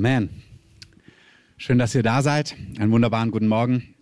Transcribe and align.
Amen. 0.00 0.30
Schön, 1.58 1.76
dass 1.76 1.94
ihr 1.94 2.02
da 2.02 2.22
seid. 2.22 2.56
Einen 2.78 2.90
wunderbaren 2.90 3.30
guten 3.30 3.48
Morgen. 3.48 3.94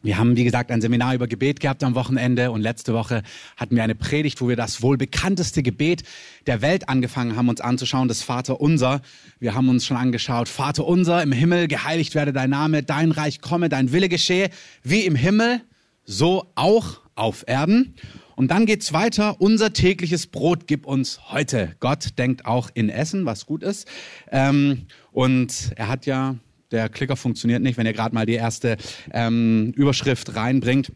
Wir 0.00 0.16
haben, 0.16 0.36
wie 0.36 0.44
gesagt, 0.44 0.70
ein 0.70 0.80
Seminar 0.80 1.16
über 1.16 1.26
Gebet 1.26 1.58
gehabt 1.58 1.82
am 1.82 1.96
Wochenende 1.96 2.52
und 2.52 2.60
letzte 2.60 2.94
Woche 2.94 3.24
hatten 3.56 3.74
wir 3.74 3.82
eine 3.82 3.96
Predigt, 3.96 4.40
wo 4.40 4.48
wir 4.48 4.54
das 4.54 4.80
wohl 4.80 4.96
bekannteste 4.96 5.64
Gebet 5.64 6.04
der 6.46 6.62
Welt 6.62 6.88
angefangen 6.88 7.34
haben, 7.34 7.48
uns 7.48 7.60
anzuschauen, 7.60 8.06
das 8.06 8.22
Vater 8.22 8.60
Unser. 8.60 9.02
Wir 9.40 9.56
haben 9.56 9.68
uns 9.68 9.84
schon 9.84 9.96
angeschaut, 9.96 10.48
Vater 10.48 10.86
Unser 10.86 11.20
im 11.20 11.32
Himmel, 11.32 11.66
geheiligt 11.66 12.14
werde 12.14 12.32
dein 12.32 12.50
Name, 12.50 12.84
dein 12.84 13.10
Reich 13.10 13.40
komme, 13.40 13.68
dein 13.68 13.90
Wille 13.90 14.08
geschehe, 14.08 14.50
wie 14.84 15.00
im 15.00 15.16
Himmel, 15.16 15.62
so 16.04 16.52
auch 16.54 17.00
auf 17.16 17.42
Erden. 17.48 17.96
Und 18.40 18.50
dann 18.50 18.64
geht's 18.64 18.94
weiter. 18.94 19.38
Unser 19.38 19.74
tägliches 19.74 20.26
Brot 20.26 20.66
gib 20.66 20.86
uns 20.86 21.30
heute. 21.30 21.76
Gott 21.78 22.16
denkt 22.16 22.46
auch 22.46 22.70
in 22.72 22.88
Essen, 22.88 23.26
was 23.26 23.44
gut 23.44 23.62
ist. 23.62 23.86
Ähm, 24.32 24.86
und 25.12 25.72
er 25.76 25.88
hat 25.88 26.06
ja 26.06 26.36
der 26.70 26.88
Klicker 26.88 27.16
funktioniert 27.16 27.60
nicht, 27.60 27.76
wenn 27.76 27.84
ihr 27.84 27.92
gerade 27.92 28.14
mal 28.14 28.24
die 28.24 28.32
erste 28.32 28.78
ähm, 29.12 29.74
Überschrift 29.76 30.36
reinbringt. 30.36 30.90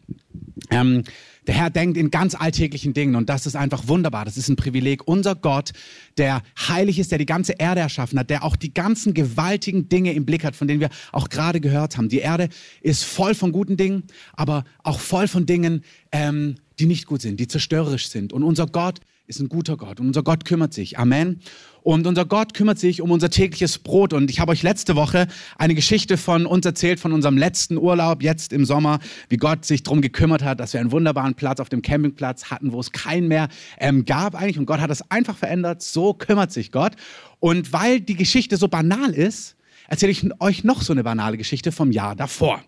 Ähm, 0.71 1.03
der 1.45 1.53
Herr 1.53 1.69
denkt 1.69 1.97
in 1.97 2.09
ganz 2.09 2.33
alltäglichen 2.33 2.95
Dingen 2.95 3.13
und 3.15 3.29
das 3.29 3.45
ist 3.45 3.55
einfach 3.55 3.87
wunderbar. 3.87 4.25
Das 4.25 4.37
ist 4.37 4.49
ein 4.49 4.55
Privileg. 4.55 5.07
Unser 5.07 5.35
Gott, 5.35 5.71
der 6.17 6.41
heilig 6.57 6.97
ist, 6.97 7.11
der 7.11 7.19
die 7.19 7.27
ganze 7.27 7.53
Erde 7.59 7.81
erschaffen 7.81 8.17
hat, 8.17 8.31
der 8.31 8.43
auch 8.43 8.55
die 8.55 8.73
ganzen 8.73 9.13
gewaltigen 9.13 9.87
Dinge 9.87 10.13
im 10.13 10.25
Blick 10.25 10.43
hat, 10.43 10.55
von 10.55 10.67
denen 10.67 10.79
wir 10.79 10.89
auch 11.11 11.29
gerade 11.29 11.61
gehört 11.61 11.97
haben. 11.97 12.09
Die 12.09 12.17
Erde 12.17 12.49
ist 12.81 13.03
voll 13.03 13.35
von 13.35 13.51
guten 13.51 13.77
Dingen, 13.77 14.05
aber 14.33 14.63
auch 14.81 14.99
voll 14.99 15.27
von 15.27 15.45
Dingen, 15.45 15.83
ähm, 16.11 16.55
die 16.79 16.85
nicht 16.85 17.05
gut 17.05 17.21
sind, 17.21 17.39
die 17.39 17.47
zerstörerisch 17.47 18.09
sind. 18.09 18.33
Und 18.33 18.43
unser 18.43 18.67
Gott 18.67 18.99
ist 19.27 19.39
ein 19.39 19.49
guter 19.49 19.75
Gott 19.75 19.99
und 19.99 20.07
unser 20.07 20.23
Gott 20.23 20.45
kümmert 20.45 20.73
sich. 20.73 20.99
Amen. 20.99 21.39
Und 21.81 22.07
unser 22.07 22.25
Gott 22.25 22.53
kümmert 22.53 22.79
sich 22.79 23.01
um 23.01 23.11
unser 23.11 23.29
tägliches 23.29 23.77
Brot. 23.77 24.13
Und 24.13 24.29
ich 24.29 24.39
habe 24.39 24.51
euch 24.51 24.63
letzte 24.63 24.95
Woche 24.95 25.27
eine 25.57 25.75
Geschichte 25.75 26.17
von 26.17 26.45
uns 26.45 26.65
erzählt, 26.65 26.99
von 26.99 27.11
unserem 27.11 27.37
letzten 27.37 27.77
Urlaub 27.77 28.23
jetzt 28.23 28.53
im 28.53 28.65
Sommer, 28.65 28.99
wie 29.29 29.37
Gott 29.37 29.65
sich 29.65 29.83
darum 29.83 30.01
gekümmert 30.01 30.43
hat, 30.43 30.59
dass 30.59 30.73
wir 30.73 30.79
einen 30.79 30.91
wunderbaren 30.91 31.35
Platz 31.35 31.59
auf 31.59 31.69
dem 31.69 31.81
Campingplatz 31.81 32.45
hatten, 32.45 32.71
wo 32.71 32.79
es 32.79 32.91
keinen 32.91 33.27
mehr 33.27 33.49
ähm, 33.79 34.05
gab 34.05 34.35
eigentlich. 34.35 34.59
Und 34.59 34.65
Gott 34.65 34.79
hat 34.79 34.89
das 34.89 35.09
einfach 35.11 35.37
verändert. 35.37 35.81
So 35.81 36.13
kümmert 36.13 36.51
sich 36.51 36.71
Gott. 36.71 36.93
Und 37.39 37.73
weil 37.73 38.01
die 38.01 38.15
Geschichte 38.15 38.57
so 38.57 38.67
banal 38.67 39.11
ist, 39.11 39.55
erzähle 39.87 40.11
ich 40.11 40.23
euch 40.39 40.63
noch 40.63 40.81
so 40.81 40.93
eine 40.93 41.03
banale 41.03 41.37
Geschichte 41.37 41.71
vom 41.71 41.91
Jahr 41.91 42.15
davor. 42.15 42.63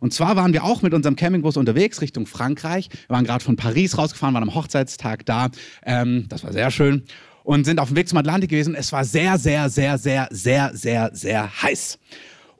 Und 0.00 0.12
zwar 0.12 0.34
waren 0.34 0.52
wir 0.52 0.64
auch 0.64 0.82
mit 0.82 0.94
unserem 0.94 1.14
Campingbus 1.14 1.56
unterwegs 1.56 2.00
Richtung 2.00 2.26
Frankreich. 2.26 2.88
Wir 3.06 3.14
waren 3.14 3.24
gerade 3.24 3.44
von 3.44 3.56
Paris 3.56 3.96
rausgefahren, 3.96 4.34
waren 4.34 4.42
am 4.42 4.54
Hochzeitstag 4.54 5.24
da. 5.26 5.50
Ähm, 5.84 6.26
das 6.28 6.42
war 6.42 6.52
sehr 6.52 6.70
schön 6.70 7.04
und 7.44 7.64
sind 7.64 7.78
auf 7.78 7.88
dem 7.88 7.96
Weg 7.96 8.08
zum 8.08 8.18
Atlantik 8.18 8.50
gewesen. 8.50 8.74
Es 8.74 8.92
war 8.92 9.04
sehr, 9.04 9.38
sehr, 9.38 9.68
sehr, 9.68 9.98
sehr, 9.98 10.28
sehr, 10.30 10.70
sehr, 10.74 11.10
sehr 11.12 11.62
heiß. 11.62 11.98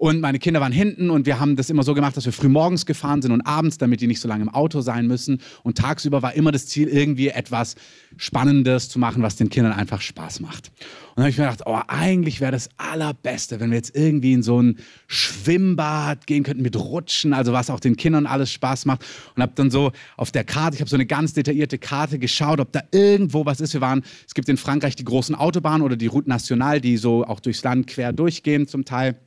Und 0.01 0.23
meine 0.23 0.39
Kinder 0.39 0.63
waren 0.63 0.73
hinten 0.73 1.11
und 1.11 1.27
wir 1.27 1.41
haben 1.41 1.57
das 1.57 1.69
immer 1.69 1.83
so 1.83 1.93
gemacht, 1.93 2.17
dass 2.17 2.25
wir 2.25 2.33
früh 2.33 2.49
morgens 2.49 2.87
gefahren 2.87 3.21
sind 3.21 3.33
und 3.33 3.43
abends, 3.43 3.77
damit 3.77 4.01
die 4.01 4.07
nicht 4.07 4.21
so 4.21 4.29
lange 4.29 4.41
im 4.41 4.49
Auto 4.49 4.81
sein 4.81 5.07
müssen. 5.07 5.43
Und 5.63 5.77
tagsüber 5.77 6.23
war 6.23 6.33
immer 6.33 6.53
das 6.53 6.67
Ziel, 6.67 6.89
irgendwie 6.89 7.29
etwas 7.29 7.75
Spannendes 8.17 8.89
zu 8.89 8.99
machen, 8.99 9.23
was 9.23 9.37
den 9.37 9.51
Kindern 9.51 9.75
einfach 9.75 10.01
Spaß 10.01 10.41
macht. 10.41 10.69
Und 10.69 11.17
dann 11.17 11.25
habe 11.25 11.31
ich 11.33 11.37
mir 11.37 11.45
gedacht, 11.45 11.65
oh, 11.67 11.79
eigentlich 11.87 12.41
wäre 12.41 12.51
das 12.51 12.71
Allerbeste, 12.79 13.61
wenn 13.61 13.69
wir 13.73 13.77
jetzt 13.77 13.95
irgendwie 13.95 14.33
in 14.33 14.43
so 14.43 14.63
ein 14.63 14.79
Schwimmbad 15.07 16.27
gehen 16.27 16.45
könnten 16.45 16.63
mit 16.63 16.77
Rutschen, 16.77 17.35
also 17.35 17.53
was 17.53 17.69
auch 17.69 17.79
den 17.79 17.99
Kindern 17.99 18.25
alles 18.25 18.51
Spaß 18.53 18.87
macht. 18.87 19.05
Und 19.37 19.43
habe 19.43 19.53
dann 19.55 19.71
so 19.71 19.93
auf 20.17 20.31
der 20.31 20.45
Karte, 20.45 20.77
ich 20.77 20.81
habe 20.81 20.89
so 20.89 20.97
eine 20.97 21.05
ganz 21.05 21.35
detaillierte 21.35 21.77
Karte 21.77 22.19
geschaut, 22.19 22.59
ob 22.59 22.73
da 22.73 22.81
irgendwo 22.91 23.45
was 23.45 23.61
ist. 23.61 23.75
Wir 23.75 23.83
waren, 23.83 24.03
es 24.27 24.33
gibt 24.33 24.49
in 24.49 24.57
Frankreich 24.57 24.97
die 24.97 25.05
großen 25.05 25.35
Autobahnen 25.35 25.83
oder 25.83 25.97
die 25.97 26.07
Route 26.07 26.31
Nationale, 26.31 26.81
die 26.81 26.97
so 26.97 27.27
auch 27.27 27.41
durchs 27.41 27.63
Land 27.63 27.87
quer 27.87 28.15
durchgehen 28.15 28.67
zum 28.67 28.87
Teil. 28.87 29.19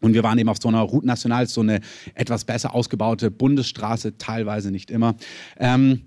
Und 0.00 0.14
wir 0.14 0.22
waren 0.22 0.38
eben 0.38 0.48
auf 0.48 0.58
so 0.60 0.68
einer 0.68 0.80
Route 0.80 1.06
National, 1.06 1.46
so 1.46 1.60
eine 1.60 1.80
etwas 2.14 2.44
besser 2.44 2.74
ausgebaute 2.74 3.30
Bundesstraße, 3.30 4.18
teilweise 4.18 4.70
nicht 4.70 4.90
immer. 4.90 5.16
Ähm, 5.58 6.02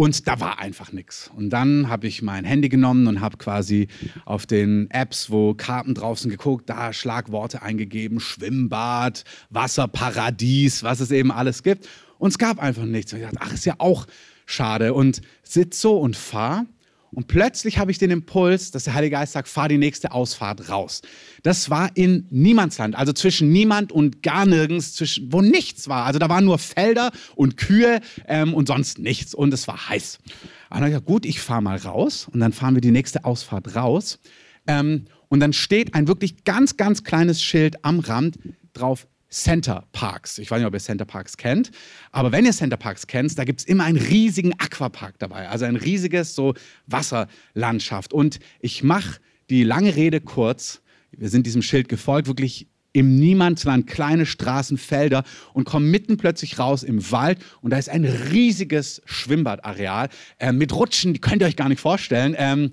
und 0.00 0.26
da 0.26 0.40
war 0.40 0.58
einfach 0.58 0.92
nichts. 0.92 1.30
Und 1.36 1.50
dann 1.50 1.90
habe 1.90 2.06
ich 2.06 2.22
mein 2.22 2.46
Handy 2.46 2.70
genommen 2.70 3.06
und 3.06 3.20
habe 3.20 3.36
quasi 3.36 3.88
auf 4.24 4.46
den 4.46 4.90
Apps, 4.90 5.30
wo 5.30 5.52
Karten 5.52 5.92
draußen 5.92 6.30
geguckt, 6.30 6.70
da 6.70 6.94
Schlagworte 6.94 7.60
eingegeben, 7.60 8.18
Schwimmbad, 8.18 9.24
Wasserparadies, 9.50 10.82
was 10.82 11.00
es 11.00 11.10
eben 11.10 11.30
alles 11.30 11.62
gibt. 11.62 11.86
Und 12.16 12.30
es 12.30 12.38
gab 12.38 12.58
einfach 12.58 12.86
nichts. 12.86 13.12
Und 13.12 13.18
ich 13.18 13.26
dachte, 13.26 13.40
ach, 13.42 13.52
ist 13.52 13.66
ja 13.66 13.74
auch 13.76 14.06
schade. 14.46 14.94
Und 14.94 15.20
sitz 15.42 15.82
so 15.82 15.98
und 15.98 16.16
fahr 16.16 16.64
und 17.12 17.26
plötzlich 17.26 17.78
habe 17.78 17.90
ich 17.90 17.98
den 17.98 18.10
Impuls, 18.10 18.70
dass 18.70 18.84
der 18.84 18.94
Heilige 18.94 19.16
Geist 19.16 19.32
sagt, 19.32 19.48
fahr 19.48 19.68
die 19.68 19.78
nächste 19.78 20.12
Ausfahrt 20.12 20.68
raus. 20.68 21.02
Das 21.42 21.68
war 21.68 21.90
in 21.94 22.26
Niemandsland, 22.30 22.94
also 22.94 23.12
zwischen 23.12 23.50
niemand 23.50 23.90
und 23.90 24.22
gar 24.22 24.46
nirgends, 24.46 24.94
zwischen, 24.94 25.32
wo 25.32 25.40
nichts 25.40 25.88
war. 25.88 26.06
Also 26.06 26.18
da 26.18 26.28
waren 26.28 26.44
nur 26.44 26.58
Felder 26.58 27.10
und 27.34 27.56
Kühe 27.56 28.00
ähm, 28.28 28.54
und 28.54 28.68
sonst 28.68 28.98
nichts. 29.00 29.34
Und 29.34 29.52
es 29.52 29.66
war 29.66 29.88
heiß. 29.88 30.18
Und 30.18 30.30
dann 30.70 30.78
habe 30.78 30.88
ich 30.88 30.92
gesagt, 30.92 31.06
gut, 31.06 31.26
ich 31.26 31.40
fahre 31.40 31.62
mal 31.62 31.78
raus. 31.78 32.28
Und 32.32 32.38
dann 32.40 32.52
fahren 32.52 32.74
wir 32.74 32.80
die 32.80 32.92
nächste 32.92 33.24
Ausfahrt 33.24 33.74
raus. 33.74 34.20
Ähm, 34.68 35.06
und 35.28 35.40
dann 35.40 35.52
steht 35.52 35.94
ein 35.94 36.06
wirklich 36.06 36.44
ganz, 36.44 36.76
ganz 36.76 37.02
kleines 37.02 37.42
Schild 37.42 37.84
am 37.84 37.98
Rand 37.98 38.38
drauf, 38.72 39.08
Center 39.30 39.86
Parks. 39.92 40.38
Ich 40.38 40.50
weiß 40.50 40.58
nicht, 40.58 40.66
ob 40.66 40.74
ihr 40.74 40.80
Center 40.80 41.04
Parks 41.04 41.36
kennt, 41.36 41.70
aber 42.10 42.32
wenn 42.32 42.44
ihr 42.44 42.52
Center 42.52 42.76
Parks 42.76 43.06
kennt, 43.06 43.38
da 43.38 43.44
gibt 43.44 43.60
es 43.60 43.66
immer 43.66 43.84
einen 43.84 43.98
riesigen 43.98 44.52
Aquapark 44.58 45.18
dabei, 45.18 45.48
also 45.48 45.64
ein 45.64 45.76
riesiges 45.76 46.34
so 46.34 46.54
Wasserlandschaft. 46.86 48.12
Und 48.12 48.40
ich 48.60 48.82
mache 48.82 49.20
die 49.48 49.62
lange 49.62 49.94
Rede 49.94 50.20
kurz. 50.20 50.82
Wir 51.12 51.28
sind 51.28 51.46
diesem 51.46 51.62
Schild 51.62 51.88
gefolgt, 51.88 52.28
wirklich 52.28 52.66
im 52.92 53.16
Niemandsland, 53.16 53.86
kleine 53.86 54.26
Straßen, 54.26 54.76
Felder 54.76 55.22
und 55.52 55.64
kommen 55.64 55.90
mitten 55.90 56.16
plötzlich 56.16 56.58
raus 56.58 56.82
im 56.82 57.10
Wald 57.12 57.38
und 57.60 57.70
da 57.70 57.78
ist 57.78 57.88
ein 57.88 58.04
riesiges 58.04 59.00
Schwimmbadareal 59.04 60.08
äh, 60.38 60.52
mit 60.52 60.74
Rutschen, 60.74 61.14
die 61.14 61.20
könnt 61.20 61.42
ihr 61.42 61.46
euch 61.46 61.56
gar 61.56 61.68
nicht 61.68 61.80
vorstellen. 61.80 62.34
Ähm, 62.36 62.72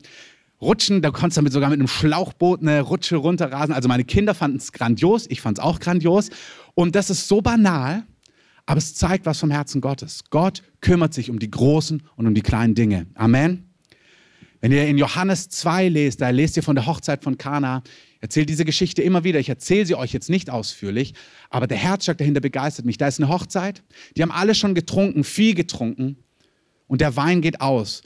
Rutschen, 0.62 1.02
da 1.02 1.12
konntest 1.12 1.38
du 1.38 1.42
damit 1.42 1.54
sogar 1.54 1.70
mit 1.70 1.80
einem 1.80 1.88
Schlauchboot 1.88 2.62
eine 2.62 2.82
Rutsche 2.82 3.18
runterrasen. 3.18 3.74
Also 3.74 3.88
meine 3.88 4.06
Kinder 4.06 4.34
fanden 4.34 4.58
es 4.58 4.72
grandios, 4.72 5.28
ich 5.30 5.42
fand 5.42 5.60
es 5.60 5.64
auch 5.64 5.80
grandios. 5.80 6.30
Und 6.74 6.96
das 6.96 7.10
ist 7.10 7.28
so 7.28 7.42
banal, 7.42 8.04
aber 8.66 8.78
es 8.80 8.96
zeigt 8.96 9.26
was 9.26 9.40
vom 9.40 9.52
Herzen 9.52 9.82
Gottes. 9.82 10.24
Gott 10.30 10.64
kümmert 10.82 11.14
sich 11.14 11.30
um 11.30 11.40
die 11.40 11.52
großen 11.52 12.04
und 12.16 12.28
um 12.28 12.34
die 12.34 12.42
kleinen 12.42 12.74
Dinge. 12.74 13.08
Amen. 13.14 13.68
Wenn 14.60 14.72
ihr 14.72 14.88
in 14.88 14.98
Johannes 14.98 15.50
2 15.50 15.90
lest, 15.90 16.22
da 16.22 16.32
lest 16.32 16.58
ihr 16.58 16.64
von 16.64 16.76
der 16.76 16.88
Hochzeit 16.88 17.24
von 17.24 17.38
Kana, 17.38 17.84
erzählt 18.22 18.50
diese 18.50 18.66
Geschichte 18.66 19.04
immer 19.04 19.24
wieder. 19.24 19.40
Ich 19.40 19.50
erzähle 19.50 19.86
sie 19.86 19.94
euch 19.94 20.12
jetzt 20.12 20.30
nicht 20.30 20.50
ausführlich, 20.50 21.14
aber 21.52 21.68
der 21.68 21.78
Herzschlag 21.78 22.18
dahinter 22.18 22.42
begeistert 22.42 22.86
mich. 22.86 22.98
Da 22.98 23.08
ist 23.08 23.20
eine 23.20 23.30
Hochzeit, 23.30 23.84
die 24.16 24.24
haben 24.24 24.32
alle 24.32 24.56
schon 24.56 24.74
getrunken, 24.74 25.24
viel 25.24 25.54
getrunken 25.54 26.18
und 26.88 27.02
der 27.02 27.16
Wein 27.16 27.42
geht 27.42 27.62
aus. 27.62 28.02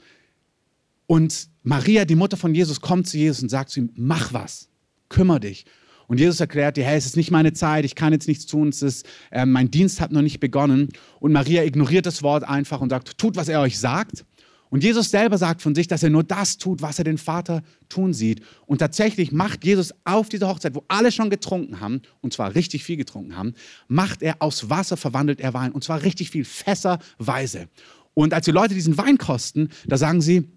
Und 1.06 1.48
Maria, 1.62 2.04
die 2.04 2.16
Mutter 2.16 2.36
von 2.36 2.54
Jesus, 2.54 2.80
kommt 2.80 3.06
zu 3.06 3.18
Jesus 3.18 3.42
und 3.42 3.48
sagt 3.48 3.70
zu 3.70 3.80
ihm, 3.80 3.90
mach 3.94 4.32
was, 4.32 4.68
kümmere 5.08 5.40
dich. 5.40 5.64
Und 6.08 6.18
Jesus 6.18 6.40
erklärt 6.40 6.76
dir, 6.76 6.84
hey, 6.84 6.98
es 6.98 7.06
ist 7.06 7.16
nicht 7.16 7.30
meine 7.30 7.52
Zeit, 7.52 7.84
ich 7.84 7.94
kann 7.94 8.12
jetzt 8.12 8.28
nichts 8.28 8.46
tun, 8.46 8.68
es 8.68 8.82
ist, 8.82 9.06
äh, 9.30 9.46
mein 9.46 9.70
Dienst 9.70 10.00
hat 10.00 10.12
noch 10.12 10.22
nicht 10.22 10.40
begonnen. 10.40 10.88
Und 11.20 11.32
Maria 11.32 11.62
ignoriert 11.64 12.06
das 12.06 12.22
Wort 12.22 12.44
einfach 12.44 12.80
und 12.80 12.90
sagt, 12.90 13.16
tut, 13.16 13.36
was 13.36 13.48
er 13.48 13.60
euch 13.60 13.78
sagt. 13.78 14.24
Und 14.68 14.82
Jesus 14.82 15.10
selber 15.10 15.36
sagt 15.36 15.60
von 15.60 15.74
sich, 15.74 15.86
dass 15.86 16.02
er 16.02 16.08
nur 16.08 16.24
das 16.24 16.56
tut, 16.56 16.80
was 16.80 16.98
er 16.98 17.04
den 17.04 17.18
Vater 17.18 17.62
tun 17.90 18.14
sieht. 18.14 18.42
Und 18.64 18.78
tatsächlich 18.78 19.30
macht 19.30 19.64
Jesus 19.64 19.92
auf 20.04 20.30
dieser 20.30 20.48
Hochzeit, 20.48 20.74
wo 20.74 20.82
alle 20.88 21.12
schon 21.12 21.28
getrunken 21.28 21.80
haben, 21.80 22.00
und 22.22 22.32
zwar 22.32 22.54
richtig 22.54 22.82
viel 22.82 22.96
getrunken 22.96 23.36
haben, 23.36 23.52
macht 23.86 24.22
er 24.22 24.36
aus 24.40 24.70
Wasser, 24.70 24.96
verwandelt 24.96 25.40
er 25.40 25.52
Wein, 25.52 25.72
und 25.72 25.84
zwar 25.84 26.02
richtig 26.02 26.30
viel, 26.30 26.46
fässerweise. 26.46 27.68
Und 28.14 28.32
als 28.32 28.46
die 28.46 28.50
Leute 28.50 28.72
diesen 28.72 28.96
Wein 28.96 29.18
kosten, 29.18 29.68
da 29.86 29.98
sagen 29.98 30.22
sie, 30.22 30.48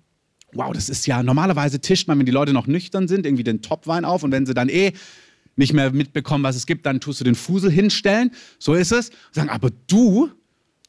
wow, 0.55 0.73
das 0.73 0.89
ist 0.89 1.05
ja, 1.05 1.21
normalerweise 1.21 1.79
tischt 1.79 2.07
man, 2.07 2.17
wenn 2.17 2.25
die 2.25 2.31
Leute 2.31 2.53
noch 2.53 2.67
nüchtern 2.67 3.07
sind, 3.07 3.25
irgendwie 3.25 3.43
den 3.43 3.61
Topwein 3.61 4.05
auf 4.05 4.23
und 4.23 4.31
wenn 4.31 4.45
sie 4.45 4.53
dann 4.53 4.69
eh 4.69 4.93
nicht 5.55 5.73
mehr 5.73 5.91
mitbekommen, 5.91 6.43
was 6.43 6.55
es 6.55 6.65
gibt, 6.65 6.85
dann 6.85 6.99
tust 6.99 7.19
du 7.19 7.23
den 7.23 7.35
Fusel 7.35 7.71
hinstellen. 7.71 8.31
So 8.59 8.73
ist 8.73 8.91
es. 8.91 9.11
Sagen, 9.31 9.49
aber 9.49 9.69
du, 9.87 10.29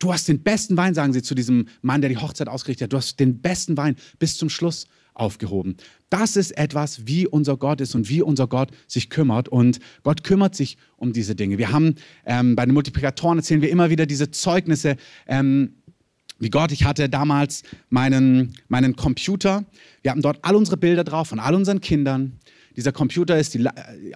du 0.00 0.12
hast 0.12 0.28
den 0.28 0.42
besten 0.42 0.76
Wein, 0.76 0.94
sagen 0.94 1.12
sie 1.12 1.22
zu 1.22 1.34
diesem 1.34 1.66
Mann, 1.82 2.00
der 2.00 2.10
die 2.10 2.16
Hochzeit 2.16 2.48
ausgerichtet 2.48 2.86
hat. 2.86 2.92
Du 2.92 2.96
hast 2.96 3.20
den 3.20 3.40
besten 3.40 3.76
Wein 3.76 3.96
bis 4.18 4.36
zum 4.36 4.48
Schluss 4.48 4.86
aufgehoben. 5.14 5.76
Das 6.10 6.36
ist 6.36 6.56
etwas, 6.58 7.06
wie 7.06 7.26
unser 7.26 7.56
Gott 7.56 7.80
ist 7.80 7.94
und 7.94 8.08
wie 8.08 8.22
unser 8.22 8.46
Gott 8.46 8.70
sich 8.86 9.08
kümmert. 9.08 9.48
Und 9.48 9.78
Gott 10.02 10.24
kümmert 10.24 10.54
sich 10.54 10.76
um 10.96 11.12
diese 11.12 11.34
Dinge. 11.34 11.58
Wir 11.58 11.72
haben 11.72 11.94
ähm, 12.26 12.54
bei 12.54 12.66
den 12.66 12.74
Multiplikatoren 12.74 13.38
erzählen 13.38 13.62
wir 13.62 13.70
immer 13.70 13.88
wieder 13.90 14.06
diese 14.06 14.30
Zeugnisse. 14.30 14.96
Ähm, 15.26 15.76
wie 16.38 16.50
Gott, 16.50 16.72
ich 16.72 16.84
hatte 16.84 17.08
damals 17.08 17.62
meinen, 17.88 18.54
meinen 18.68 18.96
Computer. 18.96 19.64
Wir 20.02 20.10
hatten 20.10 20.22
dort 20.22 20.38
all 20.42 20.54
unsere 20.54 20.76
Bilder 20.76 21.04
drauf 21.04 21.28
von 21.28 21.40
all 21.40 21.54
unseren 21.54 21.80
Kindern. 21.80 22.38
Dieser 22.76 22.92
Computer 22.92 23.38
ist, 23.38 23.54
die, 23.54 23.66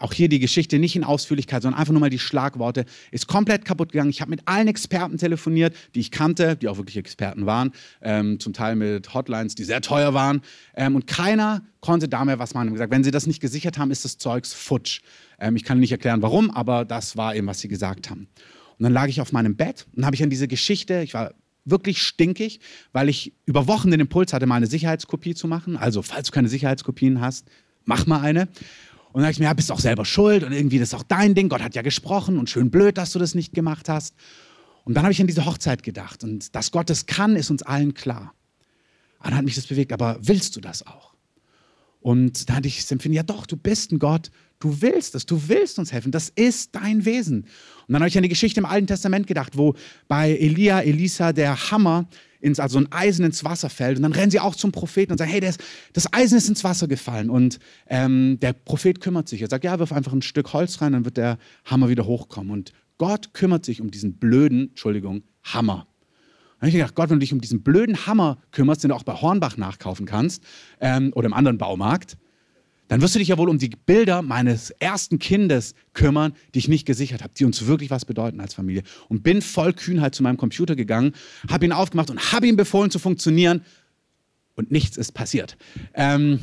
auch 0.01 0.13
hier 0.13 0.29
die 0.29 0.39
Geschichte 0.39 0.79
nicht 0.79 0.95
in 0.95 1.03
Ausführlichkeit, 1.03 1.63
sondern 1.63 1.81
einfach 1.81 1.93
nur 1.93 2.01
mal 2.01 2.11
die 2.11 2.19
Schlagworte, 2.19 2.85
ist 3.11 3.27
komplett 3.27 3.65
kaputt 3.65 3.93
gegangen. 3.93 4.11
Ich 4.11 4.21
habe 4.21 4.31
mit 4.31 4.43
allen 4.45 4.69
Experten 4.69 5.17
telefoniert, 5.17 5.75
die 5.95 6.01
ich 6.01 6.11
kannte, 6.11 6.57
die 6.57 6.69
auch 6.69 6.77
wirklich 6.77 6.99
Experten 6.99 7.47
waren, 7.47 7.73
ähm, 8.03 8.39
zum 8.39 8.53
Teil 8.53 8.77
mit 8.77 9.15
Hotlines, 9.15 9.55
die 9.55 9.65
sehr 9.65 9.81
teuer 9.81 10.13
waren. 10.13 10.43
Ähm, 10.77 10.95
und 10.95 11.07
keiner 11.07 11.63
konnte 11.81 12.07
da 12.07 12.23
mehr 12.27 12.39
was 12.39 12.53
machen. 12.53 12.69
Und 12.69 12.75
gesagt, 12.75 12.93
wenn 12.93 13.03
sie 13.03 13.11
das 13.11 13.27
nicht 13.27 13.41
gesichert 13.41 13.79
haben, 13.79 13.91
ist 13.91 14.05
das 14.05 14.19
Zeugs 14.19 14.53
futsch. 14.53 15.01
Ähm, 15.39 15.57
ich 15.57 15.65
kann 15.65 15.81
nicht 15.81 15.93
erklären, 15.93 16.21
warum, 16.21 16.51
aber 16.51 16.85
das 16.85 17.17
war 17.17 17.35
eben, 17.35 17.47
was 17.47 17.61
sie 17.61 17.69
gesagt 17.69 18.11
haben. 18.11 18.29
Und 18.79 18.85
dann 18.85 18.93
lag 18.93 19.09
ich 19.09 19.23
auf 19.23 19.33
meinem 19.33 19.57
Bett 19.57 19.87
und 19.97 20.05
habe 20.05 20.17
ich 20.17 20.23
an 20.23 20.29
diese 20.29 20.49
Geschichte, 20.49 21.01
ich 21.03 21.15
war 21.15 21.33
wirklich 21.71 22.03
stinkig, 22.03 22.61
weil 22.93 23.09
ich 23.09 23.33
über 23.47 23.67
Wochen 23.67 23.91
den 23.91 24.01
Impuls 24.01 24.33
hatte, 24.33 24.47
mal 24.47 24.57
eine 24.57 24.67
Sicherheitskopie 24.67 25.35
zu 25.35 25.49
machen. 25.49 25.77
Also, 25.77 26.03
falls 26.03 26.29
du 26.29 26.33
keine 26.33 26.49
Sicherheitskopien 26.49 27.21
hast, 27.21 27.49
mach 27.85 28.07
mal 28.07 28.21
eine. 28.21 28.49
Und 29.13 29.23
dann 29.23 29.23
dachte 29.23 29.33
ich 29.33 29.39
mir, 29.41 29.47
ja, 29.47 29.55
bist 29.55 29.73
auch 29.73 29.81
selber 29.81 30.05
schuld 30.05 30.45
und 30.45 30.53
irgendwie 30.53 30.79
das 30.79 30.89
ist 30.89 30.95
auch 30.95 31.03
dein 31.03 31.35
Ding. 31.35 31.49
Gott 31.49 31.63
hat 31.63 31.75
ja 31.75 31.83
gesprochen 31.83 32.39
und 32.39 32.49
schön 32.49 32.71
blöd, 32.71 32.97
dass 32.97 33.13
du 33.13 33.19
das 33.19 33.35
nicht 33.35 33.53
gemacht 33.53 33.89
hast. 33.89 34.15
Und 34.85 34.95
dann 34.95 35.03
habe 35.03 35.13
ich 35.13 35.21
an 35.21 35.27
diese 35.27 35.47
Hochzeit 35.47 35.83
gedacht. 35.83 36.23
Und 36.23 36.55
dass 36.55 36.71
Gott 36.71 36.91
das 36.91 37.07
kann, 37.07 37.37
ist 37.37 37.51
uns 37.51 37.63
allen 37.63 37.95
klar. 37.95 38.35
Und 39.19 39.31
dann 39.31 39.37
hat 39.37 39.45
mich 39.45 39.57
das 39.57 39.67
bewegt. 39.67 39.93
Aber 39.93 40.19
willst 40.23 40.57
du 40.57 40.61
das 40.61 40.87
auch? 40.87 41.15
Und 42.01 42.49
da 42.49 42.55
hatte 42.55 42.69
ich 42.69 42.79
das 42.79 42.91
Empfinden, 42.91 43.17
ja 43.17 43.23
doch, 43.23 43.47
du 43.47 43.57
bist 43.57 43.93
ein 43.93 43.99
Gott, 43.99 44.31
du 44.61 44.81
willst 44.81 45.15
es, 45.15 45.27
du 45.27 45.49
willst 45.49 45.79
uns 45.79 45.93
helfen, 45.93 46.13
das 46.13 46.29
ist 46.29 46.75
dein 46.75 47.05
Wesen. 47.05 47.43
Und 47.89 47.93
dann 47.93 48.03
habe 48.03 48.09
ich 48.09 48.17
an 48.17 48.23
die 48.23 48.29
Geschichte 48.29 48.61
im 48.61 48.67
Alten 48.67 48.87
Testament 48.87 49.27
gedacht, 49.27 49.57
wo 49.57 49.75
bei 50.07 50.31
Elia, 50.31 50.81
Elisa 50.81 51.33
der 51.33 51.71
Hammer 51.71 52.09
ins, 52.41 52.61
also 52.61 52.79
ein 52.79 52.91
Eisen 52.93 53.25
ins 53.25 53.45
Wasser 53.45 53.69
fällt. 53.69 53.97
Und 53.97 54.03
dann 54.03 54.13
rennen 54.13 54.31
sie 54.31 54.41
auch 54.41 54.55
zum 54.55 54.73
Propheten 54.73 55.13
und 55.13 55.19
sagen, 55.19 55.31
hey, 55.31 55.41
das, 55.41 55.59
das 55.93 56.13
Eisen 56.13 56.39
ist 56.39 56.49
ins 56.49 56.65
Wasser 56.65 56.89
gefallen. 56.89 57.31
Und 57.31 57.59
ähm, 57.87 58.39
der 58.41 58.53
Prophet 58.53 59.01
kümmert 59.01 59.29
sich. 59.29 59.43
Er 59.43 59.49
sagt, 59.49 59.65
ja, 59.65 59.79
wirf 59.79 59.93
einfach 59.93 60.13
ein 60.13 60.23
Stück 60.23 60.53
Holz 60.53 60.81
rein, 60.81 60.93
dann 60.93 61.05
wird 61.05 61.17
der 61.17 61.39
Hammer 61.65 61.89
wieder 61.89 62.07
hochkommen. 62.07 62.53
Und 62.53 62.73
Gott 62.99 63.35
kümmert 63.35 63.65
sich 63.65 63.81
um 63.81 63.91
diesen 63.91 64.19
blöden, 64.19 64.69
Entschuldigung, 64.69 65.23
Hammer. 65.43 65.87
Dann 66.59 66.67
habe 66.67 66.69
ich 66.69 66.75
gedacht, 66.75 66.95
Gott, 66.95 67.09
wenn 67.09 67.17
du 67.17 67.21
dich 67.21 67.33
um 67.33 67.41
diesen 67.41 67.63
blöden 67.63 68.07
Hammer 68.07 68.39
kümmerst, 68.53 68.85
den 68.85 68.91
du 68.91 68.95
auch 68.95 69.03
bei 69.03 69.15
Hornbach 69.15 69.57
nachkaufen 69.57 70.05
kannst 70.05 70.45
ähm, 70.81 71.13
oder 71.15 71.27
im 71.27 71.33
anderen 71.33 71.57
Baumarkt, 71.57 72.19
dann 72.91 73.03
wirst 73.03 73.15
du 73.15 73.21
dich 73.21 73.29
ja 73.29 73.39
wohl 73.39 73.49
um 73.49 73.59
die 73.59 73.69
Bilder 73.69 74.21
meines 74.21 74.71
ersten 74.71 75.21
Kindes 75.21 75.77
kümmern, 75.95 76.35
die 76.55 76.59
ich 76.59 76.67
nicht 76.67 76.87
gesichert 76.87 77.23
habe, 77.23 77.33
die 77.39 77.45
uns 77.45 77.67
wirklich 77.67 77.89
was 77.89 78.05
bedeuten 78.05 78.41
als 78.41 78.53
Familie. 78.53 78.83
Und 79.09 79.23
bin 79.23 79.43
voll 79.43 79.73
Kühnheit 79.73 80.13
zu 80.13 80.25
meinem 80.25 80.37
Computer 80.37 80.75
gegangen, 80.75 81.15
habe 81.49 81.65
ihn 81.65 81.71
aufgemacht 81.71 82.11
und 82.11 82.33
habe 82.33 82.49
ihm 82.49 82.57
befohlen 82.57 82.91
zu 82.91 82.99
funktionieren 82.99 83.65
und 84.57 84.73
nichts 84.73 84.97
ist 84.97 85.13
passiert. 85.13 85.57
Ähm, 85.95 86.41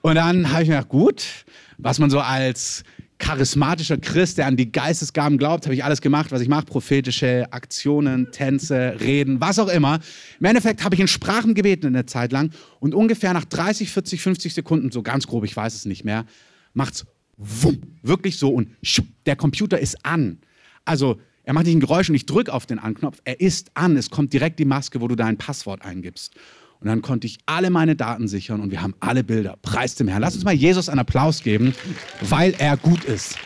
und 0.00 0.14
dann 0.14 0.50
habe 0.50 0.62
ich 0.62 0.70
mir 0.70 0.76
gedacht, 0.76 0.88
gut, 0.88 1.44
was 1.76 1.98
man 1.98 2.08
so 2.08 2.20
als 2.20 2.82
charismatischer 3.18 3.96
Christ, 3.96 4.38
der 4.38 4.46
an 4.46 4.56
die 4.56 4.70
Geistesgaben 4.70 5.38
glaubt, 5.38 5.66
habe 5.66 5.74
ich 5.74 5.84
alles 5.84 6.00
gemacht, 6.00 6.32
was 6.32 6.40
ich 6.40 6.48
mache, 6.48 6.66
prophetische 6.66 7.46
Aktionen, 7.50 8.30
Tänze, 8.30 8.96
Reden, 9.00 9.40
was 9.40 9.58
auch 9.58 9.68
immer. 9.68 10.00
Im 10.38 10.46
Endeffekt 10.46 10.84
habe 10.84 10.94
ich 10.94 11.00
in 11.00 11.08
Sprachen 11.08 11.54
gebeten 11.54 11.86
eine 11.86 12.06
Zeit 12.06 12.32
lang 12.32 12.50
und 12.80 12.94
ungefähr 12.94 13.32
nach 13.32 13.44
30, 13.44 13.90
40, 13.90 14.20
50 14.20 14.54
Sekunden, 14.54 14.90
so 14.90 15.02
ganz 15.02 15.26
grob, 15.26 15.44
ich 15.44 15.56
weiß 15.56 15.74
es 15.74 15.86
nicht 15.86 16.04
mehr, 16.04 16.26
macht's 16.74 17.06
wumm, 17.36 17.80
wirklich 18.02 18.38
so 18.38 18.50
und 18.50 18.68
schupp, 18.82 19.06
der 19.24 19.36
Computer 19.36 19.78
ist 19.78 20.04
an. 20.04 20.38
Also 20.84 21.20
er 21.42 21.54
macht 21.54 21.66
nicht 21.66 21.76
ein 21.76 21.80
Geräusch 21.80 22.08
und 22.08 22.16
ich 22.16 22.26
drücke 22.26 22.52
auf 22.52 22.66
den 22.66 22.78
Anknopf, 22.78 23.20
er 23.24 23.40
ist 23.40 23.70
an, 23.74 23.96
es 23.96 24.10
kommt 24.10 24.32
direkt 24.32 24.58
die 24.58 24.64
Maske, 24.64 25.00
wo 25.00 25.08
du 25.08 25.16
dein 25.16 25.38
Passwort 25.38 25.84
eingibst. 25.84 26.34
Und 26.80 26.88
dann 26.88 27.02
konnte 27.02 27.26
ich 27.26 27.38
alle 27.46 27.70
meine 27.70 27.96
Daten 27.96 28.28
sichern 28.28 28.60
und 28.60 28.70
wir 28.70 28.82
haben 28.82 28.94
alle 29.00 29.24
Bilder. 29.24 29.56
Preis 29.62 29.94
dem 29.94 30.08
Herrn. 30.08 30.20
Lass 30.22 30.34
uns 30.34 30.44
mal 30.44 30.54
Jesus 30.54 30.88
einen 30.88 31.00
Applaus 31.00 31.42
geben, 31.42 31.74
weil 32.20 32.54
er 32.58 32.76
gut 32.76 33.04
ist. 33.04 33.38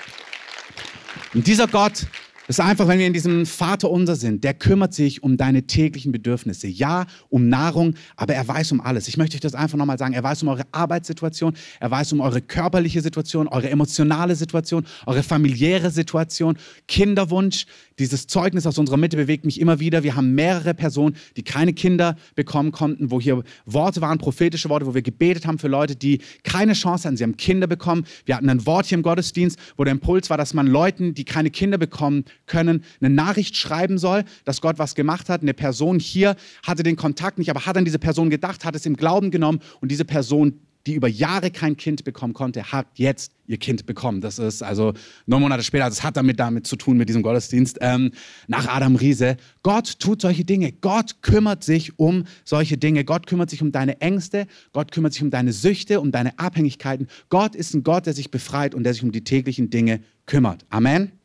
Und 1.35 1.47
dieser 1.47 1.69
Gott 1.69 2.07
das 2.51 2.59
ist 2.59 2.65
einfach, 2.65 2.89
wenn 2.89 2.99
wir 2.99 3.07
in 3.07 3.13
diesem 3.13 3.47
Vater 3.47 3.89
unser 3.89 4.17
sind, 4.17 4.43
der 4.43 4.55
kümmert 4.55 4.93
sich 4.93 5.23
um 5.23 5.37
deine 5.37 5.69
täglichen 5.69 6.11
Bedürfnisse. 6.11 6.67
Ja, 6.67 7.07
um 7.29 7.49
Nahrung, 7.49 7.95
aber 8.17 8.35
er 8.35 8.49
weiß 8.49 8.73
um 8.73 8.81
alles. 8.81 9.07
Ich 9.07 9.17
möchte 9.17 9.37
euch 9.37 9.41
das 9.41 9.55
einfach 9.55 9.79
nochmal 9.79 9.99
sagen. 9.99 10.15
Er 10.15 10.25
weiß 10.25 10.43
um 10.43 10.49
eure 10.49 10.65
Arbeitssituation, 10.73 11.55
er 11.79 11.93
weiß 11.93 12.13
um 12.13 12.21
eure 12.21 12.41
körperliche 12.41 13.03
Situation, 13.03 13.47
eure 13.47 13.71
emotionale 13.71 14.35
Situation, 14.35 14.85
eure 15.07 15.23
familiäre 15.23 15.93
Situation, 15.93 16.57
Kinderwunsch. 16.89 17.67
Dieses 18.01 18.27
Zeugnis 18.27 18.67
aus 18.67 18.79
unserer 18.79 18.97
Mitte 18.97 19.17
bewegt 19.17 19.45
mich 19.45 19.61
immer 19.61 19.79
wieder. 19.79 20.03
Wir 20.03 20.17
haben 20.17 20.35
mehrere 20.35 20.75
Personen, 20.75 21.15
die 21.37 21.45
keine 21.45 21.73
Kinder 21.73 22.17
bekommen 22.35 22.73
konnten, 22.73 23.13
wo 23.13 23.21
hier 23.21 23.45
Worte 23.65 24.01
waren, 24.01 24.19
prophetische 24.19 24.69
Worte, 24.71 24.87
wo 24.87 24.95
wir 24.95 25.03
gebetet 25.03 25.47
haben 25.47 25.61
für 25.61 25.69
Leute, 25.69 25.95
die 25.95 26.21
keine 26.43 26.73
Chance 26.73 27.07
hatten. 27.07 27.17
Sie 27.17 27.23
haben 27.23 27.37
Kinder 27.37 27.69
bekommen. 27.69 28.07
Wir 28.25 28.37
hatten 28.37 28.49
ein 28.49 28.67
Wort 28.67 28.87
hier 28.87 28.99
im 28.99 29.03
Gottesdienst, 29.03 29.57
wo 29.77 29.85
der 29.85 29.93
Impuls 29.93 30.31
war, 30.31 30.37
dass 30.37 30.53
man 30.53 30.67
Leuten, 30.67 31.15
die 31.15 31.25
keine 31.25 31.51
Kinder 31.51 31.79
bekommen, 31.79 32.25
können, 32.47 32.85
eine 33.01 33.11
Nachricht 33.15 33.57
schreiben 33.57 33.99
soll, 33.99 34.25
dass 34.45 34.61
Gott 34.61 34.79
was 34.79 34.95
gemacht 34.95 35.29
hat. 35.29 35.43
Eine 35.43 35.55
Person 35.55 35.99
hier 35.99 36.37
hatte 36.65 36.83
den 36.83 36.97
Kontakt 36.97 37.39
nicht, 37.39 37.51
aber 37.51 37.67
hat 37.67 37.77
an 37.77 37.85
diese 37.85 37.99
Person 37.99 38.31
gedacht, 38.31 38.65
hat 38.65 38.75
es 38.75 38.87
im 38.87 38.97
Glauben 38.97 39.31
genommen 39.31 39.61
und 39.81 39.91
diese 39.91 40.05
Person, 40.05 40.61
die 40.87 40.95
über 40.95 41.09
Jahre 41.09 41.51
kein 41.51 41.77
Kind 41.77 42.05
bekommen 42.05 42.33
konnte, 42.33 42.73
hat 42.73 42.87
jetzt 42.95 43.33
ihr 43.47 43.59
Kind 43.59 43.85
bekommen. 43.85 44.21
Das 44.21 44.39
ist 44.39 44.63
also 44.63 44.95
neun 45.27 45.43
Monate 45.43 45.63
später, 45.63 45.89
das 45.89 46.03
hat 46.03 46.17
damit 46.17 46.41
damit 46.41 46.67
zu 46.67 46.77
tun 46.77 46.97
mit 46.97 47.09
diesem 47.09 47.23
Gottesdienst, 47.23 47.79
ähm, 47.81 48.13
nach 48.47 48.67
Adam 48.67 48.97
Riese. 48.97 49.37
Gott 49.63 49.99
tut 49.99 50.23
solche 50.23 50.45
Dinge. 50.45 50.73
Gott 50.73 51.23
kümmert 51.23 51.65
sich 51.65 51.99
um 51.99 52.25
solche 52.45 52.79
Dinge. 52.79 53.05
Gott 53.05 53.27
kümmert 53.27 53.51
sich 53.51 53.61
um 53.61 53.73
deine 53.73 54.01
Ängste. 54.01 54.47
Gott 54.73 54.93
kümmert 54.93 55.13
sich 55.13 55.23
um 55.23 55.31
deine 55.31 55.53
Süchte, 55.53 56.01
um 56.01 56.13
deine 56.13 56.39
Abhängigkeiten. 56.39 57.09
Gott 57.29 57.55
ist 57.55 57.75
ein 57.75 57.83
Gott, 57.83 58.07
der 58.07 58.15
sich 58.15 58.31
befreit 58.31 58.75
und 58.75 58.85
der 58.85 58.95
sich 58.95 59.03
um 59.03 59.13
die 59.13 59.25
täglichen 59.25 59.69
Dinge 59.69 60.01
kümmert. 60.27 60.65
Amen. 60.71 61.20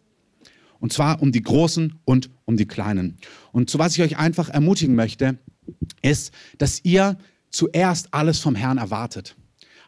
Und 0.80 0.94
zwar 0.94 1.22
um 1.22 1.32
die 1.32 1.42
Großen 1.42 2.00
und 2.06 2.30
um 2.46 2.58
die 2.58 2.68
Kleinen. 2.68 3.18
Und 3.52 3.70
zu 3.70 3.80
was 3.80 3.98
ich 3.98 4.04
euch 4.04 4.18
einfach 4.18 4.50
ermutigen 4.50 4.96
möchte, 4.96 5.38
ist, 6.02 6.32
dass 6.58 6.84
ihr 6.84 7.18
zuerst 7.50 8.14
alles 8.14 8.40
vom 8.40 8.56
Herrn 8.56 8.78
erwartet. 8.78 9.36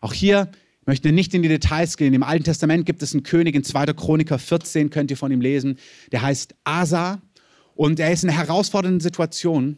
Auch 0.02 0.14
hier 0.14 0.50
ich 0.88 0.90
möchte 0.90 1.12
nicht 1.12 1.34
in 1.34 1.42
die 1.42 1.50
Details 1.50 1.98
gehen. 1.98 2.14
Im 2.14 2.24
Alten 2.24 2.46
Testament 2.46 2.86
gibt 2.86 3.04
es 3.04 3.14
einen 3.14 3.24
König, 3.24 3.56
in 3.56 3.64
2. 3.66 3.88
Chroniker 3.88 4.40
14 4.40 4.90
könnt 4.90 5.12
ihr 5.12 5.18
von 5.18 5.34
ihm 5.34 5.42
lesen. 5.42 5.78
Der 6.14 6.22
heißt 6.22 6.56
Asa 6.64 7.22
und 7.76 8.00
er 8.00 8.14
ist 8.14 8.24
in 8.24 8.30
einer 8.30 8.40
herausfordernden 8.40 9.02
Situation. 9.02 9.76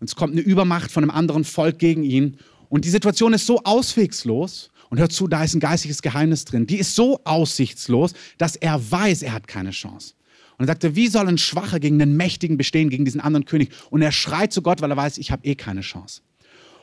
Und 0.00 0.08
es 0.08 0.16
kommt 0.16 0.32
eine 0.32 0.40
Übermacht 0.40 0.90
von 0.90 1.04
einem 1.04 1.12
anderen 1.12 1.44
Volk 1.44 1.78
gegen 1.78 2.02
ihn. 2.02 2.38
Und 2.68 2.84
die 2.84 2.90
Situation 2.90 3.34
ist 3.34 3.46
so 3.46 3.62
auswegslos. 3.62 4.70
Und 4.90 4.98
hört 4.98 5.12
zu, 5.12 5.28
da 5.28 5.44
ist 5.44 5.54
ein 5.54 5.60
geistiges 5.60 6.02
Geheimnis 6.02 6.44
drin. 6.44 6.66
Die 6.66 6.78
ist 6.78 6.96
so 6.96 7.20
aussichtslos, 7.22 8.14
dass 8.36 8.56
er 8.56 8.90
weiß, 8.90 9.22
er 9.22 9.34
hat 9.34 9.46
keine 9.46 9.70
Chance. 9.70 10.14
Und 10.58 10.64
er 10.64 10.66
sagte, 10.66 10.96
wie 10.96 11.06
soll 11.06 11.28
ein 11.28 11.38
Schwacher 11.38 11.78
gegen 11.78 12.02
einen 12.02 12.16
Mächtigen 12.16 12.56
bestehen, 12.56 12.90
gegen 12.90 13.04
diesen 13.04 13.20
anderen 13.20 13.44
König? 13.44 13.70
Und 13.90 14.02
er 14.02 14.12
schreit 14.12 14.52
zu 14.52 14.60
Gott, 14.60 14.82
weil 14.82 14.90
er 14.90 14.96
weiß, 14.96 15.18
ich 15.18 15.30
habe 15.30 15.46
eh 15.46 15.54
keine 15.54 15.82
Chance. 15.82 16.22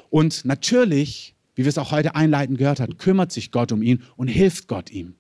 Und 0.10 0.46
natürlich, 0.46 1.36
wie 1.56 1.64
wir 1.64 1.70
es 1.70 1.78
auch 1.78 1.92
heute 1.92 2.16
einleitend 2.16 2.58
gehört 2.58 2.80
haben, 2.80 2.98
kümmert 2.98 3.34
sich 3.34 3.52
Gott 3.52 3.74
um 3.74 3.82
ihn 3.82 4.02
und 4.16 4.30
hilft 4.30 4.70
Gott 4.70 4.92
ihm. 4.92 5.16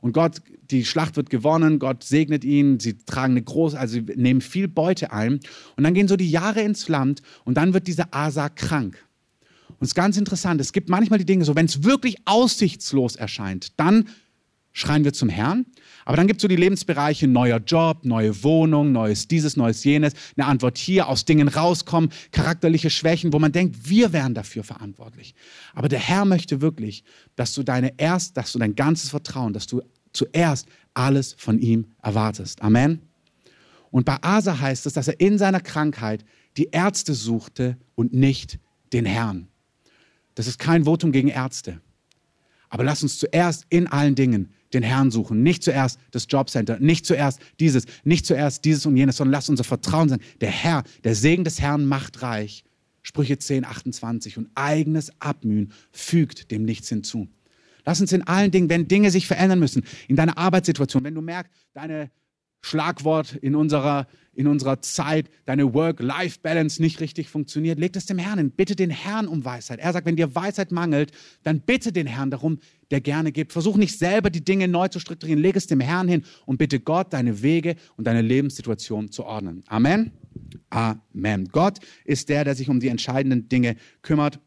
Und 0.00 0.12
Gott, 0.12 0.42
die 0.70 0.84
Schlacht 0.84 1.16
wird 1.16 1.28
gewonnen, 1.28 1.80
Gott 1.80 2.04
segnet 2.04 2.44
ihn, 2.44 2.78
sie 2.78 2.98
tragen 2.98 3.32
eine 3.32 3.42
große, 3.42 3.76
also 3.76 3.94
sie 3.94 4.02
nehmen 4.14 4.40
viel 4.40 4.68
Beute 4.68 5.12
ein. 5.12 5.40
Und 5.76 5.84
dann 5.84 5.94
gehen 5.94 6.06
so 6.06 6.16
die 6.16 6.30
Jahre 6.30 6.60
ins 6.60 6.88
Land 6.88 7.22
und 7.44 7.54
dann 7.54 7.74
wird 7.74 7.88
dieser 7.88 8.14
Asa 8.14 8.48
krank. 8.48 9.04
Und 9.68 9.82
es 9.82 9.88
ist 9.88 9.94
ganz 9.94 10.16
interessant, 10.16 10.60
es 10.60 10.72
gibt 10.72 10.88
manchmal 10.88 11.18
die 11.18 11.24
Dinge 11.24 11.44
so, 11.44 11.56
wenn 11.56 11.66
es 11.66 11.82
wirklich 11.84 12.16
aussichtslos 12.26 13.16
erscheint, 13.16 13.78
dann 13.78 14.08
schreien 14.72 15.04
wir 15.04 15.12
zum 15.12 15.28
Herrn. 15.28 15.66
Aber 16.08 16.16
dann 16.16 16.26
gibt 16.26 16.38
es 16.38 16.42
so 16.42 16.48
die 16.48 16.56
Lebensbereiche 16.56 17.28
neuer 17.28 17.58
Job, 17.58 18.06
neue 18.06 18.42
Wohnung, 18.42 18.92
neues 18.92 19.28
dieses, 19.28 19.58
neues 19.58 19.84
jenes, 19.84 20.14
eine 20.38 20.46
Antwort 20.46 20.78
hier, 20.78 21.06
aus 21.06 21.26
Dingen 21.26 21.48
rauskommen, 21.48 22.08
charakterliche 22.32 22.88
Schwächen, 22.88 23.34
wo 23.34 23.38
man 23.38 23.52
denkt, 23.52 23.90
wir 23.90 24.14
wären 24.14 24.32
dafür 24.32 24.64
verantwortlich. 24.64 25.34
Aber 25.74 25.90
der 25.90 25.98
Herr 25.98 26.24
möchte 26.24 26.62
wirklich, 26.62 27.04
dass 27.36 27.52
du 27.52 27.62
deine 27.62 27.92
erst, 27.98 28.38
dass 28.38 28.52
du 28.52 28.58
dein 28.58 28.74
ganzes 28.74 29.10
Vertrauen, 29.10 29.52
dass 29.52 29.66
du 29.66 29.82
zuerst 30.14 30.66
alles 30.94 31.34
von 31.36 31.58
ihm 31.58 31.88
erwartest. 32.02 32.62
Amen. 32.62 33.02
Und 33.90 34.06
bei 34.06 34.16
Asa 34.22 34.58
heißt 34.58 34.86
es, 34.86 34.94
dass 34.94 35.08
er 35.08 35.20
in 35.20 35.36
seiner 35.36 35.60
Krankheit 35.60 36.24
die 36.56 36.70
Ärzte 36.72 37.12
suchte 37.12 37.76
und 37.96 38.14
nicht 38.14 38.58
den 38.94 39.04
Herrn. 39.04 39.48
Das 40.36 40.46
ist 40.46 40.58
kein 40.58 40.86
Votum 40.86 41.12
gegen 41.12 41.28
Ärzte. 41.28 41.82
Aber 42.70 42.82
lass 42.82 43.02
uns 43.02 43.18
zuerst 43.18 43.66
in 43.68 43.86
allen 43.86 44.14
Dingen 44.14 44.54
den 44.72 44.82
Herrn 44.82 45.10
suchen. 45.10 45.42
Nicht 45.42 45.62
zuerst 45.62 45.98
das 46.10 46.26
Jobcenter, 46.28 46.78
nicht 46.78 47.06
zuerst 47.06 47.40
dieses, 47.60 47.84
nicht 48.04 48.26
zuerst 48.26 48.64
dieses 48.64 48.86
und 48.86 48.96
jenes, 48.96 49.16
sondern 49.16 49.32
lass 49.32 49.48
unser 49.48 49.64
Vertrauen 49.64 50.08
sein. 50.08 50.20
Der 50.40 50.50
Herr, 50.50 50.84
der 51.04 51.14
Segen 51.14 51.44
des 51.44 51.60
Herrn 51.60 51.86
macht 51.86 52.22
reich. 52.22 52.64
Sprüche 53.02 53.38
10, 53.38 53.64
28. 53.64 54.36
Und 54.36 54.50
eigenes 54.54 55.12
Abmühen 55.20 55.72
fügt 55.92 56.50
dem 56.50 56.64
nichts 56.64 56.88
hinzu. 56.88 57.28
Lass 57.84 58.00
uns 58.02 58.12
in 58.12 58.26
allen 58.26 58.50
Dingen, 58.50 58.68
wenn 58.68 58.86
Dinge 58.86 59.10
sich 59.10 59.26
verändern 59.26 59.58
müssen, 59.58 59.82
in 60.08 60.16
deiner 60.16 60.36
Arbeitssituation, 60.36 61.04
wenn 61.04 61.14
du 61.14 61.22
merkst, 61.22 61.50
deine 61.72 62.10
Schlagwort 62.60 63.34
in 63.36 63.54
unserer, 63.54 64.06
in 64.38 64.46
unserer 64.46 64.80
Zeit, 64.82 65.28
deine 65.46 65.74
Work-Life-Balance 65.74 66.80
nicht 66.80 67.00
richtig 67.00 67.28
funktioniert, 67.28 67.80
leg 67.80 67.96
es 67.96 68.06
dem 68.06 68.18
Herrn 68.18 68.38
hin. 68.38 68.52
Bitte 68.52 68.76
den 68.76 68.88
Herrn 68.88 69.26
um 69.26 69.44
Weisheit. 69.44 69.80
Er 69.80 69.92
sagt, 69.92 70.06
wenn 70.06 70.14
dir 70.14 70.32
Weisheit 70.32 70.70
mangelt, 70.70 71.10
dann 71.42 71.60
bitte 71.60 71.90
den 71.90 72.06
Herrn 72.06 72.30
darum, 72.30 72.60
der 72.92 73.00
gerne 73.00 73.32
gibt. 73.32 73.52
Versuch 73.52 73.76
nicht 73.76 73.98
selber 73.98 74.30
die 74.30 74.44
Dinge 74.44 74.68
neu 74.68 74.86
zu 74.86 75.00
strukturieren. 75.00 75.42
Leg 75.42 75.56
es 75.56 75.66
dem 75.66 75.80
Herrn 75.80 76.06
hin 76.06 76.22
und 76.46 76.56
bitte 76.56 76.78
Gott, 76.78 77.12
deine 77.12 77.42
Wege 77.42 77.74
und 77.96 78.06
deine 78.06 78.22
Lebenssituation 78.22 79.10
zu 79.10 79.24
ordnen. 79.24 79.64
Amen. 79.66 80.12
Amen. 80.70 81.48
Gott 81.50 81.80
ist 82.04 82.28
der, 82.28 82.44
der 82.44 82.54
sich 82.54 82.68
um 82.68 82.78
die 82.78 82.88
entscheidenden 82.88 83.48
Dinge 83.48 83.74
kümmert. 84.02 84.38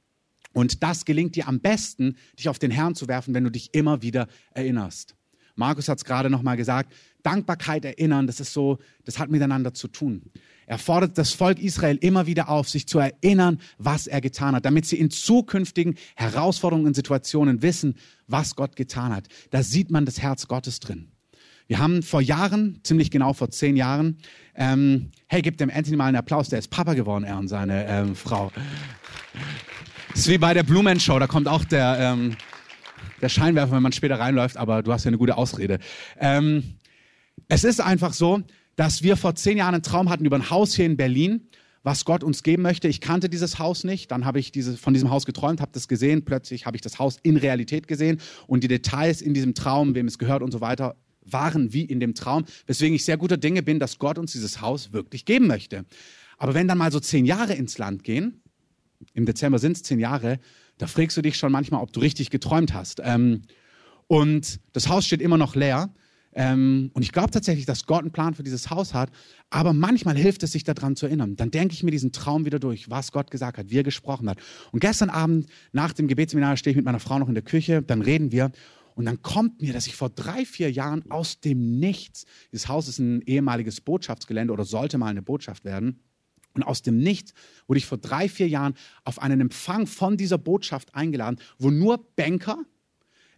Und 0.53 0.83
das 0.83 1.03
gelingt 1.03 1.35
dir 1.35 1.49
am 1.49 1.59
besten, 1.59 2.15
dich 2.39 2.47
auf 2.47 2.59
den 2.59 2.71
Herrn 2.71 2.95
zu 2.95 3.09
werfen, 3.09 3.33
wenn 3.33 3.43
du 3.43 3.51
dich 3.51 3.73
immer 3.73 4.01
wieder 4.01 4.29
erinnerst. 4.53 5.15
Markus 5.55 5.87
hat 5.89 5.97
es 5.97 6.05
gerade 6.05 6.29
nochmal 6.29 6.57
gesagt, 6.57 6.93
Dankbarkeit 7.23 7.85
erinnern, 7.85 8.27
das 8.27 8.39
ist 8.39 8.53
so, 8.53 8.79
das 9.05 9.19
hat 9.19 9.29
miteinander 9.29 9.73
zu 9.73 9.87
tun. 9.87 10.23
Er 10.65 10.77
fordert 10.77 11.17
das 11.17 11.31
Volk 11.33 11.59
Israel 11.59 11.97
immer 11.97 12.27
wieder 12.27 12.47
auf, 12.47 12.69
sich 12.69 12.87
zu 12.87 12.99
erinnern, 12.99 13.59
was 13.77 14.07
er 14.07 14.21
getan 14.21 14.55
hat, 14.55 14.63
damit 14.63 14.85
sie 14.85 14.97
in 14.97 15.09
zukünftigen 15.09 15.95
Herausforderungen 16.15 16.87
und 16.87 16.95
Situationen 16.95 17.61
wissen, 17.61 17.95
was 18.27 18.55
Gott 18.55 18.75
getan 18.75 19.13
hat. 19.13 19.27
Da 19.49 19.63
sieht 19.63 19.91
man 19.91 20.05
das 20.05 20.21
Herz 20.21 20.47
Gottes 20.47 20.79
drin. 20.79 21.11
Wir 21.67 21.79
haben 21.79 22.03
vor 22.03 22.21
Jahren, 22.21 22.79
ziemlich 22.83 23.11
genau 23.11 23.33
vor 23.33 23.49
zehn 23.49 23.77
Jahren, 23.77 24.17
ähm, 24.55 25.11
hey, 25.27 25.41
gib 25.41 25.57
dem 25.57 25.69
Anthony 25.69 25.95
mal 25.95 26.07
einen 26.07 26.17
Applaus, 26.17 26.49
der 26.49 26.59
ist 26.59 26.69
Papa 26.69 26.93
geworden, 26.93 27.23
er 27.23 27.37
und 27.37 27.47
seine 27.47 27.85
ähm, 27.87 28.15
Frau. 28.15 28.51
Das 30.09 30.19
ist 30.19 30.27
wie 30.27 30.37
bei 30.37 30.53
der 30.53 30.63
Blumen 30.63 30.99
Show, 30.99 31.17
da 31.17 31.27
kommt 31.27 31.47
auch 31.47 31.63
der, 31.63 31.97
ähm, 31.99 32.35
der 33.21 33.29
Scheinwerfer, 33.29 33.73
wenn 33.73 33.83
man 33.83 33.93
später 33.93 34.19
reinläuft, 34.19 34.57
aber 34.57 34.83
du 34.83 34.91
hast 34.91 35.05
ja 35.05 35.09
eine 35.09 35.17
gute 35.17 35.37
Ausrede. 35.37 35.79
Ähm, 36.19 36.75
es 37.47 37.63
ist 37.63 37.81
einfach 37.81 38.13
so, 38.13 38.41
dass 38.75 39.03
wir 39.03 39.17
vor 39.17 39.35
zehn 39.35 39.57
Jahren 39.57 39.75
einen 39.75 39.83
Traum 39.83 40.09
hatten 40.09 40.25
über 40.25 40.37
ein 40.37 40.49
Haus 40.49 40.75
hier 40.75 40.85
in 40.85 40.97
Berlin, 40.97 41.49
was 41.83 42.05
Gott 42.05 42.23
uns 42.23 42.43
geben 42.43 42.63
möchte. 42.63 42.87
Ich 42.87 43.01
kannte 43.01 43.29
dieses 43.29 43.59
Haus 43.59 43.83
nicht, 43.83 44.11
dann 44.11 44.25
habe 44.25 44.39
ich 44.39 44.51
diese, 44.51 44.77
von 44.77 44.93
diesem 44.93 45.09
Haus 45.09 45.25
geträumt, 45.25 45.61
habe 45.61 45.71
das 45.73 45.87
gesehen, 45.87 46.23
plötzlich 46.23 46.65
habe 46.65 46.77
ich 46.77 46.81
das 46.81 46.99
Haus 46.99 47.17
in 47.23 47.37
Realität 47.37 47.87
gesehen 47.87 48.19
und 48.47 48.63
die 48.63 48.67
Details 48.67 49.21
in 49.21 49.33
diesem 49.33 49.53
Traum, 49.53 49.95
wem 49.95 50.07
es 50.07 50.17
gehört 50.17 50.43
und 50.43 50.51
so 50.51 50.61
weiter, 50.61 50.95
waren 51.23 51.73
wie 51.73 51.83
in 51.83 51.99
dem 51.99 52.13
Traum, 52.13 52.45
weswegen 52.65 52.95
ich 52.95 53.05
sehr 53.05 53.17
guter 53.17 53.37
Dinge 53.37 53.63
bin, 53.63 53.79
dass 53.79 53.99
Gott 53.99 54.17
uns 54.17 54.31
dieses 54.31 54.61
Haus 54.61 54.93
wirklich 54.93 55.25
geben 55.25 55.47
möchte. 55.47 55.85
Aber 56.37 56.53
wenn 56.53 56.67
dann 56.67 56.77
mal 56.77 56.91
so 56.91 56.99
zehn 56.99 57.25
Jahre 57.25 57.53
ins 57.53 57.77
Land 57.77 58.03
gehen, 58.03 58.41
im 59.13 59.25
Dezember 59.25 59.59
sind 59.59 59.77
es 59.77 59.83
zehn 59.83 59.99
Jahre, 59.99 60.39
da 60.77 60.87
fragst 60.87 61.17
du 61.17 61.21
dich 61.21 61.37
schon 61.37 61.51
manchmal, 61.51 61.81
ob 61.81 61.93
du 61.93 61.99
richtig 61.99 62.29
geträumt 62.29 62.73
hast. 62.73 63.01
Ähm, 63.03 63.43
und 64.07 64.59
das 64.73 64.89
Haus 64.89 65.05
steht 65.05 65.21
immer 65.21 65.37
noch 65.37 65.55
leer. 65.55 65.93
Ähm, 66.33 66.91
und 66.93 67.01
ich 67.01 67.11
glaube 67.11 67.31
tatsächlich, 67.31 67.65
dass 67.65 67.85
Gott 67.85 68.01
einen 68.01 68.11
Plan 68.11 68.33
für 68.33 68.43
dieses 68.43 68.69
Haus 68.69 68.93
hat. 68.93 69.11
Aber 69.49 69.73
manchmal 69.73 70.15
hilft 70.15 70.43
es 70.43 70.51
sich 70.51 70.63
daran 70.63 70.95
zu 70.95 71.05
erinnern. 71.05 71.35
Dann 71.35 71.51
denke 71.51 71.73
ich 71.73 71.83
mir 71.83 71.91
diesen 71.91 72.11
Traum 72.11 72.45
wieder 72.45 72.59
durch, 72.59 72.89
was 72.89 73.11
Gott 73.11 73.31
gesagt 73.31 73.57
hat, 73.57 73.69
wie 73.69 73.79
er 73.79 73.83
gesprochen 73.83 74.29
hat. 74.29 74.39
Und 74.71 74.79
gestern 74.79 75.09
Abend 75.09 75.47
nach 75.71 75.93
dem 75.93 76.07
Gebetsseminar 76.07 76.57
stehe 76.57 76.71
ich 76.71 76.77
mit 76.77 76.85
meiner 76.85 76.99
Frau 76.99 77.19
noch 77.19 77.27
in 77.27 77.35
der 77.35 77.43
Küche, 77.43 77.81
dann 77.81 78.01
reden 78.01 78.31
wir. 78.31 78.51
Und 78.95 79.05
dann 79.05 79.21
kommt 79.21 79.61
mir, 79.61 79.73
dass 79.73 79.87
ich 79.87 79.95
vor 79.95 80.09
drei, 80.09 80.45
vier 80.45 80.71
Jahren 80.71 81.09
aus 81.09 81.39
dem 81.39 81.79
Nichts, 81.79 82.25
dieses 82.51 82.67
Haus 82.67 82.87
ist 82.87 82.99
ein 82.99 83.21
ehemaliges 83.21 83.81
Botschaftsgelände 83.81 84.53
oder 84.53 84.65
sollte 84.65 84.97
mal 84.97 85.07
eine 85.07 85.21
Botschaft 85.21 85.65
werden. 85.65 86.01
Und 86.53 86.63
aus 86.63 86.81
dem 86.81 86.97
Nichts 86.97 87.33
wurde 87.67 87.77
ich 87.77 87.85
vor 87.85 87.97
drei, 87.97 88.27
vier 88.27 88.47
Jahren 88.49 88.73
auf 89.05 89.21
einen 89.21 89.39
Empfang 89.39 89.87
von 89.87 90.17
dieser 90.17 90.37
Botschaft 90.37 90.93
eingeladen, 90.93 91.39
wo 91.57 91.71
nur 91.71 92.05
Banker 92.15 92.57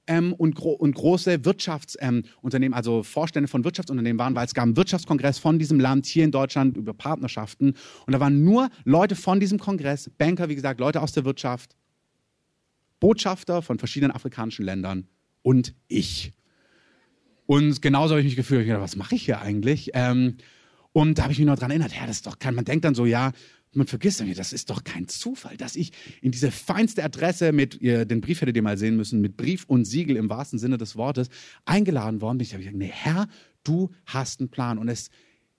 ähm, 0.08 0.34
und, 0.34 0.56
gro 0.56 0.72
und, 0.72 0.96
große 0.96 1.46
Wirtschaftsunternehmen, 1.46 2.34
ähm, 2.42 2.74
also 2.74 3.04
Vorstände 3.04 3.48
von 3.48 3.64
Wirtschaftsunternehmen 3.64 4.20
waren, 4.20 4.36
weil 4.36 4.46
es 4.46 4.54
gab 4.54 4.64
einen 4.64 4.78
Wirtschaftskongress 4.78 5.40
von 5.40 5.60
diesem 5.60 5.80
Land 5.80 6.06
hier 6.06 6.24
in 6.24 6.32
Deutschland 6.32 6.78
über 6.78 6.94
Partnerschaften. 6.94 7.74
Und 8.06 8.14
da 8.14 8.20
waren 8.20 8.44
nur 8.44 8.70
Leute 8.84 9.16
von 9.16 9.40
diesem 9.40 9.60
Kongress, 9.60 10.10
Banker, 10.18 10.50
wie 10.50 10.56
gesagt, 10.56 10.80
Leute 10.80 11.02
aus 11.02 11.14
der 11.14 11.26
Wirtschaft, 11.26 11.76
Botschafter 13.00 13.62
von 13.62 13.80
verschiedenen 13.80 14.12
afrikanischen 14.12 14.66
Ländern 14.66 15.08
und 15.42 15.76
ich. 15.88 16.34
Und 17.46 17.82
genauso 17.82 18.12
habe 18.12 18.22
ich 18.22 18.28
mich 18.28 18.36
gefühlt, 18.36 18.62
ich 18.62 18.68
gedacht, 18.68 18.84
was 18.84 18.96
mache 18.96 19.16
ich 19.16 19.26
hier 19.26 19.42
eigentlich? 19.42 19.92
Ähm, 19.94 20.38
und 20.94 21.18
da 21.18 21.24
habe 21.24 21.34
ich 21.34 21.40
mich 21.40 21.48
noch 21.48 21.58
dran 21.58 21.72
erinnert, 21.72 21.94
ja, 21.94 22.06
das 22.06 22.22
doch 22.22 22.40
kein, 22.40 22.56
man 22.56 22.66
denkt 22.66 22.86
dann 22.86 22.96
so, 22.96 23.06
ja, 23.06 23.32
man 23.76 23.88
vergisst 23.88 24.24
das 24.36 24.54
ist 24.54 24.70
doch 24.70 24.84
kein 24.84 25.08
Zufall, 25.08 25.58
dass 25.58 25.76
ich 25.76 25.92
in 26.22 26.32
diese 26.32 26.52
feinste 26.52 27.04
Adresse 27.04 27.52
mit, 27.52 27.82
ihr, 27.82 28.06
den 28.06 28.22
Brief 28.22 28.42
hättet 28.42 28.56
ihr 28.56 28.62
mal 28.62 28.78
sehen 28.78 28.96
müssen, 28.96 29.22
mit 29.22 29.38
Brief 29.38 29.66
und 29.68 29.86
Siegel 29.86 30.16
im 30.16 30.30
wahrsten 30.30 30.60
Sinne 30.60 30.78
des 30.78 30.96
Wortes 30.96 31.30
eingeladen 31.66 32.22
worden 32.22 32.38
bin. 32.38 32.46
Ich 32.46 32.54
habe 32.54 32.64
gesagt, 32.64 32.78
nee, 32.78 32.92
Herr, 32.92 33.28
du 33.64 33.90
hast 34.06 34.40
einen 34.40 34.50
Plan. 34.50 34.78
Und 34.78 34.90
es, 34.90 35.10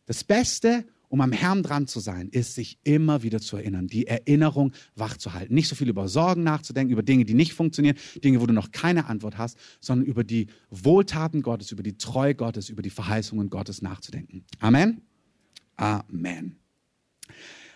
das 0.07 0.25
Beste, 0.25 0.85
um 1.09 1.21
am 1.21 1.33
Herrn 1.33 1.63
dran 1.63 1.87
zu 1.87 2.01
sein, 2.01 2.29
ist, 2.29 2.55
sich 2.55 2.79
immer 2.85 3.23
wieder 3.23 3.41
zu 3.41 3.57
erinnern, 3.57 3.87
die 3.87 4.07
Erinnerung 4.07 4.73
wach 4.95 5.17
zu 5.17 5.33
halten. 5.33 5.55
Nicht 5.55 5.69
so 5.69 5.77
viel 5.77 5.89
über 5.89 6.09
Sorgen 6.09 6.43
nachzudenken, 6.43 6.93
über 6.93 7.03
Dinge, 7.03 7.25
die 7.25 7.35
nicht 7.35 7.53
funktionieren, 7.53 7.97
Dinge, 8.23 8.41
wo 8.41 8.47
du 8.47 8.53
noch 8.53 8.73
keine 8.73 9.07
Antwort 9.07 9.39
hast, 9.39 9.57
sondern 9.81 10.07
über 10.07 10.25
die 10.25 10.49
Wohltaten 10.71 11.43
Gottes, 11.43 11.73
über 11.73 11.83
die 11.83 11.97
Treue 11.97 12.35
Gottes, 12.35 12.69
über 12.69 12.83
die 12.83 12.91
Verheißungen 12.91 13.51
Gottes 13.51 13.83
nachzudenken. 13.83 14.45
Amen. 14.61 15.03
Amen. 15.77 16.64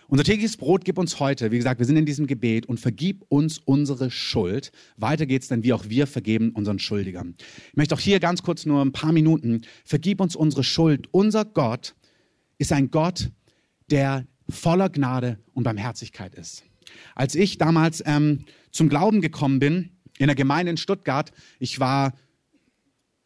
Unser 0.09 0.23
tägliches 0.23 0.57
Brot 0.57 0.85
gib 0.85 0.97
uns 0.97 1.19
heute. 1.19 1.51
Wie 1.51 1.57
gesagt, 1.57 1.77
wir 1.77 1.85
sind 1.85 1.95
in 1.95 2.07
diesem 2.07 2.25
Gebet 2.25 2.65
und 2.65 2.79
vergib 2.79 3.23
uns 3.29 3.59
unsere 3.59 4.09
Schuld. 4.09 4.71
Weiter 4.97 5.27
geht's 5.27 5.49
dann, 5.49 5.61
wie 5.61 5.71
auch 5.71 5.85
wir 5.87 6.07
vergeben 6.07 6.49
unseren 6.49 6.79
Schuldigern. 6.79 7.35
Ich 7.69 7.77
möchte 7.77 7.93
auch 7.93 7.99
hier 7.99 8.19
ganz 8.19 8.41
kurz 8.41 8.65
nur 8.65 8.83
ein 8.83 8.91
paar 8.91 9.11
Minuten. 9.11 9.61
Vergib 9.85 10.19
uns 10.19 10.35
unsere 10.35 10.63
Schuld. 10.63 11.07
Unser 11.11 11.45
Gott 11.45 11.93
ist 12.57 12.73
ein 12.73 12.89
Gott, 12.89 13.29
der 13.91 14.25
voller 14.49 14.89
Gnade 14.89 15.37
und 15.53 15.63
Barmherzigkeit 15.63 16.33
ist. 16.33 16.63
Als 17.13 17.35
ich 17.35 17.59
damals 17.59 18.01
ähm, 18.03 18.45
zum 18.71 18.89
Glauben 18.89 19.21
gekommen 19.21 19.59
bin, 19.59 19.91
in 20.17 20.25
der 20.25 20.35
Gemeinde 20.35 20.71
in 20.71 20.77
Stuttgart, 20.77 21.31
ich 21.59 21.79
war 21.79 22.13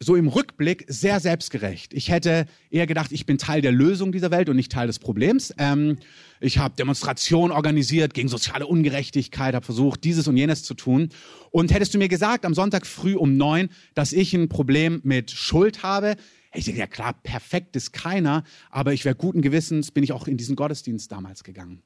so 0.04 0.16
im 0.16 0.28
Rückblick 0.28 0.84
sehr 0.88 1.18
selbstgerecht. 1.20 1.94
Ich 1.94 2.10
hätte 2.10 2.46
eher 2.70 2.86
gedacht, 2.86 3.12
ich 3.12 3.26
bin 3.26 3.38
Teil 3.38 3.62
der 3.62 3.72
Lösung 3.72 4.12
dieser 4.12 4.30
Welt 4.30 4.48
und 4.48 4.56
nicht 4.56 4.70
Teil 4.70 4.86
des 4.86 4.98
Problems. 4.98 5.54
Ähm, 5.58 5.96
ich 6.40 6.58
habe 6.58 6.76
Demonstrationen 6.76 7.50
organisiert 7.50 8.12
gegen 8.14 8.28
soziale 8.28 8.66
Ungerechtigkeit, 8.66 9.54
habe 9.54 9.64
versucht, 9.64 10.04
dieses 10.04 10.28
und 10.28 10.36
jenes 10.36 10.62
zu 10.62 10.74
tun. 10.74 11.08
Und 11.50 11.72
hättest 11.72 11.94
du 11.94 11.98
mir 11.98 12.08
gesagt 12.08 12.44
am 12.44 12.54
Sonntag 12.54 12.86
früh 12.86 13.14
um 13.14 13.36
neun, 13.36 13.70
dass 13.94 14.12
ich 14.12 14.34
ein 14.34 14.48
Problem 14.48 15.00
mit 15.04 15.30
Schuld 15.30 15.82
habe, 15.82 16.16
ich 16.56 16.66
denke, 16.66 16.80
ja 16.80 16.86
klar, 16.86 17.14
perfekt 17.22 17.74
ist 17.74 17.92
keiner, 17.92 18.44
aber 18.70 18.92
ich 18.92 19.04
wäre 19.04 19.16
guten 19.16 19.42
Gewissens, 19.42 19.90
bin 19.90 20.04
ich 20.04 20.12
auch 20.12 20.28
in 20.28 20.36
diesen 20.36 20.54
Gottesdienst 20.54 21.10
damals 21.10 21.42
gegangen. 21.42 21.82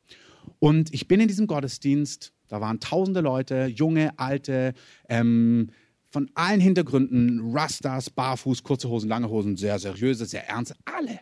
Und 0.59 0.93
ich 0.93 1.09
bin 1.09 1.21
in 1.21 1.29
diesem 1.29 1.47
Gottesdienst, 1.47 2.33
da 2.49 2.61
waren 2.61 2.81
tausende 2.81 3.21
Leute, 3.21 3.65
junge, 3.67 4.19
alte, 4.19 4.75
ähm, 5.09 5.71
von 6.11 6.31
allen 6.35 6.61
Hintergründen, 6.61 7.53
Rastas, 7.53 8.11
Barfuß, 8.11 8.63
kurze 8.63 8.89
Hosen, 8.89 9.09
lange 9.09 9.29
Hosen, 9.29 9.57
sehr 9.57 9.79
seriöse, 9.79 10.27
sehr 10.27 10.49
ernst, 10.49 10.75
alle. 10.85 11.21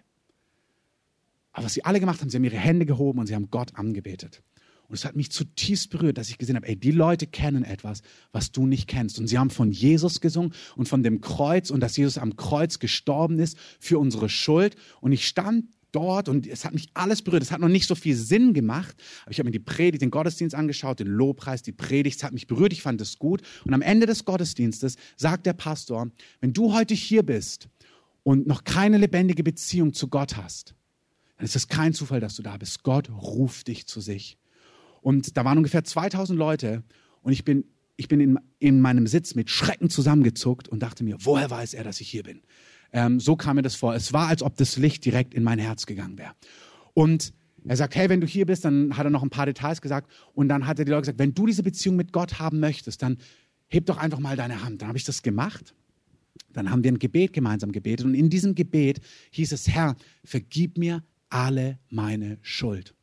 Aber 1.52 1.64
was 1.64 1.75
sie 1.75 1.85
alle 1.85 2.00
gemacht 2.00 2.21
haben, 2.21 2.31
sie 2.31 2.37
haben 2.37 2.45
ihre 2.45 2.57
Hände 2.57 2.87
gehoben 2.87 3.19
und 3.19 3.26
sie 3.26 3.35
haben 3.35 3.50
Gott 3.50 3.75
angebetet. 3.75 4.43
Und 4.88 4.95
es 4.95 5.05
hat 5.05 5.16
mich 5.16 5.33
zutiefst 5.33 5.90
berührt, 5.90 6.16
dass 6.16 6.28
ich 6.28 6.38
gesehen 6.38 6.55
habe, 6.55 6.69
ey, 6.69 6.76
die 6.76 6.93
Leute 6.93 7.26
kennen 7.26 7.64
etwas, 7.64 8.02
was 8.31 8.52
du 8.52 8.66
nicht 8.66 8.87
kennst. 8.87 9.19
Und 9.19 9.26
sie 9.26 9.38
haben 9.38 9.50
von 9.50 9.73
Jesus 9.73 10.21
gesungen 10.21 10.52
und 10.76 10.88
von 10.88 11.02
dem 11.02 11.21
Kreuz 11.21 11.71
und 11.71 11.81
dass 11.81 11.97
Jesus 11.97 12.19
am 12.19 12.37
Kreuz 12.37 12.78
gestorben 12.78 13.38
ist 13.40 13.59
für 13.81 13.99
unsere 13.99 14.28
Schuld. 14.28 14.76
Und 15.00 15.12
ich 15.12 15.26
stand 15.26 15.64
dort 15.97 16.29
und 16.29 16.47
es 16.47 16.65
hat 16.65 16.75
mich 16.75 16.88
alles 16.95 17.23
berührt. 17.23 17.43
Es 17.43 17.50
hat 17.50 17.61
noch 17.61 17.69
nicht 17.69 17.88
so 17.88 17.95
viel 17.95 18.15
Sinn 18.15 18.53
gemacht, 18.53 18.95
aber 19.23 19.33
ich 19.33 19.38
habe 19.38 19.47
mir 19.47 19.53
die 19.53 19.59
Predigt, 19.59 20.03
den 20.03 20.11
Gottesdienst 20.11 20.55
angeschaut, 20.55 21.00
den 21.00 21.07
Lobpreis, 21.07 21.62
die 21.62 21.73
Predigt, 21.73 22.19
es 22.19 22.23
hat 22.23 22.33
mich 22.33 22.47
berührt, 22.47 22.73
ich 22.73 22.83
fand 22.83 23.00
es 23.00 23.19
gut. 23.19 23.43
Und 23.65 23.73
am 23.73 23.83
Ende 23.83 24.07
des 24.07 24.25
Gottesdienstes 24.25 24.97
sagt 25.17 25.47
der 25.47 25.55
Pastor, 25.55 26.11
wenn 26.41 26.53
du 26.53 26.75
heute 26.75 26.95
hier 26.95 27.23
bist 27.23 27.69
und 28.23 28.47
noch 28.47 28.65
keine 28.65 28.99
lebendige 28.99 29.43
Beziehung 29.43 29.95
zu 29.95 30.09
Gott 30.09 30.37
hast, 30.37 30.75
dann 31.37 31.47
ist 31.47 31.57
es 31.57 31.69
kein 31.69 31.95
Zufall, 31.95 32.21
dass 32.21 32.37
du 32.37 32.43
da 32.43 32.57
bist. 32.57 32.83
Gott 32.83 33.11
ruft 33.11 33.69
dich 33.69 33.87
zu 33.87 34.00
sich. 34.00 34.38
Und 35.00 35.37
da 35.37 35.45
waren 35.45 35.59
ungefähr 35.59 35.85
2000 35.85 36.38
Leute 36.38 36.83
und 37.23 37.33
ich 37.33 37.45
bin, 37.45 37.65
ich 37.97 38.09
bin 38.09 38.21
in, 38.21 38.38
in 38.59 38.81
meinem 38.81 39.07
Sitz 39.07 39.35
mit 39.35 39.50
Schrecken 39.50 39.88
zusammengezuckt 39.88 40.69
und 40.69 40.81
dachte 40.81 41.05
mir, 41.05 41.17
woher 41.21 41.50
weiß 41.50 41.75
er, 41.75 41.85
dass 41.85 42.00
ich 42.00 42.09
hier 42.09 42.23
bin? 42.23 42.43
Ähm, 42.97 43.21
so 43.21 43.37
kam 43.37 43.57
mir 43.57 43.62
das 43.62 43.75
vor. 43.75 43.95
Es 43.95 44.15
war, 44.15 44.29
als 44.29 44.43
ob 44.43 44.57
das 44.57 44.79
Licht 44.79 45.05
direkt 45.05 45.35
in 45.35 45.45
mein 45.45 45.59
Herz 45.59 45.85
gegangen 45.85 46.17
wäre. 46.17 46.33
Und 46.95 47.35
er 47.67 47.76
sagt, 47.76 47.95
hey, 47.95 48.09
wenn 48.09 48.23
du 48.23 48.26
hier 48.26 48.47
bist, 48.47 48.65
dann 48.65 48.97
hat 48.97 49.05
er 49.05 49.11
noch 49.11 49.23
ein 49.23 49.29
paar 49.29 49.45
Details 49.45 49.83
gesagt. 49.83 50.11
Und 50.33 50.49
dann 50.49 50.67
hat 50.67 50.79
er 50.79 50.87
die 50.87 50.91
Leute 50.91 51.03
gesagt, 51.03 51.19
wenn 51.19 51.35
du 51.35 51.45
diese 51.45 51.62
Beziehung 51.62 51.97
mit 51.97 52.11
Gott 52.11 52.38
haben 52.38 52.59
möchtest, 52.59 53.03
dann 53.03 53.19
heb 53.69 53.85
doch 53.85 53.99
einfach 53.99 54.19
mal 54.19 54.35
deine 54.35 54.65
Hand. 54.65 54.81
Dann 54.81 54.88
habe 54.88 54.97
ich 54.97 55.05
das 55.05 55.23
gemacht. 55.23 55.75
Dann 56.55 56.71
haben 56.71 56.85
wir 56.85 56.91
ein 56.91 56.99
Gebet 56.99 57.35
gemeinsam 57.35 57.71
gebetet. 57.71 58.07
Und 58.07 58.15
in 58.15 58.31
diesem 58.31 58.55
Gebet 58.55 59.00
hieß 59.33 59.53
es, 59.53 59.69
Herr, 59.69 59.95
vergib 60.25 60.79
mir 60.79 61.05
alle 61.29 61.79
meine 61.91 62.38
Schuld. 62.41 62.95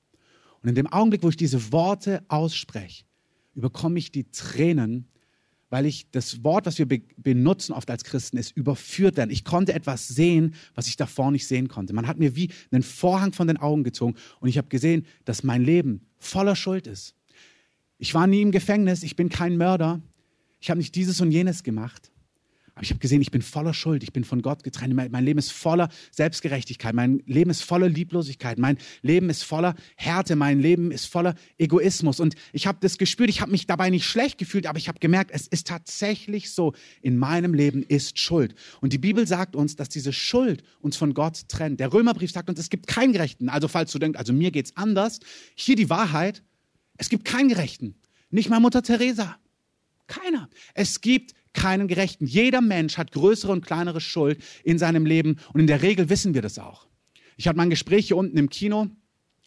Und 0.63 0.69
in 0.69 0.75
dem 0.75 0.87
Augenblick, 0.87 1.21
wo 1.21 1.29
ich 1.29 1.37
diese 1.37 1.71
Worte 1.71 2.23
ausspreche, 2.29 3.03
überkomme 3.53 3.99
ich 3.99 4.11
die 4.11 4.23
Tränen, 4.31 5.07
weil 5.73 5.87
ich 5.87 6.05
das 6.11 6.43
Wort, 6.43 6.67
was 6.67 6.77
wir 6.77 6.87
be 6.87 7.01
benutzen 7.17 7.73
oft 7.73 7.89
als 7.89 8.03
Christen, 8.03 8.37
ist 8.37 8.55
überführt 8.55 9.17
werden. 9.17 9.31
Ich 9.31 9.43
konnte 9.43 9.73
etwas 9.73 10.07
sehen, 10.07 10.53
was 10.75 10.85
ich 10.85 10.97
davor 10.97 11.31
nicht 11.31 11.47
sehen 11.47 11.67
konnte. 11.67 11.93
Man 11.93 12.05
hat 12.05 12.19
mir 12.19 12.35
wie 12.35 12.51
einen 12.69 12.83
Vorhang 12.83 13.33
von 13.33 13.47
den 13.47 13.57
Augen 13.57 13.83
gezogen 13.83 14.13
und 14.39 14.49
ich 14.49 14.59
habe 14.59 14.67
gesehen, 14.67 15.07
dass 15.25 15.41
mein 15.41 15.63
Leben 15.63 16.05
voller 16.19 16.55
Schuld 16.55 16.85
ist. 16.85 17.15
Ich 17.97 18.13
war 18.13 18.27
nie 18.27 18.43
im 18.43 18.51
Gefängnis, 18.51 19.01
ich 19.01 19.15
bin 19.15 19.29
kein 19.29 19.57
Mörder, 19.57 19.99
ich 20.59 20.69
habe 20.69 20.77
nicht 20.77 20.93
dieses 20.93 21.19
und 21.21 21.31
jenes 21.31 21.63
gemacht. 21.63 22.11
Aber 22.75 22.83
ich 22.83 22.89
habe 22.89 22.99
gesehen, 22.99 23.21
ich 23.21 23.29
bin 23.29 23.43
voller 23.43 23.73
Schuld, 23.73 24.01
ich 24.01 24.13
bin 24.13 24.23
von 24.23 24.41
Gott 24.41 24.63
getrennt. 24.63 24.95
Mein, 24.95 25.11
mein, 25.11 25.23
Leben 25.23 25.37
ist 25.37 25.51
voller 25.51 25.89
Selbstgerechtigkeit, 26.11 26.95
mein 26.95 27.21
Leben 27.27 27.51
ist 27.51 27.63
voller 27.63 27.87
Lieblosigkeit, 27.87 28.57
mein 28.57 28.79
Leben 29.03 29.29
ist 29.29 29.43
voller 29.43 29.75
Härte, 29.95 30.35
mein 30.35 30.59
Leben 30.59 30.89
ist 30.89 31.05
voller 31.05 31.35
Egoismus. 31.59 32.19
Und 32.19 32.33
ich 32.51 32.65
habe 32.65 32.79
das 32.81 32.97
gespürt, 32.97 33.29
ich 33.29 33.41
habe 33.41 33.51
mich 33.51 33.67
dabei 33.67 33.91
nicht 33.91 34.05
schlecht 34.05 34.39
gefühlt, 34.39 34.65
aber 34.65 34.79
ich 34.79 34.87
habe 34.87 34.97
gemerkt, 34.99 35.29
es 35.31 35.45
ist 35.45 35.67
tatsächlich 35.67 36.51
so, 36.51 36.73
in 37.01 37.17
meinem 37.17 37.53
Leben 37.53 37.83
ist 37.83 38.17
Schuld. 38.17 38.55
Und 38.81 38.91
die 38.91 38.97
Bibel 38.97 39.27
sagt 39.27 39.55
uns, 39.55 39.75
dass 39.75 39.89
diese 39.89 40.11
Schuld 40.11 40.63
uns 40.81 40.97
von 40.97 41.13
Gott 41.13 41.47
trennt. 41.49 41.79
Der 41.79 41.93
Römerbrief 41.93 42.31
sagt 42.31 42.49
uns, 42.49 42.59
es 42.59 42.71
gibt 42.71 42.87
keinen 42.87 43.13
Gerechten. 43.13 43.49
Also 43.49 43.67
falls 43.67 43.91
du 43.91 43.99
denkst, 43.99 44.17
also 44.17 44.33
mir 44.33 44.49
geht's 44.49 44.75
anders, 44.75 45.19
hier 45.53 45.75
die 45.75 45.91
Wahrheit, 45.91 46.41
es 46.97 47.09
gibt 47.09 47.25
keinen 47.25 47.49
Gerechten. 47.49 47.95
Nicht 48.31 48.49
mal 48.49 48.59
Mutter 48.59 48.81
Teresa. 48.81 49.37
Keiner. 50.07 50.49
Es 50.73 51.01
gibt 51.01 51.33
keinen 51.53 51.87
Gerechten. 51.87 52.25
Jeder 52.25 52.61
Mensch 52.61 52.97
hat 52.97 53.11
größere 53.11 53.51
und 53.51 53.65
kleinere 53.65 54.01
Schuld 54.01 54.41
in 54.63 54.77
seinem 54.77 55.05
Leben 55.05 55.37
und 55.53 55.59
in 55.59 55.67
der 55.67 55.81
Regel 55.81 56.09
wissen 56.09 56.33
wir 56.33 56.41
das 56.41 56.59
auch. 56.59 56.87
Ich 57.37 57.47
hatte 57.47 57.57
mal 57.57 57.63
ein 57.63 57.69
Gespräch 57.69 58.07
hier 58.07 58.17
unten 58.17 58.37
im 58.37 58.49
Kino 58.49 58.89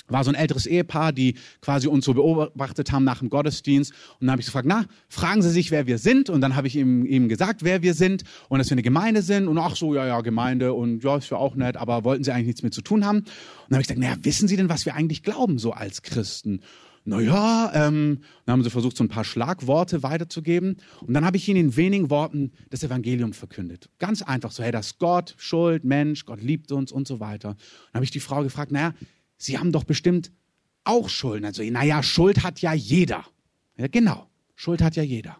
war 0.09 0.25
so 0.25 0.31
ein 0.31 0.35
älteres 0.35 0.67
Ehepaar, 0.67 1.13
die 1.13 1.35
quasi 1.61 1.89
uns 1.89 2.05
so 2.05 2.15
beobachtet 2.15 2.93
haben 2.93 3.05
nach 3.05 3.19
dem 3.19 3.31
Gottesdienst. 3.31 3.93
Und 4.21 4.27
dann 4.27 4.33
habe 4.33 4.41
ich 4.41 4.47
gefragt, 4.47 4.67
na, 4.69 4.85
fragen 5.09 5.43
Sie 5.43 5.51
sich, 5.51 5.71
wer 5.71 5.87
wir 5.87 5.99
sind? 5.99 6.31
Und 6.31 6.41
dann 6.41 6.57
habe 6.57 6.67
ich 6.67 6.77
ihm, 6.77 7.05
ihm 7.07 7.29
gesagt, 7.29 7.65
wer 7.65 7.83
wir 7.83 7.95
sind 7.95 8.25
und 8.49 8.59
dass 8.59 8.69
wir 8.69 8.75
eine 8.75 8.83
Gemeinde 8.83 9.23
sind. 9.23 9.49
Und 9.49 9.59
ach 9.59 9.77
so, 9.77 9.95
ja, 9.95 10.07
ja, 10.07 10.21
Gemeinde 10.21 10.73
und 10.73 11.03
ja, 11.03 11.17
ist 11.17 11.31
ja 11.31 11.37
auch 11.37 11.55
nett, 11.55 11.77
aber 11.77 12.05
wollten 12.05 12.25
Sie 12.25 12.33
eigentlich 12.33 12.47
nichts 12.47 12.63
mit 12.63 12.75
zu 12.75 12.83
tun 12.83 13.05
haben? 13.05 13.19
Und 13.19 13.27
dann 13.69 13.77
habe 13.77 13.83
ich 13.83 13.89
gesagt, 13.89 14.01
naja, 14.01 14.17
wissen 14.23 14.49
Sie 14.49 14.57
denn, 14.57 14.69
was 14.69 14.87
wir 14.87 14.95
eigentlich 14.95 15.23
glauben, 15.23 15.59
so 15.59 15.73
als 15.73 16.03
Christen? 16.03 16.61
Naja, 17.07 17.71
ähm, 17.75 18.21
dann 18.45 18.55
haben 18.55 18.65
sie 18.65 18.71
versucht, 18.71 18.97
so 18.97 19.05
ein 19.05 19.09
paar 19.09 19.25
Schlagworte 19.25 20.03
weiterzugeben. 20.03 20.77
Und 21.01 21.15
dann 21.15 21.25
habe 21.25 21.37
ich 21.37 21.49
ihnen 21.49 21.69
in 21.69 21.77
wenigen 21.77 22.11
Worten 22.11 22.53
das 22.71 22.83
Evangelium 22.83 23.33
verkündet. 23.33 23.89
Ganz 23.99 24.23
einfach 24.23 24.51
so, 24.51 24.63
hey, 24.63 24.73
das 24.73 24.99
Gott, 24.99 25.35
Schuld, 25.39 25.85
Mensch, 25.85 26.27
Gott 26.27 26.43
liebt 26.43 26.73
uns 26.73 26.91
und 26.91 27.07
so 27.07 27.21
weiter. 27.21 27.51
Dann 27.51 27.95
habe 27.95 28.05
ich 28.05 28.11
die 28.11 28.21
Frau 28.21 28.43
gefragt, 28.43 28.73
naja, 28.73 28.93
Sie 29.39 29.59
haben 29.59 29.71
doch 29.71 29.85
bestimmt 29.85 30.33
auch 30.85 31.09
Schulden. 31.09 31.45
Also, 31.45 31.63
naja, 31.63 32.03
Schuld 32.03 32.43
hat 32.43 32.61
ja 32.61 32.73
jeder. 32.73 33.25
Ja, 33.77 33.87
genau, 33.89 34.29
Schuld 34.55 34.83
hat 34.83 34.97
ja 34.97 35.03
jeder. 35.03 35.37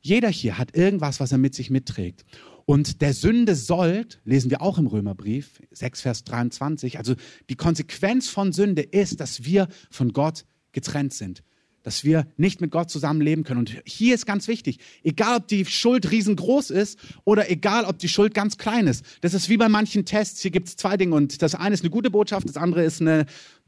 Jeder 0.00 0.28
hier 0.28 0.58
hat 0.58 0.76
irgendwas, 0.76 1.18
was 1.20 1.32
er 1.32 1.38
mit 1.38 1.54
sich 1.54 1.70
mitträgt. 1.70 2.24
Und 2.66 3.00
der 3.00 3.14
Sünde 3.14 3.54
sollt, 3.54 4.20
lesen 4.24 4.50
wir 4.50 4.60
auch 4.60 4.76
im 4.76 4.88
Römerbrief 4.88 5.62
6, 5.70 6.00
Vers 6.00 6.24
23, 6.24 6.98
also 6.98 7.14
die 7.48 7.54
Konsequenz 7.54 8.28
von 8.28 8.52
Sünde 8.52 8.82
ist, 8.82 9.20
dass 9.20 9.44
wir 9.44 9.68
von 9.88 10.12
Gott 10.12 10.44
getrennt 10.72 11.14
sind, 11.14 11.44
dass 11.84 12.02
wir 12.02 12.26
nicht 12.36 12.60
mit 12.60 12.72
Gott 12.72 12.90
zusammenleben 12.90 13.44
können. 13.44 13.60
Und 13.60 13.82
hier 13.84 14.16
ist 14.16 14.26
ganz 14.26 14.48
wichtig, 14.48 14.80
egal 15.04 15.36
ob 15.36 15.46
die 15.46 15.64
Schuld 15.64 16.10
riesengroß 16.10 16.70
ist 16.70 16.98
oder 17.22 17.48
egal 17.52 17.84
ob 17.84 18.00
die 18.00 18.08
Schuld 18.08 18.34
ganz 18.34 18.58
klein 18.58 18.88
ist. 18.88 19.04
Das 19.20 19.32
ist 19.32 19.48
wie 19.48 19.56
bei 19.56 19.68
manchen 19.68 20.04
Tests, 20.04 20.42
hier 20.42 20.50
gibt 20.50 20.66
es 20.66 20.76
zwei 20.76 20.96
Dinge 20.96 21.14
und 21.14 21.42
das 21.42 21.54
eine 21.54 21.72
ist 21.72 21.84
eine 21.84 21.90
gute 21.90 22.10
Botschaft, 22.10 22.48
das 22.48 22.56
andere 22.56 22.82
ist 22.82 23.00
eine 23.00 23.26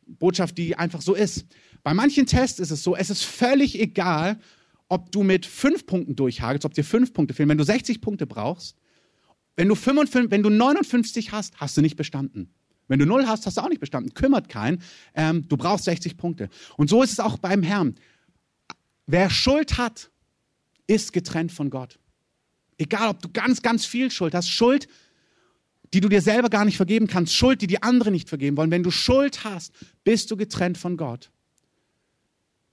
Botschaft, 0.09 0.59
die 0.59 0.75
einfach 0.75 1.03
so 1.03 1.15
ist. 1.15 1.47
Bei 1.85 1.95
manchen 1.95 2.27
Tests 2.27 2.59
ist 2.59 2.73
es 2.73 2.83
so, 2.83 2.97
es 2.97 3.11
ist 3.11 3.23
völlig 3.23 3.81
egal, 3.81 4.41
ob 4.89 5.13
du 5.13 5.23
mit 5.23 5.47
fünf 5.47 5.87
Punkten 5.87 6.17
durchhagelst, 6.17 6.65
ob 6.65 6.75
dir 6.75 6.83
fünf 6.83 7.13
Punkte 7.13 7.33
fehlen. 7.33 7.49
Wenn 7.49 7.59
du 7.59 7.65
60 7.65 8.01
Punkte 8.01 8.27
brauchst, 8.27 8.75
wenn 9.59 9.67
du, 9.67 9.75
55, 9.75 10.31
wenn 10.31 10.45
du 10.45 10.51
59 10.51 11.33
hast, 11.33 11.61
hast 11.61 11.77
du 11.77 11.81
nicht 11.81 11.97
bestanden. 11.97 12.55
Wenn 12.87 13.01
du 13.01 13.07
null 13.07 13.27
hast, 13.27 13.45
hast 13.45 13.57
du 13.57 13.61
auch 13.61 13.69
nicht 13.69 13.81
bestanden. 13.81 14.15
Kümmert 14.15 14.49
keinen. 14.49 14.81
Ähm, 15.15 15.49
du 15.49 15.57
brauchst 15.57 15.85
60 15.87 16.17
Punkte. 16.17 16.49
Und 16.77 16.89
so 16.89 17.03
ist 17.03 17.11
es 17.11 17.19
auch 17.19 17.39
beim 17.39 17.65
Herrn. 17.65 17.97
Wer 19.09 19.31
Schuld 19.31 19.77
hat, 19.77 20.13
ist 20.87 21.13
getrennt 21.13 21.51
von 21.51 21.71
Gott. 21.71 21.99
Egal, 22.79 23.09
ob 23.09 23.21
du 23.21 23.31
ganz, 23.31 23.61
ganz 23.61 23.85
viel 23.85 24.13
Schuld 24.13 24.33
hast. 24.33 24.49
Schuld, 24.49 24.87
die 25.93 25.99
du 26.01 26.09
dir 26.09 26.21
selber 26.23 26.51
gar 26.51 26.65
nicht 26.65 26.77
vergeben 26.77 27.09
kannst. 27.09 27.35
Schuld, 27.35 27.61
die 27.61 27.67
die 27.67 27.83
anderen 27.83 28.13
nicht 28.13 28.29
vergeben 28.29 28.57
wollen. 28.57 28.71
Wenn 28.71 28.85
du 28.85 28.93
Schuld 28.93 29.43
hast, 29.43 29.73
bist 30.05 30.31
du 30.31 30.37
getrennt 30.37 30.79
von 30.79 30.97
Gott. 30.97 31.33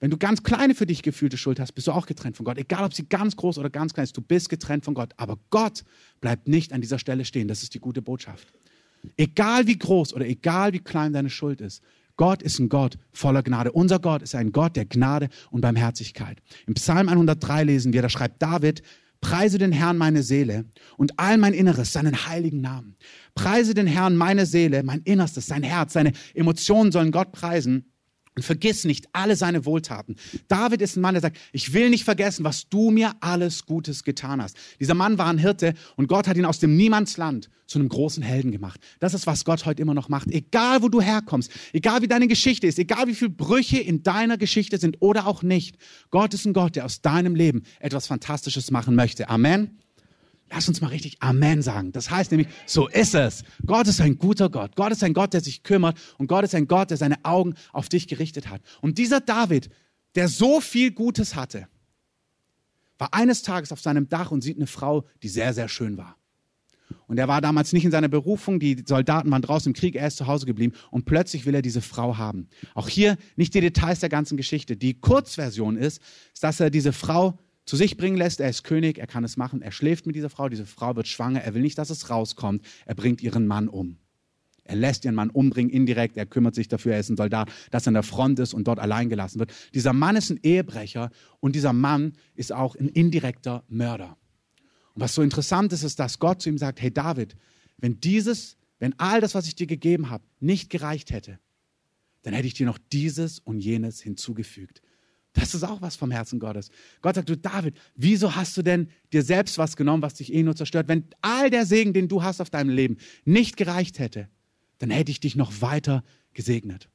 Wenn 0.06 0.12
du 0.12 0.18
ganz 0.20 0.44
kleine 0.44 0.76
für 0.76 0.86
dich 0.86 1.02
gefühlte 1.02 1.36
Schuld 1.36 1.60
hast, 1.60 1.72
bist 1.72 1.88
du 1.88 1.92
auch 1.92 2.06
getrennt 2.06 2.38
von 2.38 2.46
Gott. 2.46 2.60
Egal, 2.60 2.84
ob 2.84 2.94
sie 2.94 3.10
ganz 3.10 3.36
groß 3.38 3.58
oder 3.58 3.72
ganz 3.72 3.92
klein 3.92 4.04
ist, 4.04 4.16
du 4.16 4.22
bist 4.22 4.50
getrennt 4.50 4.86
von 4.86 4.94
Gott. 4.94 5.14
Aber 5.18 5.40
Gott 5.50 5.84
bleibt 6.22 6.48
nicht 6.48 6.74
an 6.74 6.82
dieser 6.82 7.00
Stelle 7.00 7.26
stehen. 7.26 7.48
Das 7.48 7.64
ist 7.64 7.74
die 7.74 7.80
gute 7.80 8.04
Botschaft. 8.04 8.54
Egal 9.18 9.66
wie 9.66 9.80
groß 9.80 10.14
oder 10.14 10.28
egal 10.28 10.74
wie 10.74 10.80
klein 10.80 11.12
deine 11.12 11.32
Schuld 11.32 11.60
ist, 11.60 11.82
Gott 12.18 12.44
ist 12.44 12.60
ein 12.60 12.70
Gott 12.70 13.00
voller 13.14 13.42
Gnade. 13.42 13.72
Unser 13.72 13.98
Gott 13.98 14.22
ist 14.22 14.36
ein 14.36 14.52
Gott 14.52 14.76
der 14.76 14.86
Gnade 14.86 15.28
und 15.50 15.62
Barmherzigkeit. 15.62 16.38
Im 16.68 16.76
Psalm 16.76 17.10
103 17.10 17.64
lesen 17.64 17.92
wir, 17.92 18.04
da 18.04 18.10
schreibt 18.10 18.44
David, 18.44 18.84
Preise 19.22 19.58
den 19.58 19.72
Herrn 19.72 19.98
meine 19.98 20.22
Seele 20.22 20.66
und 20.98 21.18
all 21.18 21.40
mein 21.40 21.56
Inneres, 21.56 21.94
seinen 21.94 22.28
heiligen 22.28 22.62
Namen. 22.62 22.96
Preise 23.34 23.74
den 23.74 23.88
Herrn 23.88 24.16
meine 24.18 24.46
Seele, 24.46 24.84
mein 24.84 25.02
Innerstes, 25.02 25.48
sein 25.48 25.64
Herz, 25.64 25.94
seine 25.94 26.12
Emotionen 26.36 26.92
sollen 26.92 27.12
Gott 27.12 27.32
preisen. 27.32 27.92
Und 28.36 28.44
vergiss 28.44 28.84
nicht 28.84 29.08
alle 29.14 29.38
seine 29.38 29.66
Wohltaten. 29.66 30.18
David 30.50 30.82
ist 30.82 30.98
ein 30.98 31.02
Mann, 31.02 31.14
der 31.14 31.22
sagt, 31.22 31.38
ich 31.54 31.74
will 31.74 31.90
nicht 31.90 32.04
vergessen, 32.04 32.44
was 32.44 32.68
du 32.68 32.92
mir 32.92 33.14
alles 33.22 33.66
Gutes 33.66 34.04
getan 34.04 34.42
hast. 34.42 34.58
Dieser 34.80 34.94
Mann 34.94 35.18
war 35.18 35.28
ein 35.28 35.38
Hirte 35.38 35.74
und 35.96 36.08
Gott 36.08 36.28
hat 36.28 36.36
ihn 36.36 36.46
aus 36.46 36.60
dem 36.60 36.76
Niemandsland 36.76 37.50
zu 37.66 37.80
einem 37.80 37.88
großen 37.88 38.22
Helden 38.22 38.52
gemacht. 38.52 38.82
Das 39.00 39.14
ist, 39.14 39.26
was 39.26 39.46
Gott 39.46 39.66
heute 39.66 39.82
immer 39.82 39.94
noch 39.94 40.10
macht. 40.10 40.28
Egal, 40.32 40.82
wo 40.82 40.90
du 40.90 41.00
herkommst, 41.00 41.50
egal 41.72 42.02
wie 42.02 42.08
deine 42.08 42.28
Geschichte 42.28 42.68
ist, 42.68 42.78
egal 42.78 43.08
wie 43.08 43.16
viele 43.16 43.32
Brüche 43.32 43.80
in 43.80 44.04
deiner 44.04 44.38
Geschichte 44.38 44.78
sind 44.78 44.98
oder 45.00 45.28
auch 45.28 45.42
nicht. 45.42 45.78
Gott 46.12 46.34
ist 46.34 46.46
ein 46.46 46.54
Gott, 46.54 46.76
der 46.76 46.86
aus 46.86 47.02
deinem 47.02 47.36
Leben 47.36 47.64
etwas 47.80 48.08
Fantastisches 48.08 48.70
machen 48.70 48.96
möchte. 48.96 49.30
Amen. 49.30 49.80
Lass 50.52 50.68
uns 50.68 50.80
mal 50.80 50.88
richtig 50.88 51.18
Amen 51.22 51.62
sagen. 51.62 51.92
Das 51.92 52.10
heißt 52.12 52.32
nämlich, 52.32 52.48
so 52.66 52.88
ist 52.88 53.16
es. 53.16 53.44
Gott 53.66 53.88
ist 53.88 54.00
ein 54.00 54.18
guter 54.18 54.50
Gott. 54.50 54.76
Gott 54.76 54.92
ist 54.92 55.04
ein 55.04 55.14
Gott, 55.14 55.34
der 55.34 55.42
sich 55.42 55.64
kümmert. 55.64 55.98
Und 56.18 56.28
Gott 56.28 56.44
ist 56.44 56.54
ein 56.54 56.68
Gott, 56.68 56.92
der 56.92 56.98
seine 56.98 57.24
Augen 57.26 57.56
auf 57.74 57.90
dich 57.90 58.08
gerichtet 58.08 58.50
hat. 58.50 58.62
Und 58.82 58.98
dieser 58.98 59.22
David, 59.22 59.70
der 60.14 60.28
so 60.28 60.62
viel 60.62 60.92
Gutes 60.92 61.36
hatte, 61.36 61.68
war 62.98 63.14
eines 63.14 63.42
Tages 63.42 63.72
auf 63.72 63.82
seinem 63.82 64.08
Dach 64.08 64.32
und 64.32 64.42
sieht 64.42 64.58
eine 64.58 64.68
Frau, 64.68 65.06
die 65.24 65.30
sehr, 65.30 65.54
sehr 65.54 65.68
schön 65.68 65.98
war. 65.98 66.16
Und 67.08 67.18
er 67.18 67.28
war 67.28 67.42
damals 67.42 67.74
nicht 67.74 67.86
in 67.86 67.92
seiner 67.92 68.08
Berufung, 68.08 68.60
die 68.60 68.84
Soldaten 68.86 69.30
waren 69.32 69.42
draußen 69.42 69.72
im 69.72 69.76
Krieg, 69.76 69.96
er 69.96 70.08
ist 70.08 70.18
zu 70.18 70.28
Hause 70.28 70.46
geblieben 70.46 70.74
und 70.92 71.06
plötzlich 71.06 71.46
will 71.46 71.56
er 71.56 71.62
diese 71.62 71.82
Frau 71.82 72.18
haben. 72.18 72.48
Auch 72.74 72.90
hier 72.90 73.18
nicht 73.36 73.54
die 73.54 73.62
Details 73.62 74.00
der 74.00 74.10
ganzen 74.10 74.38
Geschichte. 74.38 74.78
Die 74.78 75.00
Kurzversion 75.00 75.78
ist, 75.78 76.02
dass 76.42 76.60
er 76.60 76.70
diese 76.70 76.94
Frau 76.94 77.40
zu 77.66 77.76
sich 77.76 77.98
bringen 77.98 78.18
lässt. 78.18 78.40
Er 78.40 78.50
ist 78.50 78.64
König, 78.64 79.00
er 79.00 79.08
kann 79.08 79.24
es 79.24 79.38
machen. 79.38 79.62
Er 79.62 79.72
schläft 79.72 80.06
mit 80.06 80.16
dieser 80.16 80.30
Frau, 80.30 80.50
diese 80.50 80.66
Frau 80.66 80.96
wird 80.96 81.08
schwanger. 81.08 81.42
Er 81.42 81.54
will 81.54 81.62
nicht, 81.62 81.78
dass 81.78 81.90
es 81.90 82.10
rauskommt. 82.10 82.66
Er 82.86 82.96
bringt 82.96 83.22
ihren 83.22 83.48
Mann 83.48 83.68
um. 83.68 83.98
Er 84.64 84.76
lässt 84.76 85.06
ihren 85.06 85.16
Mann 85.16 85.30
umbringen 85.30 85.72
indirekt. 85.72 86.18
Er 86.18 86.26
kümmert 86.26 86.56
sich 86.56 86.68
dafür, 86.68 86.94
er 86.94 87.00
ist 87.00 87.10
ein 87.10 87.18
Soldat, 87.18 87.52
dass 87.70 87.86
er 87.86 87.90
an 87.90 87.94
der 87.96 88.04
Front 88.04 88.40
ist 88.40 88.54
und 88.54 88.68
dort 88.68 88.80
allein 88.80 89.10
gelassen 89.10 89.40
wird. 89.40 89.54
Dieser 89.74 89.94
Mann 89.94 90.16
ist 90.16 90.32
ein 90.32 90.40
Ehebrecher 90.42 91.12
und 91.40 91.56
dieser 91.56 91.74
Mann 91.74 92.14
ist 92.34 92.52
auch 92.52 92.76
ein 92.76 92.90
indirekter 92.90 93.64
Mörder. 93.68 94.18
Und 94.94 95.02
was 95.02 95.14
so 95.14 95.22
interessant 95.22 95.72
ist, 95.72 95.84
ist, 95.84 96.00
dass 96.00 96.20
Gott 96.20 96.42
zu 96.42 96.50
ihm 96.50 96.58
sagt, 96.58 96.82
hey 96.82 96.92
David, 96.92 97.36
wenn 97.78 98.00
dieses, 98.00 98.58
wenn 98.80 98.98
all 98.98 99.22
das, 99.22 99.36
was 99.36 99.48
ich 99.48 99.56
dir 99.56 99.68
gegeben 99.68 100.10
habe, 100.10 100.24
nicht 100.40 100.70
gereicht 100.70 101.12
hätte, 101.12 101.40
dann 102.24 102.34
hätte 102.34 102.48
ich 102.48 102.56
dir 102.56 102.66
noch 102.66 102.80
dieses 102.92 103.38
und 103.38 103.60
jenes 103.60 104.02
hinzugefügt. 104.02 104.82
Das 105.36 105.54
ist 105.54 105.64
auch 105.64 105.82
was 105.82 105.98
vom 105.98 106.12
Herzen 106.12 106.40
Gottes. 106.40 106.72
Gott 107.02 107.16
sagt, 107.16 107.30
du 107.30 107.38
David, 107.38 107.76
wieso 107.96 108.36
hast 108.36 108.56
du 108.56 108.62
denn 108.62 108.90
dir 109.12 109.22
selbst 109.22 109.58
was 109.58 109.76
genommen, 109.76 110.02
was 110.02 110.16
dich 110.16 110.34
eh 110.34 110.42
nur 110.44 110.56
zerstört? 110.56 110.88
Wenn 110.88 111.06
all 111.22 111.50
der 111.50 111.66
Segen, 111.66 111.94
den 111.94 112.08
du 112.08 112.24
hast 112.24 112.42
auf 112.42 112.50
deinem 112.50 112.70
Leben, 112.70 112.98
nicht 113.26 113.58
gereicht 113.58 114.00
hätte, 114.00 114.30
dann 114.80 114.90
hätte 114.90 115.12
ich 115.12 115.20
dich 115.20 115.36
noch 115.36 115.62
weiter 115.62 116.04
gesegnet. 116.34 116.90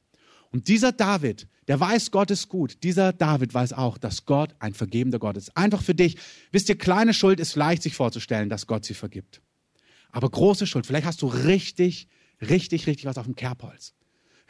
Und 0.51 0.67
dieser 0.67 0.91
David, 0.91 1.47
der 1.67 1.79
weiß, 1.79 2.11
Gott 2.11 2.31
ist 2.31 2.49
gut. 2.49 2.83
Dieser 2.83 3.13
David 3.13 3.53
weiß 3.53 3.73
auch, 3.73 3.97
dass 3.97 4.25
Gott 4.25 4.55
ein 4.59 4.73
vergebender 4.73 5.19
Gott 5.19 5.37
ist. 5.37 5.55
Einfach 5.55 5.81
für 5.81 5.95
dich. 5.95 6.17
Wisst 6.51 6.67
ihr, 6.67 6.77
kleine 6.77 7.13
Schuld 7.13 7.39
ist 7.39 7.55
leicht 7.55 7.83
sich 7.83 7.95
vorzustellen, 7.95 8.49
dass 8.49 8.67
Gott 8.67 8.83
sie 8.83 8.95
vergibt. 8.95 9.41
Aber 10.11 10.29
große 10.29 10.67
Schuld, 10.67 10.85
vielleicht 10.87 11.05
hast 11.05 11.21
du 11.21 11.27
richtig, 11.27 12.07
richtig, 12.41 12.87
richtig 12.87 13.05
was 13.05 13.17
auf 13.17 13.25
dem 13.25 13.35
Kerbholz. 13.35 13.93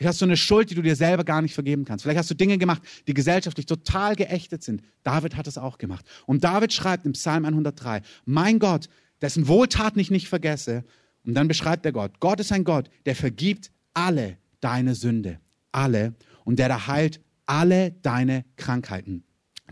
Vielleicht 0.01 0.15
hast 0.15 0.21
du 0.21 0.25
eine 0.25 0.37
Schuld, 0.37 0.71
die 0.71 0.73
du 0.73 0.81
dir 0.81 0.95
selber 0.95 1.23
gar 1.23 1.43
nicht 1.43 1.53
vergeben 1.53 1.85
kannst. 1.85 2.01
Vielleicht 2.01 2.17
hast 2.17 2.31
du 2.31 2.33
Dinge 2.33 2.57
gemacht, 2.57 2.81
die 3.05 3.13
gesellschaftlich 3.13 3.67
total 3.67 4.15
geächtet 4.15 4.63
sind. 4.63 4.81
David 5.03 5.35
hat 5.35 5.45
es 5.45 5.59
auch 5.59 5.77
gemacht. 5.77 6.07
Und 6.25 6.43
David 6.43 6.73
schreibt 6.73 7.05
im 7.05 7.11
Psalm 7.11 7.45
103, 7.45 8.01
mein 8.25 8.57
Gott, 8.57 8.89
dessen 9.21 9.47
Wohltaten 9.47 10.01
ich 10.01 10.09
nicht 10.09 10.27
vergesse. 10.27 10.85
Und 11.23 11.35
dann 11.35 11.47
beschreibt 11.47 11.85
er 11.85 11.91
Gott. 11.91 12.19
Gott 12.19 12.39
ist 12.39 12.51
ein 12.51 12.63
Gott, 12.63 12.89
der 13.05 13.15
vergibt 13.15 13.69
alle 13.93 14.39
deine 14.59 14.95
Sünde. 14.95 15.39
Alle. 15.71 16.15
Und 16.45 16.57
der 16.57 16.67
da 16.67 16.87
heilt 16.87 17.21
alle 17.45 17.91
deine 17.91 18.43
Krankheiten. 18.55 19.23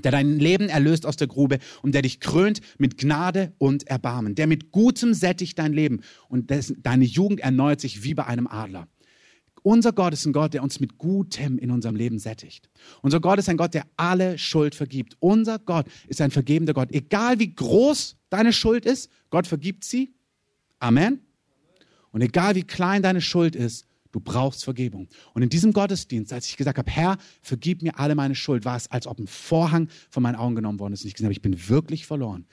der 0.04 0.12
dein 0.12 0.38
Leben 0.38 0.70
erlöst 0.70 1.08
aus 1.08 1.18
der 1.18 1.28
Grube 1.28 1.58
und 1.82 1.96
der 1.96 2.04
dich 2.04 2.20
krönt 2.20 2.62
mit 2.78 3.00
Gnade 3.00 3.52
und 3.58 3.88
Erbarmen, 3.88 4.36
der 4.36 4.46
mit 4.46 4.72
Gutem 4.72 5.16
sättigt 5.16 5.58
dein 5.58 5.74
Leben 5.74 6.02
und 6.30 6.52
dessen, 6.52 6.84
deine 6.84 7.06
Jugend 7.06 7.40
erneuert 7.40 7.82
sich 7.82 8.04
wie 8.04 8.14
bei 8.14 8.28
einem 8.28 8.46
Adler. 8.46 8.88
Unser 9.64 9.92
Gott 9.92 10.14
ist 10.14 10.26
ein 10.26 10.34
Gott, 10.34 10.54
der 10.54 10.64
uns 10.64 10.80
mit 10.80 10.98
Gutem 10.98 11.58
in 11.58 11.72
unserem 11.72 11.96
Leben 11.96 12.20
sättigt. 12.20 12.70
Unser 13.02 13.20
Gott 13.20 13.40
ist 13.40 13.50
ein 13.50 13.58
Gott, 13.58 13.74
der 13.74 13.86
alle 13.98 14.38
Schuld 14.38 14.76
vergibt. 14.76 15.18
Unser 15.20 15.60
Gott 15.60 15.86
ist 16.08 16.22
ein 16.22 16.32
vergebender 16.32 16.74
Gott. 16.74 16.92
Egal 16.92 17.40
wie 17.40 17.54
groß 17.54 18.18
deine 18.30 18.54
Schuld 18.54 18.86
ist, 18.86 19.12
Gott 19.30 19.48
vergibt 19.48 19.84
sie. 19.84 20.14
Amen. 20.80 21.22
Und 22.12 22.22
egal 22.22 22.56
wie 22.56 22.64
klein 22.64 23.04
deine 23.04 23.22
Schuld 23.22 23.56
ist, 23.56 23.86
Du 24.12 24.20
brauchst 24.20 24.64
Vergebung. 24.64 25.08
Und 25.34 25.44
in 25.44 25.50
diesem 25.50 25.72
Gottesdienst, 25.72 26.34
als 26.34 26.48
ich 26.48 26.58
gesagt 26.58 26.78
habe, 26.78 26.90
Herr, 26.90 27.18
vergib 27.42 27.84
mir 27.84 28.00
alle 28.00 28.16
meine 28.16 28.34
Schuld, 28.34 28.66
war 28.66 28.76
es, 28.76 28.90
als 28.90 29.06
ob 29.06 29.20
ein 29.20 29.28
Vorhang 29.28 29.88
von 30.10 30.24
meinen 30.24 30.36
Augen 30.36 30.56
genommen 30.56 30.80
worden 30.80 30.94
ist. 30.94 31.04
Und 31.04 31.10
ich 31.10 31.14
gesehen 31.14 31.28
habe, 31.28 31.34
ich 31.34 31.44
bin 31.44 31.70
wirklich 31.70 32.08
verloren. 32.08 32.48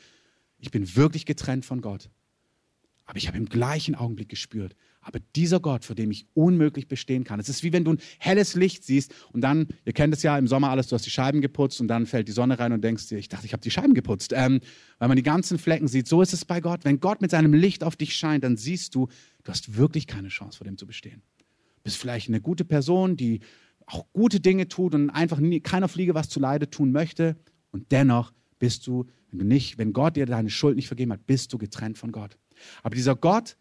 Ich 0.59 0.71
bin 0.71 0.97
wirklich 0.97 1.25
getrennt 1.25 1.65
von 1.65 1.81
Gott. 1.81 2.11
Aber 3.07 3.17
ich 3.17 3.27
habe 3.27 3.39
im 3.39 3.47
gleichen 3.47 3.95
Augenblick 3.95 4.29
gespürt, 4.29 4.77
aber 5.07 5.21
dieser 5.35 5.61
Gott, 5.61 5.85
vor 5.85 5.95
dem 5.97 6.11
ich 6.11 6.27
unmöglich 6.35 6.89
bestehen 6.89 7.25
kann. 7.25 7.41
Es 7.41 7.49
ist 7.49 7.63
wie 7.63 7.73
wenn 7.73 7.85
du 7.85 7.93
ein 7.93 7.99
helles 8.19 8.55
Licht 8.55 8.85
siehst 8.85 9.15
und 9.33 9.41
dann, 9.41 9.69
ihr 9.85 9.93
kennt 9.93 10.13
es 10.13 10.23
ja 10.23 10.37
im 10.37 10.47
Sommer 10.47 10.71
alles, 10.71 10.89
du 10.89 10.95
hast 10.95 11.07
die 11.07 11.11
Scheiben 11.11 11.41
geputzt 11.41 11.81
und 11.81 11.89
dann 11.89 12.07
fällt 12.07 12.29
die 12.29 12.33
Sonne 12.33 12.59
rein 12.59 12.73
und 12.73 12.83
denkst 12.83 13.09
dir, 13.09 13.19
ich 13.19 13.29
dachte, 13.29 13.47
ich 13.47 13.53
habe 13.53 13.63
die 13.63 13.71
Scheiben 13.71 13.95
geputzt, 13.95 14.33
ähm, 14.35 14.61
weil 14.99 15.09
man 15.09 15.17
die 15.17 15.23
ganzen 15.23 15.59
Flecken 15.59 15.89
sieht. 15.89 16.09
So 16.09 16.23
ist 16.23 16.33
es 16.33 16.45
bei 16.45 16.61
Gott. 16.61 16.85
Wenn 16.85 17.01
Gott 17.01 17.23
mit 17.23 17.31
seinem 17.31 17.55
Licht 17.55 17.85
auf 17.85 17.97
dich 17.97 18.17
scheint, 18.17 18.45
dann 18.45 18.57
siehst 18.57 18.95
du, 18.95 19.09
du 19.45 19.51
hast 19.51 19.77
wirklich 19.77 20.07
keine 20.07 20.29
Chance, 20.29 20.59
vor 20.59 20.65
dem 20.65 20.77
zu 20.77 20.87
bestehen 20.87 21.23
bist 21.87 21.99
vielleicht 21.99 22.29
eine 22.29 22.41
gute 22.41 22.65
Person, 22.65 23.17
die 23.17 23.39
auch 23.87 24.07
gute 24.13 24.41
Dinge 24.41 24.67
tut 24.67 24.93
und 24.93 25.09
einfach 25.09 25.39
nie, 25.39 25.61
keiner 25.61 25.87
Fliege 25.87 26.17
was 26.17 26.29
zu 26.29 26.41
Leide 26.41 26.69
tun 26.69 26.91
möchte. 26.91 27.37
Und 27.71 27.93
dennoch 27.93 28.33
bist 28.59 28.89
du, 28.89 29.07
wenn 29.31 29.39
du 29.39 29.45
nicht, 29.45 29.79
wenn 29.79 29.93
Gott 29.93 30.17
dir 30.17 30.27
deine 30.27 30.51
Schuld 30.51 30.75
nicht 30.75 30.89
vergeben 30.89 31.13
hat, 31.13 31.29
bist 31.29 31.53
du 31.53 31.59
getrennt 31.59 31.97
von 31.97 32.11
Gott. 32.11 32.37
Aber 32.83 32.97
dieser 32.97 33.15
Gott, 33.15 33.57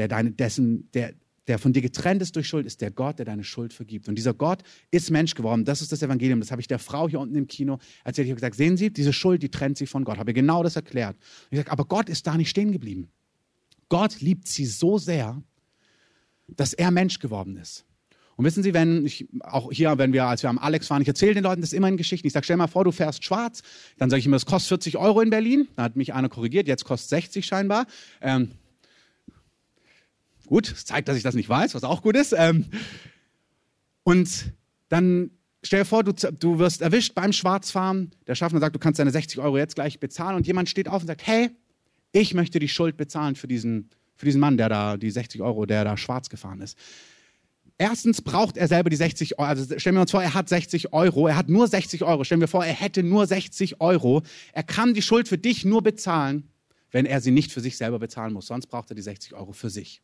der 0.00 0.08
deine, 0.08 0.30
dessen, 0.30 0.90
der, 0.94 1.12
der 1.46 1.58
von 1.58 1.74
dir 1.74 1.82
getrennt 1.82 2.22
ist 2.22 2.34
durch 2.34 2.48
Schuld, 2.48 2.64
ist 2.64 2.80
der 2.80 2.90
Gott, 2.90 3.18
der 3.18 3.26
deine 3.26 3.44
Schuld 3.44 3.74
vergibt. 3.74 4.08
Und 4.08 4.14
dieser 4.14 4.32
Gott 4.32 4.62
ist 4.90 5.10
Mensch 5.10 5.34
geworden. 5.34 5.66
Das 5.66 5.82
ist 5.82 5.92
das 5.92 6.02
Evangelium. 6.02 6.40
Das 6.40 6.50
habe 6.50 6.62
ich 6.62 6.68
der 6.68 6.78
Frau 6.78 7.06
hier 7.06 7.20
unten 7.20 7.36
im 7.36 7.46
Kino 7.46 7.78
erzählt. 8.02 8.24
Ich 8.24 8.30
habe 8.30 8.40
gesagt, 8.40 8.56
sehen 8.56 8.78
Sie, 8.78 8.90
diese 8.90 9.12
Schuld, 9.12 9.42
die 9.42 9.50
trennt 9.50 9.76
sie 9.76 9.84
von 9.86 10.04
Gott. 10.04 10.16
Habe 10.16 10.32
genau 10.32 10.62
das 10.62 10.74
erklärt. 10.74 11.16
ich 11.18 11.24
habe 11.24 11.50
gesagt, 11.50 11.70
aber 11.70 11.84
Gott 11.84 12.08
ist 12.08 12.26
da 12.26 12.38
nicht 12.38 12.48
stehen 12.48 12.72
geblieben. 12.72 13.10
Gott 13.90 14.22
liebt 14.22 14.48
sie 14.48 14.64
so 14.64 14.96
sehr, 14.96 15.42
dass 16.48 16.72
er 16.72 16.90
Mensch 16.90 17.18
geworden 17.18 17.58
ist. 17.58 17.84
Und 18.36 18.46
wissen 18.46 18.62
Sie, 18.62 18.72
wenn 18.72 19.04
ich, 19.04 19.28
auch 19.40 19.70
hier, 19.70 19.98
wenn 19.98 20.14
wir, 20.14 20.24
als 20.24 20.42
wir 20.42 20.48
am 20.48 20.58
Alex 20.58 20.88
waren, 20.88 21.02
ich 21.02 21.08
erzähle 21.08 21.34
den 21.34 21.44
Leuten 21.44 21.60
das 21.60 21.74
immer 21.74 21.88
in 21.88 21.98
Geschichten. 21.98 22.26
Ich 22.26 22.32
sage, 22.32 22.44
stell 22.44 22.56
mal 22.56 22.68
vor, 22.68 22.84
du 22.84 22.90
fährst 22.90 23.22
schwarz. 23.22 23.60
Dann 23.98 24.08
sage 24.08 24.20
ich 24.20 24.24
immer, 24.24 24.36
das 24.36 24.46
kostet 24.46 24.68
40 24.68 24.96
Euro 24.96 25.20
in 25.20 25.28
Berlin. 25.28 25.68
Da 25.76 25.82
hat 25.82 25.96
mich 25.96 26.14
einer 26.14 26.30
korrigiert, 26.30 26.66
jetzt 26.66 26.86
kostet 26.86 27.10
60 27.10 27.44
scheinbar. 27.44 27.86
Ähm, 28.22 28.52
gut, 30.50 30.66
zeigt, 30.66 31.08
dass 31.08 31.16
ich 31.16 31.22
das 31.22 31.34
nicht 31.34 31.48
weiß, 31.48 31.74
was 31.74 31.84
auch 31.84 32.02
gut 32.02 32.16
ist. 32.16 32.34
Ähm, 32.36 32.66
und 34.02 34.52
dann 34.90 35.30
stell 35.62 35.80
dir 35.80 35.86
vor, 35.86 36.04
du, 36.04 36.12
du 36.12 36.58
wirst 36.58 36.82
erwischt 36.82 37.14
beim 37.14 37.32
Schwarzfahren. 37.32 38.10
Der 38.26 38.34
Schaffner 38.34 38.60
sagt, 38.60 38.74
du 38.74 38.78
kannst 38.78 38.98
deine 38.98 39.10
60 39.10 39.38
Euro 39.40 39.56
jetzt 39.56 39.76
gleich 39.76 39.98
bezahlen. 39.98 40.36
Und 40.36 40.46
jemand 40.46 40.68
steht 40.68 40.88
auf 40.88 41.00
und 41.00 41.06
sagt, 41.06 41.26
hey, 41.26 41.50
ich 42.12 42.34
möchte 42.34 42.58
die 42.58 42.68
Schuld 42.68 42.96
bezahlen 42.98 43.36
für 43.36 43.48
diesen 43.48 43.88
für 44.20 44.26
diesen 44.26 44.40
Mann, 44.40 44.58
der 44.58 44.68
da 44.68 44.98
die 44.98 45.10
60 45.10 45.40
Euro, 45.40 45.64
der 45.64 45.82
da 45.82 45.96
schwarz 45.96 46.28
gefahren 46.28 46.60
ist. 46.60 46.76
Erstens 47.78 48.20
braucht 48.20 48.58
er 48.58 48.68
selber 48.68 48.90
die 48.90 48.96
60 48.96 49.38
Euro. 49.38 49.48
Also 49.48 49.78
stellen 49.78 49.96
wir 49.96 50.02
uns 50.02 50.10
vor, 50.10 50.22
er 50.22 50.34
hat 50.34 50.46
60 50.46 50.92
Euro. 50.92 51.26
Er 51.26 51.36
hat 51.36 51.48
nur 51.48 51.66
60 51.66 52.04
Euro. 52.04 52.24
Stellen 52.24 52.42
wir 52.42 52.48
vor, 52.48 52.62
er 52.62 52.74
hätte 52.74 53.02
nur 53.02 53.26
60 53.26 53.80
Euro. 53.80 54.22
Er 54.52 54.62
kann 54.62 54.92
die 54.92 55.00
Schuld 55.00 55.26
für 55.26 55.38
dich 55.38 55.64
nur 55.64 55.82
bezahlen, 55.82 56.50
wenn 56.90 57.06
er 57.06 57.22
sie 57.22 57.30
nicht 57.30 57.50
für 57.50 57.62
sich 57.62 57.78
selber 57.78 57.98
bezahlen 57.98 58.34
muss. 58.34 58.46
Sonst 58.46 58.66
braucht 58.66 58.90
er 58.90 58.94
die 58.94 59.00
60 59.00 59.32
Euro 59.32 59.52
für 59.52 59.70
sich. 59.70 60.02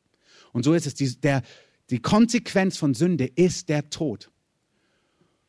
Und 0.56 0.62
so 0.62 0.72
ist 0.72 0.86
es. 0.86 0.94
Die, 0.94 1.20
der, 1.20 1.42
die 1.90 1.98
Konsequenz 1.98 2.78
von 2.78 2.94
Sünde 2.94 3.26
ist 3.26 3.68
der 3.68 3.90
Tod. 3.90 4.30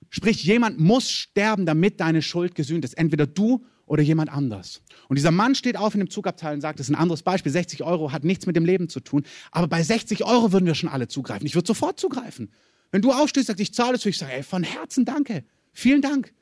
Sprich, 0.09 0.43
jemand 0.43 0.81
muss 0.81 1.09
sterben, 1.09 1.65
damit 1.65 2.01
deine 2.01 2.21
Schuld 2.21 2.55
gesühnt 2.55 2.83
ist. 2.83 2.97
Entweder 2.97 3.25
du 3.25 3.65
oder 3.85 4.03
jemand 4.03 4.29
anders. 4.29 4.81
Und 5.07 5.15
dieser 5.15 5.31
Mann 5.31 5.55
steht 5.55 5.77
auf 5.77 5.93
in 5.93 6.01
dem 6.01 6.09
Zugabteil 6.09 6.55
und 6.55 6.59
sagt, 6.59 6.81
das 6.81 6.87
ist 6.87 6.93
ein 6.93 6.99
anderes 6.99 7.23
Beispiel, 7.23 7.53
60 7.53 7.83
Euro 7.83 8.11
hat 8.11 8.25
nichts 8.25 8.47
mit 8.47 8.57
dem 8.57 8.65
Leben 8.65 8.89
zu 8.89 8.99
tun, 8.99 9.23
aber 9.49 9.67
bei 9.69 9.81
60 9.81 10.25
Euro 10.25 10.51
würden 10.51 10.65
wir 10.65 10.75
schon 10.75 10.89
alle 10.89 11.07
zugreifen. 11.07 11.47
Ich 11.47 11.55
würde 11.55 11.67
sofort 11.67 11.97
zugreifen. 11.97 12.51
Wenn 12.91 13.01
du 13.01 13.13
aufstehst, 13.13 13.47
sagst, 13.47 13.61
ich 13.61 13.73
zahle 13.73 13.95
es, 13.95 14.01
würde 14.01 14.09
ich 14.09 14.17
sagen, 14.17 14.33
ey, 14.33 14.43
von 14.43 14.63
Herzen 14.63 15.05
danke, 15.05 15.45
vielen 15.71 16.01
Dank. 16.01 16.33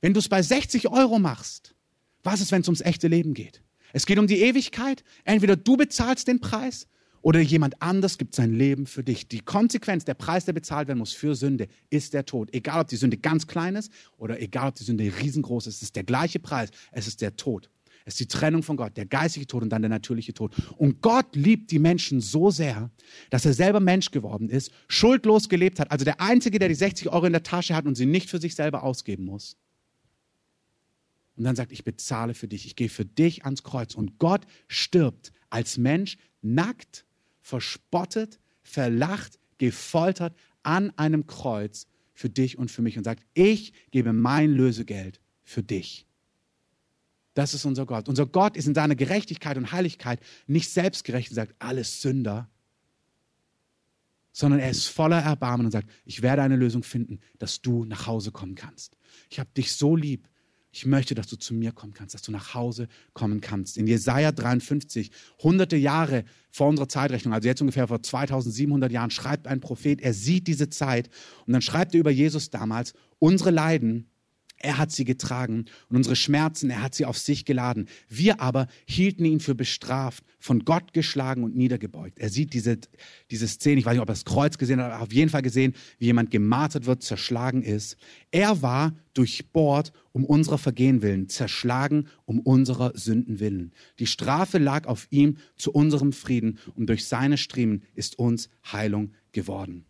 Wenn 0.00 0.14
du 0.14 0.18
es 0.20 0.30
bei 0.30 0.40
60 0.40 0.88
Euro 0.88 1.18
machst, 1.18 1.74
was 2.22 2.40
ist, 2.40 2.52
wenn 2.52 2.62
es 2.62 2.68
ums 2.68 2.80
echte 2.80 3.08
Leben 3.08 3.34
geht? 3.34 3.60
Es 3.92 4.06
geht 4.06 4.18
um 4.18 4.26
die 4.26 4.40
Ewigkeit. 4.40 5.04
Entweder 5.24 5.56
du 5.56 5.76
bezahlst 5.76 6.26
den 6.26 6.40
Preis 6.40 6.86
oder 7.22 7.40
jemand 7.40 7.80
anders 7.80 8.18
gibt 8.18 8.34
sein 8.34 8.52
Leben 8.52 8.86
für 8.86 9.02
dich. 9.02 9.28
Die 9.28 9.40
Konsequenz, 9.40 10.04
der 10.04 10.14
Preis, 10.14 10.44
der 10.44 10.52
bezahlt 10.52 10.88
werden 10.88 10.98
muss 10.98 11.12
für 11.12 11.34
Sünde, 11.34 11.68
ist 11.88 12.14
der 12.14 12.26
Tod. 12.26 12.52
Egal, 12.52 12.82
ob 12.82 12.88
die 12.88 12.96
Sünde 12.96 13.16
ganz 13.16 13.46
klein 13.46 13.76
ist 13.76 13.90
oder 14.18 14.40
egal, 14.40 14.68
ob 14.68 14.74
die 14.74 14.84
Sünde 14.84 15.04
riesengroß 15.04 15.68
ist, 15.68 15.76
es 15.76 15.82
ist 15.82 15.96
der 15.96 16.04
gleiche 16.04 16.40
Preis. 16.40 16.70
Es 16.90 17.06
ist 17.06 17.20
der 17.20 17.36
Tod. 17.36 17.70
Es 18.04 18.14
ist 18.14 18.20
die 18.20 18.26
Trennung 18.26 18.64
von 18.64 18.76
Gott, 18.76 18.96
der 18.96 19.06
geistige 19.06 19.46
Tod 19.46 19.62
und 19.62 19.70
dann 19.70 19.82
der 19.82 19.88
natürliche 19.88 20.34
Tod. 20.34 20.54
Und 20.76 21.00
Gott 21.00 21.36
liebt 21.36 21.70
die 21.70 21.78
Menschen 21.78 22.20
so 22.20 22.50
sehr, 22.50 22.90
dass 23.30 23.44
er 23.44 23.54
selber 23.54 23.78
Mensch 23.78 24.10
geworden 24.10 24.48
ist, 24.48 24.72
schuldlos 24.88 25.48
gelebt 25.48 25.78
hat. 25.78 25.92
Also 25.92 26.04
der 26.04 26.20
Einzige, 26.20 26.58
der 26.58 26.68
die 26.68 26.74
60 26.74 27.10
Euro 27.10 27.26
in 27.26 27.32
der 27.32 27.44
Tasche 27.44 27.76
hat 27.76 27.86
und 27.86 27.94
sie 27.94 28.06
nicht 28.06 28.28
für 28.28 28.40
sich 28.40 28.56
selber 28.56 28.82
ausgeben 28.82 29.24
muss. 29.24 29.56
Und 31.36 31.44
dann 31.44 31.54
sagt, 31.54 31.70
ich 31.70 31.84
bezahle 31.84 32.34
für 32.34 32.48
dich, 32.48 32.66
ich 32.66 32.76
gehe 32.76 32.88
für 32.88 33.04
dich 33.04 33.44
ans 33.44 33.62
Kreuz. 33.62 33.94
Und 33.94 34.18
Gott 34.18 34.46
stirbt 34.66 35.32
als 35.48 35.78
Mensch 35.78 36.18
nackt 36.42 37.04
verspottet, 37.42 38.40
verlacht, 38.62 39.38
gefoltert 39.58 40.34
an 40.62 40.96
einem 40.96 41.26
Kreuz 41.26 41.86
für 42.14 42.30
dich 42.30 42.56
und 42.56 42.70
für 42.70 42.82
mich 42.82 42.96
und 42.96 43.04
sagt, 43.04 43.24
ich 43.34 43.72
gebe 43.90 44.12
mein 44.12 44.50
Lösegeld 44.52 45.20
für 45.42 45.62
dich. 45.62 46.06
Das 47.34 47.54
ist 47.54 47.64
unser 47.64 47.86
Gott. 47.86 48.08
Unser 48.08 48.26
Gott 48.26 48.56
ist 48.56 48.66
in 48.66 48.74
seiner 48.74 48.94
Gerechtigkeit 48.94 49.56
und 49.56 49.72
Heiligkeit 49.72 50.20
nicht 50.46 50.70
selbstgerecht 50.70 51.30
und 51.30 51.34
sagt, 51.34 51.54
alles 51.58 52.02
Sünder, 52.02 52.50
sondern 54.32 54.60
er 54.60 54.70
ist 54.70 54.86
voller 54.86 55.20
Erbarmen 55.20 55.66
und 55.66 55.72
sagt, 55.72 55.90
ich 56.04 56.22
werde 56.22 56.42
eine 56.42 56.56
Lösung 56.56 56.82
finden, 56.82 57.20
dass 57.38 57.60
du 57.60 57.84
nach 57.84 58.06
Hause 58.06 58.32
kommen 58.32 58.54
kannst. 58.54 58.96
Ich 59.30 59.38
habe 59.38 59.50
dich 59.56 59.72
so 59.72 59.96
lieb, 59.96 60.28
ich 60.72 60.86
möchte, 60.86 61.14
dass 61.14 61.26
du 61.26 61.36
zu 61.36 61.52
mir 61.52 61.70
kommen 61.70 61.92
kannst, 61.92 62.14
dass 62.14 62.22
du 62.22 62.32
nach 62.32 62.54
Hause 62.54 62.88
kommen 63.12 63.42
kannst. 63.42 63.76
In 63.76 63.86
Jesaja 63.86 64.32
53, 64.32 65.10
hunderte 65.42 65.76
Jahre 65.76 66.24
vor 66.50 66.68
unserer 66.68 66.88
Zeitrechnung, 66.88 67.34
also 67.34 67.46
jetzt 67.46 67.60
ungefähr 67.60 67.88
vor 67.88 68.02
2700 68.02 68.90
Jahren, 68.90 69.10
schreibt 69.10 69.46
ein 69.46 69.60
Prophet, 69.60 70.00
er 70.00 70.14
sieht 70.14 70.46
diese 70.46 70.70
Zeit 70.70 71.10
und 71.46 71.52
dann 71.52 71.62
schreibt 71.62 71.94
er 71.94 72.00
über 72.00 72.10
Jesus 72.10 72.48
damals, 72.48 72.94
unsere 73.18 73.50
Leiden 73.50 74.08
er 74.62 74.78
hat 74.78 74.92
sie 74.92 75.04
getragen 75.04 75.66
und 75.88 75.96
unsere 75.96 76.16
Schmerzen, 76.16 76.70
er 76.70 76.82
hat 76.82 76.94
sie 76.94 77.04
auf 77.04 77.18
sich 77.18 77.44
geladen. 77.44 77.88
Wir 78.08 78.40
aber 78.40 78.68
hielten 78.86 79.24
ihn 79.24 79.40
für 79.40 79.54
bestraft, 79.54 80.24
von 80.38 80.64
Gott 80.64 80.92
geschlagen 80.92 81.44
und 81.44 81.56
niedergebeugt. 81.56 82.18
Er 82.18 82.28
sieht 82.28 82.52
diese, 82.54 82.78
diese 83.30 83.46
Szene, 83.46 83.80
ich 83.80 83.86
weiß 83.86 83.92
nicht, 83.92 84.02
ob 84.02 84.08
er 84.08 84.14
das 84.14 84.24
Kreuz 84.24 84.58
gesehen 84.58 84.80
hat, 84.80 84.92
aber 84.92 85.02
auf 85.02 85.12
jeden 85.12 85.30
Fall 85.30 85.42
gesehen, 85.42 85.74
wie 85.98 86.06
jemand 86.06 86.30
gemartert 86.30 86.86
wird, 86.86 87.02
zerschlagen 87.02 87.62
ist. 87.62 87.96
Er 88.30 88.62
war 88.62 88.94
durchbohrt 89.14 89.92
um 90.12 90.24
unserer 90.24 90.58
Vergehen 90.58 91.02
willen, 91.02 91.28
zerschlagen 91.28 92.08
um 92.24 92.40
unserer 92.40 92.92
Sünden 92.96 93.40
willen. 93.40 93.72
Die 93.98 94.06
Strafe 94.06 94.58
lag 94.58 94.86
auf 94.86 95.06
ihm 95.10 95.38
zu 95.56 95.72
unserem 95.72 96.12
Frieden 96.12 96.58
und 96.74 96.86
durch 96.88 97.06
seine 97.06 97.38
Striemen 97.38 97.82
ist 97.94 98.18
uns 98.18 98.48
Heilung 98.72 99.12
geworden. 99.32 99.84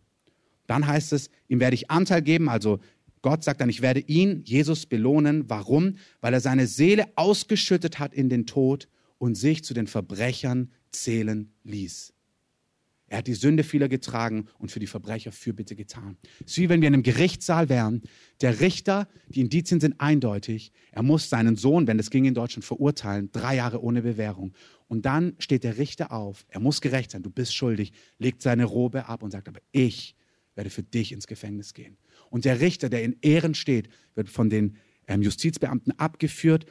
Dann 0.67 0.87
heißt 0.87 1.13
es, 1.13 1.29
ihm 1.47 1.59
werde 1.59 1.75
ich 1.75 1.91
Anteil 1.91 2.21
geben, 2.21 2.49
also 2.49 2.79
Gott 3.23 3.43
sagt 3.43 3.61
dann, 3.61 3.69
ich 3.69 3.81
werde 3.81 4.01
ihn, 4.01 4.43
Jesus, 4.43 4.85
belohnen. 4.85 5.49
Warum? 5.49 5.95
Weil 6.21 6.33
er 6.33 6.41
seine 6.41 6.67
Seele 6.67 7.07
ausgeschüttet 7.15 7.97
hat 7.97 8.13
in 8.13 8.29
den 8.29 8.45
Tod 8.45 8.89
und 9.17 9.35
sich 9.35 9.63
zu 9.63 9.73
den 9.73 9.87
Verbrechern 9.87 10.69
zählen 10.91 11.49
ließ. 11.63 12.13
Er 13.07 13.19
hat 13.19 13.27
die 13.27 13.33
Sünde 13.33 13.63
vieler 13.63 13.87
getragen 13.87 14.47
und 14.57 14.71
für 14.71 14.79
die 14.79 14.87
Verbrecher 14.87 15.31
Fürbitte 15.31 15.75
getan. 15.75 16.17
Es 16.43 16.53
ist 16.53 16.57
wie 16.57 16.67
wenn 16.67 16.81
wir 16.81 16.87
in 16.89 16.95
einem 16.95 17.03
Gerichtssaal 17.03 17.69
wären. 17.69 18.01
Der 18.41 18.59
Richter, 18.59 19.07
die 19.29 19.41
Indizien 19.41 19.79
sind 19.79 20.01
eindeutig. 20.01 20.73
Er 20.91 21.03
muss 21.03 21.29
seinen 21.29 21.55
Sohn, 21.55 21.87
wenn 21.87 21.97
das 21.97 22.09
ging 22.09 22.25
in 22.25 22.33
Deutschland, 22.33 22.65
verurteilen. 22.65 23.29
Drei 23.31 23.55
Jahre 23.55 23.81
ohne 23.81 24.01
Bewährung. 24.01 24.53
Und 24.87 25.05
dann 25.05 25.35
steht 25.39 25.63
der 25.63 25.77
Richter 25.77 26.11
auf. 26.11 26.45
Er 26.49 26.59
muss 26.59 26.81
gerecht 26.81 27.11
sein. 27.11 27.23
Du 27.23 27.29
bist 27.29 27.55
schuldig. 27.55 27.93
Legt 28.17 28.41
seine 28.41 28.65
Robe 28.65 29.07
ab 29.07 29.23
und 29.23 29.31
sagt, 29.31 29.47
aber 29.47 29.61
ich 29.71 30.15
werde 30.55 30.69
für 30.69 30.83
dich 30.83 31.11
ins 31.13 31.27
Gefängnis 31.27 31.73
gehen. 31.73 31.97
Und 32.33 32.45
der 32.45 32.61
Richter, 32.61 32.89
der 32.89 33.03
in 33.03 33.15
Ehren 33.21 33.53
steht, 33.53 33.89
wird 34.15 34.27
von 34.27 34.49
den 34.49 34.77
ähm, 35.05 35.21
Justizbeamten 35.21 35.91
abgeführt. 35.99 36.65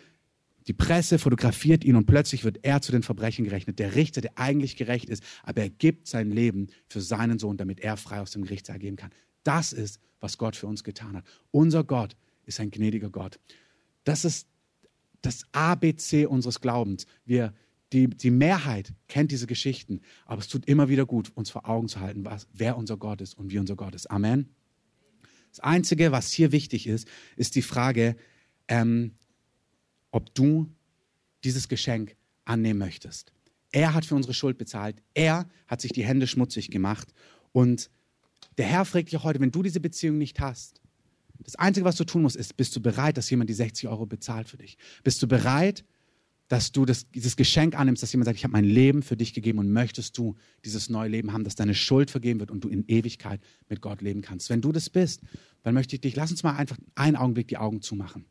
Die 0.67 0.73
Presse 0.73 1.21
fotografiert 1.21 1.85
ihn 1.85 1.95
und 1.95 2.07
plötzlich 2.07 2.43
wird 2.43 2.59
er 2.65 2.83
zu 2.83 2.91
den 2.91 3.05
Verbrechen 3.05 3.45
gerechnet. 3.45 3.79
Der 3.79 3.95
Richter, 3.95 4.21
der 4.21 4.33
eigentlich 4.35 4.75
gerecht 4.75 5.09
ist, 5.09 5.23
aber 5.45 5.63
er 5.63 5.71
gibt 5.71 6.09
sein 6.09 6.33
Leben 6.33 6.67
für 6.89 7.01
seinen 7.01 7.39
Sohn, 7.39 7.59
damit 7.59 7.79
er 7.79 7.97
frei 7.97 8.21
aus 8.21 8.33
dem 8.33 8.43
Gerichtssaal 8.43 8.81
gehen 8.81 8.97
kann. 8.97 9.13
Das 9.45 9.73
ist, 9.73 10.01
was 10.19 10.37
Gott 10.37 10.57
für 10.57 10.67
uns 10.67 10.83
getan 10.83 11.15
hat. 11.17 11.25
Unser 11.53 11.85
Gott 11.85 12.17
ist 12.45 12.59
ein 12.59 12.73
gnädiger 12.73 13.11
Gott. 13.11 13.39
Das 14.03 14.25
ist 14.25 14.49
das 15.21 15.45
ABC 15.53 16.27
unseres 16.27 16.61
Glaubens. 16.61 17.07
Wir, 17.25 17.55
die, 17.93 18.09
die 18.09 18.33
Mehrheit 18.33 18.95
kennt 19.07 19.31
diese 19.31 19.47
Geschichten, 19.47 20.01
aber 20.27 20.41
es 20.41 20.49
tut 20.49 20.67
immer 20.67 20.89
wieder 20.89 21.07
gut, 21.07 21.31
uns 21.37 21.51
vor 21.51 21.69
Augen 21.69 21.87
zu 21.87 22.01
halten, 22.01 22.25
was, 22.25 22.49
wer 22.53 22.77
unser 22.77 22.97
Gott 22.97 23.21
ist 23.21 23.35
und 23.35 23.53
wie 23.53 23.61
unser 23.61 23.77
Gott 23.77 23.95
ist. 23.95 24.11
Amen. 24.11 24.57
Das 25.53 25.61
Einzige, 25.61 26.13
was 26.13 26.33
hier 26.33 26.51
wichtig 26.51 26.87
ist, 26.87 27.07
ist 27.37 27.55
die 27.57 27.63
Frage, 27.63 28.17
ähm, 28.69 29.13
ob 30.11 30.35
du 30.35 30.67
dieses 31.45 31.69
Geschenk 31.69 32.17
annehmen 32.47 32.79
möchtest. 32.79 33.33
Er 33.71 33.93
hat 33.93 34.07
für 34.07 34.15
unsere 34.15 34.33
Schuld 34.35 34.57
bezahlt. 34.57 34.97
Er 35.13 35.49
hat 35.67 35.83
sich 35.83 35.93
die 35.93 36.05
Hände 36.05 36.27
schmutzig 36.27 36.71
gemacht. 36.71 37.13
Und 37.53 37.91
der 38.57 38.67
Herr 38.67 38.87
fragt 38.87 39.13
dich 39.13 39.23
heute, 39.23 39.41
wenn 39.41 39.51
du 39.51 39.63
diese 39.63 39.81
Beziehung 39.81 40.17
nicht 40.17 40.41
hast, 40.41 40.81
das 41.45 41.57
Einzige, 41.57 41.85
was 41.85 41.97
du 41.97 42.05
tun 42.05 42.23
musst, 42.23 42.37
ist, 42.37 42.57
bist 42.57 42.75
du 42.77 42.81
bereit, 42.81 43.17
dass 43.17 43.29
jemand 43.29 43.51
die 43.51 43.55
60 43.55 43.89
Euro 43.89 44.07
bezahlt 44.07 44.49
für 44.49 44.57
dich? 44.57 44.79
Bist 45.03 45.23
du 45.23 45.29
bereit, 45.29 45.85
dass 46.49 46.73
du 46.73 46.85
das, 46.85 47.09
dieses 47.11 47.37
Geschenk 47.37 47.79
annimmst, 47.79 48.03
dass 48.03 48.13
jemand 48.13 48.27
sagt, 48.27 48.39
ich 48.39 48.45
habe 48.45 48.53
mein 48.53 48.65
Leben 48.65 49.03
für 49.03 49.17
dich 49.17 49.33
gegeben 49.33 49.59
und 49.59 49.73
möchtest 49.73 50.19
du 50.19 50.37
dieses 50.65 50.91
neue 50.91 51.09
Leben 51.09 51.33
haben, 51.33 51.45
dass 51.45 51.55
deine 51.55 51.75
Schuld 51.75 52.11
vergeben 52.11 52.41
wird 52.41 52.51
und 52.51 52.63
du 52.63 52.69
in 52.69 52.85
Ewigkeit 52.89 53.41
mit 53.69 53.81
Gott 53.81 54.03
leben 54.03 54.21
kannst. 54.21 54.51
Wenn 54.51 54.61
du 54.61 54.73
das 54.73 54.91
bist, 54.91 55.23
dann 55.63 55.75
möchte 55.75 55.97
ich 55.97 56.01
dich, 56.01 56.15
lass 56.15 56.31
uns 56.31 56.43
mal 56.43 56.57
einfach 56.57 56.77
einen 56.95 57.17
Augenblick 57.17 57.49
die 57.49 57.57
Augen 57.57 57.81
zumachen. 57.81 58.27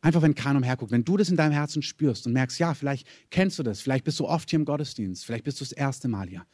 Einfach, 0.00 0.20
wenn 0.20 0.34
keiner 0.34 0.58
umherguckt, 0.58 0.92
wenn 0.92 1.04
du 1.04 1.16
das 1.16 1.30
in 1.30 1.36
deinem 1.36 1.52
Herzen 1.52 1.80
spürst 1.80 2.26
und 2.26 2.34
merkst, 2.34 2.58
ja, 2.58 2.74
vielleicht 2.74 3.06
kennst 3.30 3.58
du 3.58 3.62
das, 3.62 3.80
vielleicht 3.80 4.04
bist 4.04 4.20
du 4.20 4.26
oft 4.26 4.50
hier 4.50 4.58
im 4.58 4.66
Gottesdienst, 4.66 5.24
vielleicht 5.24 5.44
bist 5.44 5.60
du 5.60 5.64
das 5.64 5.72
erste 5.72 6.08
Mal 6.08 6.28
hier. 6.28 6.44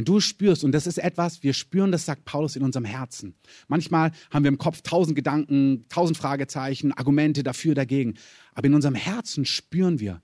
Wenn 0.00 0.06
du 0.06 0.18
spürst, 0.20 0.64
und 0.64 0.72
das 0.72 0.86
ist 0.86 0.96
etwas, 0.96 1.42
wir 1.42 1.52
spüren 1.52 1.92
das, 1.92 2.06
sagt 2.06 2.24
Paulus, 2.24 2.56
in 2.56 2.62
unserem 2.62 2.86
Herzen. 2.86 3.34
Manchmal 3.68 4.12
haben 4.30 4.44
wir 4.44 4.48
im 4.48 4.56
Kopf 4.56 4.80
tausend 4.80 5.14
Gedanken, 5.14 5.84
tausend 5.90 6.16
Fragezeichen, 6.16 6.92
Argumente 6.92 7.42
dafür, 7.42 7.74
dagegen. 7.74 8.14
Aber 8.54 8.66
in 8.66 8.72
unserem 8.72 8.94
Herzen 8.94 9.44
spüren 9.44 10.00
wir, 10.00 10.22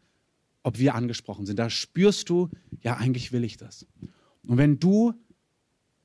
ob 0.62 0.78
wir 0.78 0.94
angesprochen 0.94 1.44
sind. 1.44 1.58
Da 1.58 1.68
spürst 1.68 2.30
du, 2.30 2.48
ja, 2.80 2.96
eigentlich 2.96 3.32
will 3.32 3.44
ich 3.44 3.58
das. 3.58 3.84
Und 4.44 4.56
wenn 4.56 4.78
du 4.78 5.12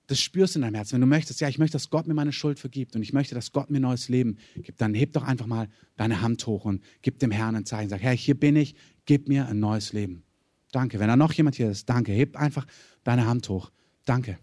das 0.07 0.19
spürst 0.19 0.57
in 0.57 0.63
deinem 0.63 0.75
Herzen, 0.75 0.95
wenn 0.95 1.01
du 1.01 1.07
möchtest, 1.07 1.39
ja, 1.39 1.47
ich 1.47 1.57
möchte, 1.57 1.75
dass 1.75 1.89
Gott 1.89 2.07
mir 2.07 2.13
meine 2.13 2.33
Schuld 2.33 2.59
vergibt 2.59 2.97
und 2.97 3.03
ich 3.03 3.13
möchte, 3.13 3.35
dass 3.35 3.53
Gott 3.53 3.69
mir 3.69 3.79
neues 3.79 4.09
Leben 4.09 4.35
gibt, 4.55 4.81
dann 4.81 4.93
heb 4.93 5.13
doch 5.13 5.23
einfach 5.23 5.45
mal 5.47 5.69
deine 5.95 6.19
Hand 6.19 6.45
hoch 6.45 6.65
und 6.65 6.83
gib 7.03 7.19
dem 7.19 7.31
Herrn 7.31 7.55
ein 7.55 7.65
Zeichen. 7.65 7.87
Sag, 7.87 8.01
Herr, 8.01 8.11
hier 8.11 8.37
bin 8.37 8.57
ich, 8.57 8.75
gib 9.05 9.29
mir 9.29 9.47
ein 9.47 9.61
neues 9.61 9.93
Leben. 9.93 10.25
Danke. 10.71 10.99
Wenn 10.99 11.07
da 11.07 11.15
noch 11.15 11.33
jemand 11.33 11.55
hier 11.55 11.69
ist, 11.69 11.89
danke. 11.89 12.13
Heb 12.13 12.37
einfach 12.37 12.65
deine 13.03 13.25
Hand 13.25 13.49
hoch. 13.49 13.71
Danke. 14.05 14.37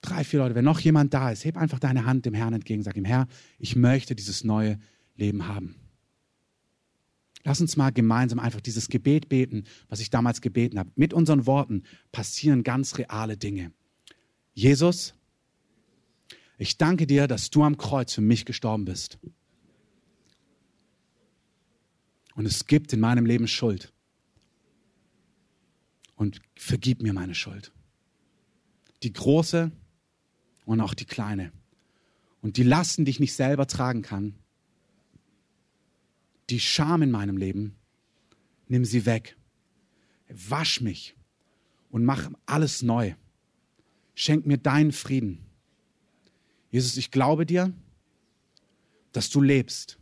Drei, 0.00 0.22
vier 0.24 0.40
Leute. 0.40 0.54
Wenn 0.54 0.64
noch 0.64 0.80
jemand 0.80 1.12
da 1.14 1.30
ist, 1.30 1.44
heb 1.44 1.56
einfach 1.56 1.78
deine 1.78 2.06
Hand 2.06 2.26
dem 2.26 2.34
Herrn 2.34 2.54
entgegen. 2.54 2.82
Sag 2.82 2.96
ihm, 2.96 3.04
Herr, 3.04 3.26
ich 3.58 3.74
möchte 3.74 4.14
dieses 4.14 4.44
neue 4.44 4.78
Leben 5.16 5.48
haben. 5.48 5.74
Lass 7.42 7.60
uns 7.60 7.76
mal 7.76 7.90
gemeinsam 7.90 8.38
einfach 8.38 8.60
dieses 8.60 8.88
Gebet 8.88 9.28
beten, 9.28 9.64
was 9.88 10.00
ich 10.00 10.10
damals 10.10 10.40
gebeten 10.40 10.78
habe. 10.78 10.90
Mit 10.96 11.12
unseren 11.12 11.46
Worten 11.46 11.84
passieren 12.10 12.64
ganz 12.64 12.98
reale 12.98 13.36
Dinge. 13.36 13.72
Jesus, 14.52 15.14
ich 16.58 16.78
danke 16.78 17.06
dir, 17.06 17.28
dass 17.28 17.50
du 17.50 17.62
am 17.62 17.76
Kreuz 17.76 18.14
für 18.14 18.20
mich 18.20 18.46
gestorben 18.46 18.84
bist. 18.84 19.18
Und 22.34 22.46
es 22.46 22.66
gibt 22.66 22.92
in 22.92 23.00
meinem 23.00 23.26
Leben 23.26 23.46
Schuld. 23.48 23.92
Und 26.16 26.40
vergib 26.56 27.02
mir 27.02 27.12
meine 27.12 27.34
Schuld. 27.34 27.72
Die 29.02 29.12
große 29.12 29.70
und 30.64 30.80
auch 30.80 30.94
die 30.94 31.04
kleine. 31.04 31.52
Und 32.40 32.56
die 32.56 32.62
Lasten, 32.62 33.04
die 33.04 33.10
ich 33.10 33.20
nicht 33.20 33.34
selber 33.34 33.66
tragen 33.66 34.02
kann, 34.02 34.34
die 36.50 36.60
Scham 36.60 37.02
in 37.02 37.10
meinem 37.10 37.36
Leben, 37.36 37.76
nimm 38.68 38.84
sie 38.84 39.06
weg. 39.06 39.36
Wasch 40.28 40.80
mich 40.80 41.16
und 41.90 42.04
mach 42.04 42.30
alles 42.46 42.82
neu. 42.82 43.14
Schenk 44.14 44.46
mir 44.46 44.58
deinen 44.58 44.92
Frieden. 44.92 45.44
Jesus, 46.70 46.96
ich 46.96 47.10
glaube 47.10 47.46
dir, 47.46 47.72
dass 49.12 49.30
du 49.30 49.40
lebst 49.40 49.98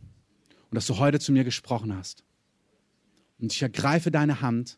und 0.69 0.75
dass 0.75 0.87
du 0.87 0.97
heute 0.97 1.19
zu 1.19 1.31
mir 1.31 1.43
gesprochen 1.43 1.95
hast. 1.95 2.23
Und 3.39 3.53
ich 3.53 3.61
ergreife 3.61 4.11
deine 4.11 4.41
Hand. 4.41 4.77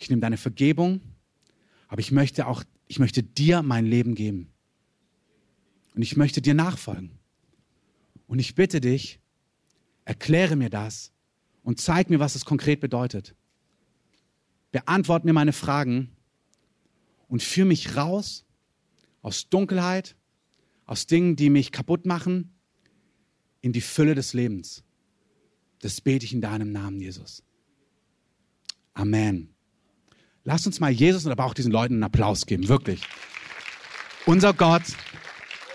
Ich 0.00 0.08
nehme 0.08 0.20
deine 0.20 0.38
Vergebung, 0.38 1.02
aber 1.86 2.00
ich 2.00 2.10
möchte 2.10 2.46
auch, 2.46 2.64
ich 2.88 2.98
möchte 2.98 3.22
dir 3.22 3.62
mein 3.62 3.84
Leben 3.84 4.14
geben. 4.14 4.50
Und 5.94 6.02
ich 6.02 6.16
möchte 6.16 6.40
dir 6.40 6.54
nachfolgen. 6.54 7.18
Und 8.26 8.38
ich 8.38 8.54
bitte 8.54 8.80
dich, 8.80 9.20
erkläre 10.06 10.56
mir 10.56 10.70
das 10.70 11.12
und 11.62 11.80
zeig 11.80 12.08
mir, 12.08 12.18
was 12.18 12.34
es 12.34 12.46
konkret 12.46 12.80
bedeutet. 12.80 13.36
Beantwort 14.72 15.24
mir 15.24 15.34
meine 15.34 15.52
Fragen 15.52 16.16
und 17.28 17.42
führe 17.42 17.68
mich 17.68 17.94
raus 17.96 18.46
aus 19.20 19.50
Dunkelheit, 19.50 20.16
aus 20.86 21.06
Dingen, 21.06 21.36
die 21.36 21.50
mich 21.50 21.72
kaputt 21.72 22.06
machen, 22.06 22.54
in 23.60 23.72
die 23.74 23.82
Fülle 23.82 24.14
des 24.14 24.32
Lebens. 24.32 24.82
Das 25.80 26.00
bete 26.00 26.24
ich 26.24 26.32
in 26.32 26.40
deinem 26.40 26.72
Namen, 26.72 27.00
Jesus. 27.00 27.42
Amen. 28.94 29.54
Lasst 30.44 30.66
uns 30.66 30.80
mal 30.80 30.90
Jesus 30.90 31.26
und 31.26 31.32
aber 31.32 31.44
auch 31.44 31.54
diesen 31.54 31.72
Leuten 31.72 31.94
einen 31.94 32.04
Applaus 32.04 32.46
geben, 32.46 32.68
wirklich. 32.68 33.02
Unser 34.26 34.54
Gott 34.54 34.82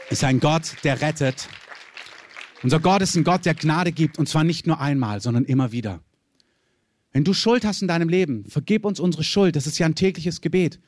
ist 0.10 0.24
ein 0.24 0.40
Gott, 0.40 0.76
der 0.84 1.02
rettet. 1.02 1.50
Unser 2.64 2.80
Gott 2.80 3.02
ist 3.02 3.16
ein 3.16 3.24
Gott, 3.24 3.46
der 3.46 3.54
Gnade 3.54 3.92
gibt 3.92 4.18
und 4.18 4.28
zwar 4.28 4.44
nicht 4.44 4.66
nur 4.66 4.80
einmal, 4.80 5.22
sondern 5.22 5.46
immer 5.46 5.72
wieder. 5.72 6.02
Wenn 7.12 7.24
du 7.24 7.34
Schuld 7.34 7.64
hast 7.64 7.82
in 7.82 7.88
deinem 7.88 8.10
Leben, 8.10 8.46
vergib 8.46 8.86
uns 8.86 9.00
unsere 9.00 9.24
Schuld. 9.24 9.56
Das 9.56 9.68
ist 9.68 9.78
ja 9.78 9.86
ein 9.86 9.96
tägliches 9.96 10.42
Gebet. 10.42 10.80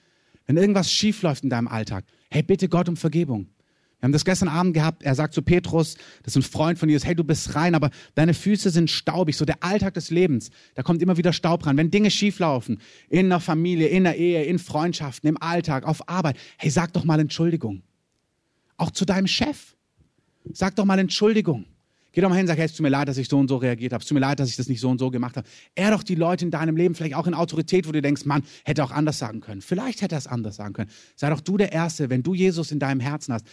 Wenn 0.46 0.58
irgendwas 0.58 0.92
schief 0.92 1.22
läuft 1.22 1.44
in 1.44 1.50
deinem 1.50 1.68
Alltag, 1.68 2.06
hey, 2.30 2.44
bitte 2.44 2.70
Gott 2.70 2.90
um 2.90 2.98
Vergebung. 2.98 3.50
Wir 4.00 4.06
haben 4.06 4.12
das 4.12 4.26
gestern 4.26 4.48
Abend 4.48 4.76
gehabt. 4.76 5.02
Er 5.02 5.16
sagt 5.16 5.34
zu 5.34 5.42
Petrus, 5.42 5.96
das 6.22 6.36
ist 6.36 6.36
ein 6.36 6.44
Freund 6.44 6.78
von 6.78 6.88
Jesus, 6.88 7.06
hey, 7.06 7.16
du 7.16 7.24
bist 7.24 7.56
rein, 7.56 7.74
aber 7.74 7.90
deine 8.14 8.36
Füße 8.36 8.70
sind 8.70 8.92
staubig. 8.92 9.36
So 9.36 9.44
der 9.44 9.64
Alltag 9.64 9.96
des 9.96 10.12
Lebens, 10.12 10.52
da 10.76 10.84
kommt 10.84 11.02
immer 11.02 11.18
wieder 11.18 11.34
Staub 11.34 11.66
ran. 11.66 11.78
Wenn 11.78 11.90
Dinge 11.90 12.12
schieflaufen, 12.12 12.80
in 13.10 13.30
der 13.30 13.40
Familie, 13.40 13.88
in 13.88 14.04
der 14.04 14.16
Ehe, 14.16 14.44
in 14.44 14.60
Freundschaften, 14.60 15.28
im 15.28 15.42
Alltag, 15.42 15.84
auf 15.84 16.08
Arbeit, 16.08 16.38
hey, 16.58 16.70
sag 16.70 16.94
doch 16.94 17.06
mal 17.06 17.20
Entschuldigung. 17.20 17.82
Auch 18.78 18.92
zu 18.92 19.04
deinem 19.06 19.28
Chef. 19.28 19.76
Sag 20.54 20.76
doch 20.76 20.86
mal 20.86 21.00
Entschuldigung. 21.00 21.66
Geh 22.12 22.22
doch 22.22 22.30
mal 22.30 22.36
hin 22.36 22.44
und 22.44 22.48
sag, 22.48 22.58
hey, 22.58 22.66
es 22.66 22.74
tut 22.74 22.84
mir 22.84 22.90
leid, 22.90 23.08
dass 23.08 23.18
ich 23.18 23.28
so 23.28 23.38
und 23.38 23.48
so 23.48 23.58
reagiert 23.58 23.94
habe. 23.94 24.02
Es 24.02 24.08
tut 24.08 24.16
mir 24.16 24.22
leid, 24.22 24.40
dass 24.40 24.50
ich 24.50 24.56
das 24.56 24.70
nicht 24.70 24.80
so 24.80 24.90
und 24.90 25.00
so 25.00 25.10
gemacht 25.10 25.38
habe. 25.38 25.48
Er 25.76 25.92
doch 25.92 26.04
die 26.04 26.16
Leute 26.16 26.46
in 26.46 26.52
deinem 26.52 26.76
Leben, 26.78 26.94
vielleicht 26.94 27.16
auch 27.16 27.28
in 27.28 27.34
Autorität, 27.34 27.88
wo 27.88 27.92
du 27.92 28.02
denkst, 28.02 28.26
Mann, 28.26 28.44
hätte 28.64 28.84
auch 28.84 28.92
anders 28.92 29.20
sagen 29.20 29.40
können. 29.40 29.62
Vielleicht 29.62 30.02
hätte 30.02 30.16
er 30.16 30.20
es 30.20 30.28
anders 30.28 30.56
sagen 30.56 30.74
können. 30.74 30.90
Sei 31.16 31.30
doch 31.30 31.42
du 31.42 31.58
der 31.58 31.72
Erste, 31.74 32.10
wenn 32.10 32.24
du 32.24 32.34
Jesus 32.34 32.72
in 32.72 32.80
deinem 32.80 33.00
Herzen 33.00 33.34
hast 33.34 33.46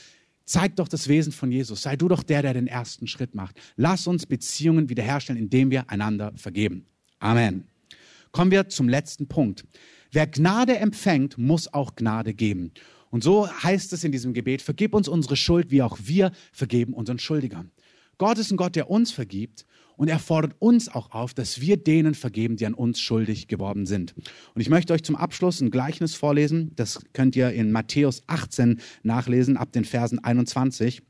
Zeig 0.45 0.77
doch 0.77 0.89
das 0.89 1.09
Wesen 1.09 1.33
von 1.33 1.51
Jesus. 1.51 1.83
Sei 1.83 1.97
du 1.97 2.09
doch 2.09 2.23
der, 2.23 2.43
der 2.43 2.55
den 2.55 2.67
ersten 2.67 3.07
Schritt 3.07 3.35
macht. 3.35 3.57
Lass 3.77 4.07
uns 4.07 4.27
Beziehungen 4.27 4.89
wiederherstellen, 4.89 5.41
indem 5.41 5.71
wir 5.71 5.89
einander 5.91 6.33
vergeben. 6.37 6.87
Amen. 7.19 7.65
Kommen 8.31 8.51
wir 8.51 8.69
zum 8.69 8.89
letzten 8.89 9.27
Punkt. 9.27 9.65
Wer 10.13 10.27
Gnade 10.27 10.77
empfängt, 10.77 11.39
muss 11.39 11.73
auch 11.73 11.97
Gnade 11.97 12.35
geben. 12.35 12.73
Und 13.11 13.23
so 13.23 13.49
heißt 13.49 13.93
es 13.93 14.05
in 14.05 14.13
diesem 14.13 14.35
Gebet, 14.35 14.61
vergib 14.61 14.93
uns 14.93 15.09
unsere 15.09 15.37
Schuld, 15.37 15.71
wie 15.71 15.83
auch 15.83 15.99
wir 16.03 16.33
vergeben 16.53 16.95
unseren 16.95 17.19
Schuldigern. 17.19 17.71
Gott 18.19 18.39
ist 18.39 18.51
ein 18.51 18.57
Gott, 18.57 18.77
der 18.77 18.91
uns 18.91 19.13
vergibt 19.13 19.65
und 19.97 20.09
er 20.09 20.19
fordert 20.19 20.55
uns 20.59 20.89
auch 20.89 21.13
auf, 21.13 21.35
dass 21.35 21.61
wir 21.61 21.77
denen 21.77 22.15
vergeben, 22.15 22.57
die 22.57 22.67
an 22.67 22.75
uns 22.75 23.01
schuldig 23.01 23.49
geworden 23.49 23.87
sind. 23.87 24.15
Und 24.55 24.61
ich 24.61 24.69
möchte 24.69 24.93
euch 24.93 25.03
zum 25.03 25.17
Abschluss 25.17 25.61
ein 25.61 25.71
Gleichnis 25.71 26.15
vorlesen. 26.15 26.73
Das 26.77 27.01
könnt 27.13 27.37
ihr 27.37 27.51
in 27.51 27.73
Matthäus 27.73 28.23
18 28.27 28.81
nachlesen, 29.03 29.57
ab 29.57 29.73
den 29.73 29.85
Versen 29.85 30.19
21. 30.19 31.03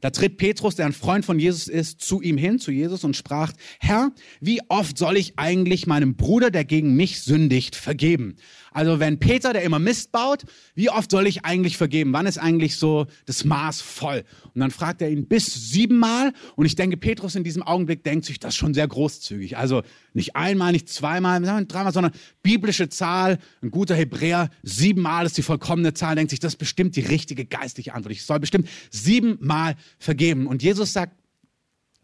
Da 0.00 0.10
tritt 0.10 0.36
Petrus, 0.36 0.74
der 0.74 0.86
ein 0.86 0.92
Freund 0.92 1.24
von 1.24 1.38
Jesus 1.38 1.68
ist, 1.68 2.00
zu 2.00 2.20
ihm 2.20 2.36
hin, 2.36 2.58
zu 2.58 2.70
Jesus 2.70 3.04
und 3.04 3.16
sprach, 3.16 3.52
Herr, 3.80 4.12
wie 4.40 4.60
oft 4.68 4.98
soll 4.98 5.16
ich 5.16 5.38
eigentlich 5.38 5.86
meinem 5.86 6.16
Bruder, 6.16 6.50
der 6.50 6.64
gegen 6.64 6.94
mich 6.94 7.22
sündigt, 7.22 7.76
vergeben? 7.76 8.36
Also 8.76 9.00
wenn 9.00 9.18
Peter, 9.18 9.54
der 9.54 9.62
immer 9.62 9.78
Mist 9.78 10.12
baut, 10.12 10.42
wie 10.74 10.90
oft 10.90 11.10
soll 11.10 11.26
ich 11.26 11.46
eigentlich 11.46 11.78
vergeben? 11.78 12.12
Wann 12.12 12.26
ist 12.26 12.36
eigentlich 12.36 12.76
so 12.76 13.06
das 13.24 13.42
Maß 13.42 13.80
voll? 13.80 14.22
Und 14.52 14.60
dann 14.60 14.70
fragt 14.70 15.00
er 15.00 15.08
ihn 15.08 15.26
bis 15.26 15.70
siebenmal. 15.70 16.34
Und 16.56 16.66
ich 16.66 16.74
denke, 16.74 16.98
Petrus 16.98 17.36
in 17.36 17.42
diesem 17.42 17.62
Augenblick 17.62 18.04
denkt 18.04 18.26
sich 18.26 18.38
das 18.38 18.54
schon 18.54 18.74
sehr 18.74 18.86
großzügig. 18.86 19.56
Also 19.56 19.82
nicht 20.12 20.36
einmal, 20.36 20.72
nicht 20.72 20.90
zweimal, 20.90 21.40
dreimal, 21.66 21.94
sondern 21.94 22.12
biblische 22.42 22.90
Zahl, 22.90 23.38
ein 23.62 23.70
guter 23.70 23.94
Hebräer, 23.94 24.50
siebenmal 24.62 25.24
ist 25.24 25.38
die 25.38 25.42
vollkommene 25.42 25.94
Zahl, 25.94 26.14
denkt 26.14 26.28
sich, 26.28 26.40
das 26.40 26.52
ist 26.52 26.58
bestimmt 26.58 26.96
die 26.96 27.00
richtige 27.00 27.46
geistliche 27.46 27.94
Antwort. 27.94 28.12
Ich 28.12 28.26
soll 28.26 28.40
bestimmt 28.40 28.68
siebenmal 28.90 29.76
vergeben. 29.98 30.46
Und 30.46 30.62
Jesus 30.62 30.92
sagt, 30.92 31.16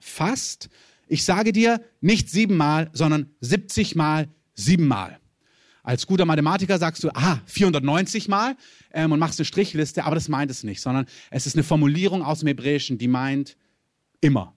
fast, 0.00 0.70
ich 1.06 1.22
sage 1.24 1.52
dir, 1.52 1.82
nicht 2.00 2.30
siebenmal, 2.30 2.88
sondern 2.94 3.28
siebzigmal, 3.42 4.30
siebenmal. 4.54 5.18
Als 5.82 6.06
guter 6.06 6.24
Mathematiker 6.24 6.78
sagst 6.78 7.02
du, 7.02 7.10
ah, 7.14 7.40
490 7.46 8.28
mal 8.28 8.56
ähm, 8.92 9.10
und 9.12 9.18
machst 9.18 9.40
eine 9.40 9.46
Strichliste, 9.46 10.04
aber 10.04 10.14
das 10.14 10.28
meint 10.28 10.50
es 10.50 10.62
nicht, 10.62 10.80
sondern 10.80 11.06
es 11.30 11.46
ist 11.46 11.56
eine 11.56 11.64
Formulierung 11.64 12.22
aus 12.22 12.40
dem 12.40 12.48
Hebräischen, 12.48 12.98
die 12.98 13.08
meint 13.08 13.56
immer, 14.20 14.54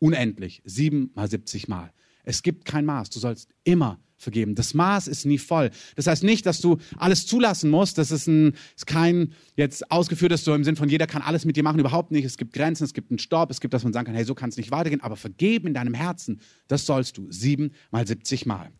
unendlich, 0.00 0.60
sieben 0.64 1.12
mal 1.14 1.30
70 1.30 1.68
mal. 1.68 1.92
Es 2.24 2.42
gibt 2.42 2.64
kein 2.64 2.84
Maß, 2.84 3.10
du 3.10 3.20
sollst 3.20 3.48
immer 3.62 4.00
vergeben. 4.22 4.54
Das 4.54 4.74
Maß 4.74 5.08
ist 5.08 5.26
nie 5.26 5.38
voll. 5.38 5.70
Das 5.96 6.06
heißt 6.06 6.22
nicht, 6.22 6.46
dass 6.46 6.60
du 6.60 6.78
alles 6.96 7.26
zulassen 7.26 7.70
musst. 7.70 7.98
Das 7.98 8.10
ist, 8.10 8.26
ein, 8.26 8.54
ist 8.76 8.86
kein 8.86 9.34
jetzt 9.56 9.90
ausgeführtes 9.90 10.44
so 10.44 10.54
im 10.54 10.64
Sinn 10.64 10.76
von 10.76 10.88
jeder 10.88 11.06
kann 11.06 11.22
alles 11.22 11.44
mit 11.44 11.56
dir 11.56 11.62
machen. 11.62 11.80
Überhaupt 11.80 12.10
nicht. 12.12 12.24
Es 12.24 12.36
gibt 12.36 12.52
Grenzen, 12.52 12.84
es 12.84 12.94
gibt 12.94 13.10
einen 13.10 13.18
Stopp, 13.18 13.50
es 13.50 13.60
gibt, 13.60 13.74
dass 13.74 13.84
man 13.84 13.92
sagen 13.92 14.06
kann, 14.06 14.14
hey, 14.14 14.24
so 14.24 14.34
kann 14.34 14.50
es 14.50 14.56
nicht 14.56 14.70
weitergehen. 14.70 15.00
Aber 15.00 15.16
vergeben 15.16 15.68
in 15.68 15.74
deinem 15.74 15.94
Herzen, 15.94 16.40
das 16.68 16.86
sollst 16.86 17.18
du 17.18 17.30
sieben 17.30 17.72
mal 17.90 18.06
70 18.06 18.46
Mal. 18.46 18.70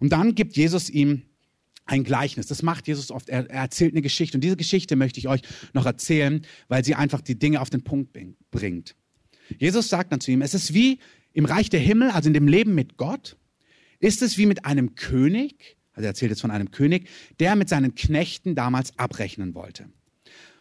Und 0.00 0.12
dann 0.12 0.34
gibt 0.34 0.56
Jesus 0.56 0.90
ihm 0.90 1.22
ein 1.88 2.04
Gleichnis. 2.04 2.46
Das 2.46 2.62
macht 2.62 2.86
Jesus 2.86 3.10
oft. 3.10 3.28
Er, 3.28 3.48
er, 3.48 3.62
erzählt 3.62 3.94
eine 3.94 4.02
Geschichte. 4.02 4.36
Und 4.36 4.42
diese 4.42 4.56
Geschichte 4.56 4.94
möchte 4.94 5.18
ich 5.18 5.28
euch 5.28 5.40
noch 5.72 5.86
erzählen, 5.86 6.44
weil 6.68 6.84
sie 6.84 6.94
einfach 6.94 7.22
die 7.22 7.38
Dinge 7.38 7.60
auf 7.60 7.70
den 7.70 7.82
Punkt 7.82 8.16
bringt. 8.50 8.94
Jesus 9.58 9.88
sagt 9.88 10.12
dann 10.12 10.20
zu 10.20 10.30
ihm, 10.30 10.42
es 10.42 10.52
ist 10.52 10.74
wie 10.74 10.98
im 11.32 11.46
Reich 11.46 11.70
der 11.70 11.80
Himmel, 11.80 12.10
also 12.10 12.28
in 12.28 12.34
dem 12.34 12.46
Leben 12.46 12.74
mit 12.74 12.98
Gott, 12.98 13.37
ist 14.00 14.22
es 14.22 14.38
wie 14.38 14.46
mit 14.46 14.64
einem 14.64 14.94
König, 14.94 15.76
also 15.92 16.04
er 16.04 16.10
erzählt 16.10 16.30
jetzt 16.30 16.40
von 16.40 16.50
einem 16.50 16.70
König, 16.70 17.08
der 17.40 17.56
mit 17.56 17.68
seinen 17.68 17.94
Knechten 17.94 18.54
damals 18.54 18.98
abrechnen 18.98 19.54
wollte. 19.54 19.86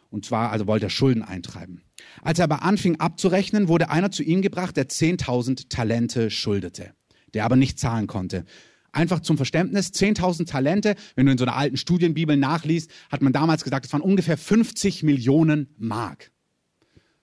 Und 0.10 0.26
zwar, 0.26 0.52
also 0.52 0.68
wollte 0.68 0.88
er 0.88 0.90
Schulden 0.90 1.22
eintreiben. 1.22 1.82
Als 2.22 2.40
er 2.40 2.46
aber 2.46 2.64
anfing 2.64 3.00
abzurechnen, 3.00 3.68
wurde 3.68 3.90
einer 3.90 4.12
zu 4.12 4.24
ihm 4.24 4.42
gebracht, 4.42 4.78
der 4.78 4.88
10.000 4.88 5.70
Talente 5.70 6.32
schuldete, 6.32 6.94
der 7.34 7.46
aber 7.46 7.56
nicht 7.56 7.80
zahlen 7.80 8.08
konnte. 8.08 8.46
Einfach 8.92 9.20
zum 9.20 9.38
Verständnis, 9.38 9.92
10.000 9.94 10.48
Talente, 10.48 10.96
wenn 11.16 11.26
du 11.26 11.34
in 11.34 11.38
so 11.38 11.44
einer 11.44 11.56
alten 11.56 11.78
Studienbibel 11.78 12.38
nachliest, 12.38 12.90
hat 13.12 13.22
man 13.22 13.34
damals 13.34 13.64
gesagt, 13.64 13.86
es 13.86 13.94
waren 13.94 14.02
ungefähr 14.02 14.38
50 14.38 15.04
Millionen 15.04 15.76
Mark. 15.78 16.32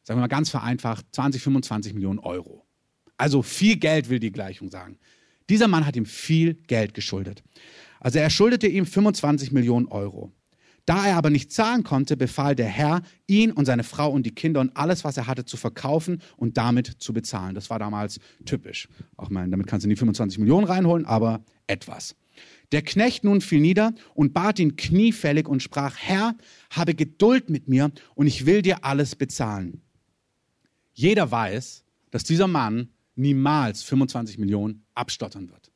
Sagen 0.03 0.19
wir 0.19 0.23
mal 0.23 0.29
ganz 0.29 0.51
vereinfacht, 0.51 1.07
20, 1.13 1.43
25 1.43 1.95
Millionen 1.95 2.19
Euro. 2.19 2.67
Also 3.17 3.43
viel 3.43 3.77
Geld 3.77 4.11
will 4.11 4.19
die 4.19 4.33
Gleichung 4.33 4.71
sagen. 4.71 4.99
Dieser 5.49 5.69
Mann 5.69 5.87
hat 5.87 5.97
ihm 5.97 6.07
viel 6.07 6.55
Geld 6.55 6.95
geschuldet. 6.95 7.43
Also 8.01 8.19
er 8.19 8.31
schuldete 8.31 8.67
ihm 8.67 8.87
25 8.87 9.53
Millionen 9.53 9.87
Euro. 9.87 10.33
Da 10.87 11.07
er 11.07 11.17
aber 11.17 11.31
nicht 11.31 11.51
zahlen 11.51 11.83
konnte, 11.83 12.17
befahl 12.17 12.55
der 12.55 12.67
Herr, 12.67 13.03
ihn 13.27 13.53
und 13.53 13.65
seine 13.65 13.85
Frau 13.85 14.11
und 14.11 14.25
die 14.27 14.35
Kinder 14.35 14.61
und 14.61 14.77
alles, 14.77 15.03
was 15.03 15.17
er 15.17 15.27
hatte, 15.27 15.47
zu 15.47 15.57
verkaufen 15.57 16.21
und 16.37 16.59
damit 16.59 16.87
zu 16.99 17.15
bezahlen. 17.15 17.55
Das 17.55 17.71
war 17.71 17.79
damals 17.79 18.21
typisch. 18.45 18.89
Auch 19.17 19.31
mal, 19.31 19.49
damit 19.49 19.67
kannst 19.67 19.85
du 19.85 19.89
nie 19.89 19.97
25 19.97 20.39
Millionen 20.39 20.67
reinholen, 20.67 21.07
aber 21.07 21.43
etwas. 21.67 22.15
Der 22.73 22.83
Knecht 22.83 23.25
nun 23.25 23.41
fiel 23.41 23.61
nieder 23.61 23.95
und 24.15 24.35
bat 24.35 24.59
ihn 24.59 24.77
kniefällig 24.77 25.49
und 25.49 25.63
sprach, 25.63 25.97
Herr, 25.97 26.35
habe 26.71 26.95
Geduld 26.95 27.49
mit 27.49 27.69
mir 27.69 27.91
und 28.15 28.27
ich 28.27 28.45
will 28.45 28.61
dir 28.61 28.85
alles 28.85 29.17
bezahlen. 29.17 29.81
Jeder 30.93 31.31
weiß, 31.31 31.85
dass 32.11 32.25
dieser 32.25 32.49
Mann 32.49 32.91
niemals 33.17 33.83
25 33.83 34.39
Millionen 34.39 34.85
abstottern 34.95 35.51
wird. 35.51 35.71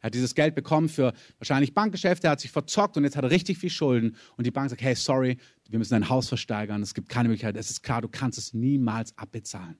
Er 0.00 0.06
hat 0.06 0.14
dieses 0.14 0.34
Geld 0.34 0.54
bekommen 0.54 0.88
für 0.88 1.12
wahrscheinlich 1.38 1.74
Bankgeschäfte, 1.74 2.28
er 2.28 2.32
hat 2.32 2.40
sich 2.40 2.52
verzockt 2.52 2.96
und 2.96 3.04
jetzt 3.04 3.16
hat 3.16 3.24
er 3.24 3.30
richtig 3.30 3.58
viel 3.58 3.70
Schulden. 3.70 4.16
Und 4.36 4.46
die 4.46 4.52
Bank 4.52 4.70
sagt, 4.70 4.82
hey, 4.82 4.94
sorry, 4.94 5.38
wir 5.68 5.78
müssen 5.78 5.94
dein 5.94 6.08
Haus 6.08 6.28
versteigern, 6.28 6.82
es 6.82 6.94
gibt 6.94 7.08
keine 7.08 7.28
Möglichkeit, 7.28 7.56
es 7.56 7.70
ist 7.70 7.82
klar, 7.82 8.00
du 8.00 8.08
kannst 8.08 8.38
es 8.38 8.54
niemals 8.54 9.16
abbezahlen. 9.18 9.76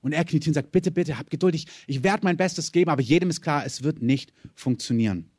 Und 0.00 0.12
er 0.12 0.24
kniet 0.24 0.44
hin 0.44 0.50
und 0.50 0.54
sagt, 0.54 0.72
bitte, 0.72 0.90
bitte, 0.90 1.18
hab 1.18 1.30
Geduld, 1.30 1.54
ich, 1.54 1.66
ich 1.86 2.02
werde 2.02 2.24
mein 2.24 2.36
Bestes 2.36 2.72
geben, 2.72 2.90
aber 2.90 3.02
jedem 3.02 3.30
ist 3.30 3.40
klar, 3.40 3.64
es 3.64 3.82
wird 3.82 4.02
nicht 4.02 4.32
funktionieren. 4.54 5.30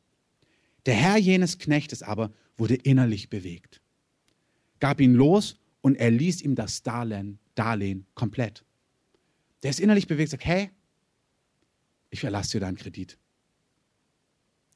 Der 0.86 0.94
Herr 0.94 1.18
jenes 1.18 1.58
Knechtes 1.58 2.02
aber 2.02 2.32
wurde 2.56 2.74
innerlich 2.74 3.28
bewegt, 3.28 3.80
gab 4.80 5.00
ihn 5.00 5.14
los 5.14 5.56
und 5.82 5.96
er 5.96 6.10
ließ 6.10 6.42
ihm 6.42 6.54
das 6.54 6.82
Darlehen, 6.82 7.38
Darlehen 7.54 8.06
komplett. 8.14 8.64
Der 9.62 9.70
ist 9.70 9.80
innerlich 9.80 10.06
bewegt, 10.06 10.30
sagt, 10.30 10.44
hey, 10.44 10.70
ich 12.10 12.24
erlasse 12.24 12.52
dir 12.52 12.60
deinen 12.60 12.76
Kredit. 12.76 13.18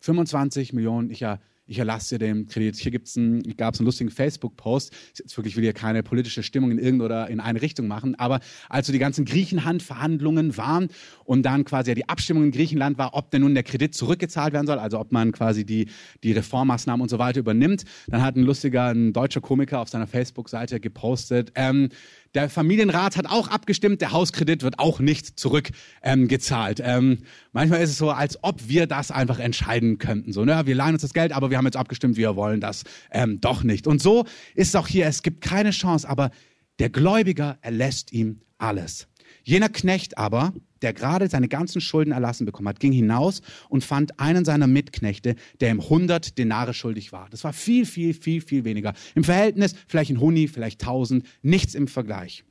25 0.01 0.75
Millionen, 0.75 1.11
ich, 1.11 1.25
ich 1.66 1.79
erlasse 1.79 2.18
dir 2.18 2.27
den 2.27 2.47
Kredit. 2.47 2.77
Hier 2.77 2.92
gibt's 2.92 3.16
ein, 3.16 3.42
gab 3.57 3.75
es 3.75 3.81
einen 3.81 3.87
lustigen 3.87 4.11
Facebook-Post. 4.11 4.92
Jetzt 5.16 5.37
wirklich 5.37 5.57
will 5.57 5.62
hier 5.62 5.73
keine 5.73 6.03
politische 6.03 6.42
Stimmung 6.42 6.70
in 6.70 6.79
irgendeiner 6.79 7.29
in 7.29 7.40
eine 7.40 7.62
Richtung 7.62 7.87
machen, 7.87 8.14
aber 8.16 8.40
als 8.68 8.87
so 8.87 8.92
die 8.92 8.99
ganzen 8.99 9.25
Griechenland-Verhandlungen 9.25 10.57
waren 10.59 10.88
und 11.25 11.42
dann 11.44 11.64
quasi 11.64 11.90
ja 11.90 11.94
die 11.94 12.09
Abstimmung 12.09 12.44
in 12.44 12.51
Griechenland 12.51 12.99
war, 12.99 13.14
ob 13.14 13.31
denn 13.31 13.40
nun 13.40 13.55
der 13.55 13.62
Kredit 13.62 13.94
zurückgezahlt 13.94 14.53
werden 14.53 14.66
soll, 14.66 14.79
also 14.79 15.01
ob 15.01 15.11
man 15.11 15.33
quasi 15.33 15.64
die, 15.64 15.88
die 16.23 16.33
Reformmaßnahmen 16.33 17.01
und 17.01 17.09
so 17.09 17.18
weiter 17.18 17.40
übernimmt, 17.40 17.85
dann 18.09 18.20
hat 18.20 18.37
ein 18.37 18.42
lustiger, 18.42 18.88
ein 18.88 19.14
deutscher 19.14 19.40
Komiker 19.40 19.81
auf 19.81 19.88
seiner 19.88 20.07
Facebook-Seite 20.07 20.81
gepostet, 20.81 21.53
ähm, 21.55 21.88
der 22.35 22.51
Familienrat 22.51 23.16
hat 23.16 23.27
auch 23.27 23.49
abgestimmt, 23.49 24.01
der 24.01 24.12
Hauskredit 24.12 24.62
wird 24.62 24.79
auch 24.79 25.01
nicht 25.01 25.38
zurückgezahlt. 25.38 26.81
Ähm, 26.81 26.94
ähm, 26.94 27.18
manchmal 27.53 27.81
ist 27.81 27.90
es 27.90 27.99
so, 27.99 28.11
als 28.11 28.38
ob 28.42 28.68
wir 28.68 28.87
das 28.87 29.11
einfach 29.11 29.38
entscheiden 29.38 29.99
könnten. 29.99 30.33
So, 30.33 30.44
ne? 30.44 30.62
Wir 30.66 30.75
leihen 30.75 30.94
uns 30.94 31.03
das 31.03 31.14
Geld, 31.14 31.33
aber 31.33 31.51
wir 31.51 31.59
haben 31.59 31.64
jetzt 31.64 31.77
abgestimmt, 31.77 32.16
wir 32.16 32.37
wollen 32.37 32.61
das 32.61 32.85
ähm, 33.11 33.40
doch 33.40 33.62
nicht. 33.62 33.87
Und 33.87 34.03
so 34.03 34.25
ist 34.55 34.68
es 34.68 34.77
auch 34.77 34.88
hier, 34.88 35.07
es 35.07 35.23
gibt 35.23 35.40
keine 35.40 35.70
Chance, 35.70 36.09
aber 36.09 36.31
der 36.79 36.90
Gläubiger 36.90 37.59
erlässt 37.62 38.12
ihm 38.12 38.40
alles. 38.59 39.07
Jener 39.44 39.68
Knecht 39.68 40.18
aber, 40.18 40.54
der 40.83 40.92
gerade 40.92 41.28
seine 41.28 41.48
ganzen 41.48 41.80
Schulden 41.80 42.12
erlassen 42.12 42.46
bekommen 42.46 42.68
hat, 42.68 42.80
ging 42.80 42.92
hinaus 42.92 43.42
und 43.68 43.85
fand 43.85 44.18
einen 44.18 44.44
seiner 44.44 44.66
Mitknechte, 44.66 45.37
der 45.61 45.70
ihm 45.70 45.80
100 45.80 46.38
Denare 46.38 46.74
schuldig 46.74 47.12
war. 47.12 47.28
Das 47.30 47.44
war 47.44 47.52
viel, 47.52 47.87
viel, 47.87 48.14
viel, 48.14 48.40
viel 48.40 48.64
weniger. 48.64 48.94
Im 49.14 49.24
Verhältnis 49.24 49.74
vielleicht 49.87 50.11
ein 50.11 50.20
Huni, 50.20 50.48
vielleicht 50.48 50.83
1000, 50.83 51.26
nichts 51.42 51.74
im 51.74 51.88
Vergleich. 51.88 52.44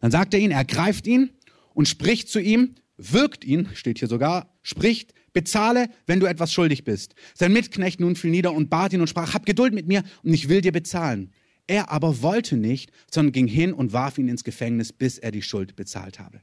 Dann 0.00 0.10
sagt 0.10 0.34
er 0.34 0.40
ihn, 0.40 0.50
er 0.50 0.64
greift 0.64 1.06
ihn 1.06 1.30
und 1.74 1.88
spricht 1.88 2.28
zu 2.28 2.40
ihm, 2.40 2.74
wirkt 2.96 3.44
ihn, 3.44 3.68
steht 3.74 4.00
hier 4.00 4.08
sogar, 4.08 4.52
spricht, 4.62 5.14
bezahle, 5.32 5.88
wenn 6.06 6.20
du 6.20 6.26
etwas 6.26 6.52
schuldig 6.52 6.84
bist. 6.84 7.14
Sein 7.34 7.52
Mitknecht 7.52 8.00
nun 8.00 8.16
fiel 8.16 8.30
nieder 8.30 8.52
und 8.52 8.70
bat 8.70 8.92
ihn 8.92 9.00
und 9.00 9.08
sprach, 9.08 9.34
hab 9.34 9.46
Geduld 9.46 9.74
mit 9.74 9.86
mir 9.86 10.02
und 10.24 10.34
ich 10.34 10.48
will 10.48 10.60
dir 10.60 10.72
bezahlen. 10.72 11.32
Er 11.68 11.90
aber 11.90 12.22
wollte 12.22 12.56
nicht, 12.56 12.90
sondern 13.10 13.32
ging 13.32 13.46
hin 13.46 13.72
und 13.74 13.92
warf 13.92 14.18
ihn 14.18 14.28
ins 14.28 14.42
Gefängnis, 14.42 14.92
bis 14.92 15.18
er 15.18 15.30
die 15.30 15.42
Schuld 15.42 15.76
bezahlt 15.76 16.18
habe. 16.18 16.40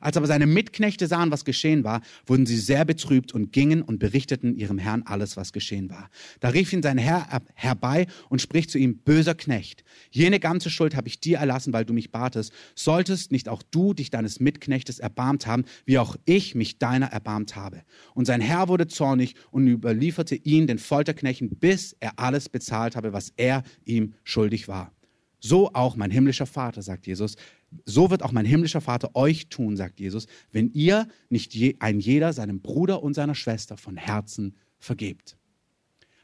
Als 0.00 0.16
aber 0.16 0.26
seine 0.26 0.46
Mitknechte 0.46 1.06
sahen, 1.06 1.30
was 1.30 1.44
geschehen 1.44 1.84
war, 1.84 2.00
wurden 2.26 2.46
sie 2.46 2.56
sehr 2.56 2.84
betrübt 2.84 3.32
und 3.32 3.52
gingen 3.52 3.82
und 3.82 3.98
berichteten 3.98 4.54
ihrem 4.54 4.78
Herrn 4.78 5.02
alles, 5.04 5.36
was 5.36 5.52
geschehen 5.52 5.90
war. 5.90 6.10
Da 6.40 6.48
rief 6.48 6.72
ihn 6.72 6.82
sein 6.82 6.98
Herr 6.98 7.42
herbei 7.54 8.06
und 8.28 8.40
spricht 8.40 8.70
zu 8.70 8.78
ihm, 8.78 8.98
böser 8.98 9.34
Knecht, 9.34 9.84
jene 10.10 10.40
ganze 10.40 10.70
Schuld 10.70 10.96
habe 10.96 11.08
ich 11.08 11.20
dir 11.20 11.38
erlassen, 11.38 11.72
weil 11.72 11.84
du 11.84 11.92
mich 11.92 12.10
batest. 12.10 12.52
Solltest 12.74 13.32
nicht 13.32 13.48
auch 13.48 13.62
du 13.62 13.94
dich 13.94 14.10
deines 14.10 14.40
Mitknechtes 14.40 14.98
erbarmt 14.98 15.46
haben, 15.46 15.64
wie 15.84 15.98
auch 15.98 16.16
ich 16.24 16.54
mich 16.54 16.78
deiner 16.78 17.06
erbarmt 17.06 17.56
habe. 17.56 17.82
Und 18.14 18.26
sein 18.26 18.40
Herr 18.40 18.68
wurde 18.68 18.86
zornig 18.86 19.34
und 19.50 19.66
überlieferte 19.66 20.34
ihn 20.34 20.66
den 20.66 20.78
Folterknechten, 20.78 21.50
bis 21.58 21.96
er 22.00 22.18
alles 22.18 22.48
bezahlt 22.48 22.96
habe, 22.96 23.12
was 23.12 23.32
er 23.36 23.62
ihm 23.84 24.14
schuldig 24.24 24.68
war. 24.68 24.92
So 25.40 25.72
auch 25.72 25.96
mein 25.96 26.10
himmlischer 26.10 26.46
Vater, 26.46 26.82
sagt 26.82 27.06
Jesus, 27.06 27.36
so 27.84 28.10
wird 28.10 28.22
auch 28.22 28.32
mein 28.32 28.44
himmlischer 28.44 28.80
Vater 28.80 29.14
euch 29.14 29.48
tun, 29.48 29.76
sagt 29.76 30.00
Jesus, 30.00 30.26
wenn 30.50 30.72
ihr 30.72 31.08
nicht 31.28 31.54
je, 31.54 31.76
ein 31.78 32.00
jeder 32.00 32.32
seinem 32.32 32.60
Bruder 32.60 33.02
und 33.02 33.14
seiner 33.14 33.34
Schwester 33.34 33.76
von 33.76 33.96
Herzen 33.96 34.56
vergebt. 34.78 35.36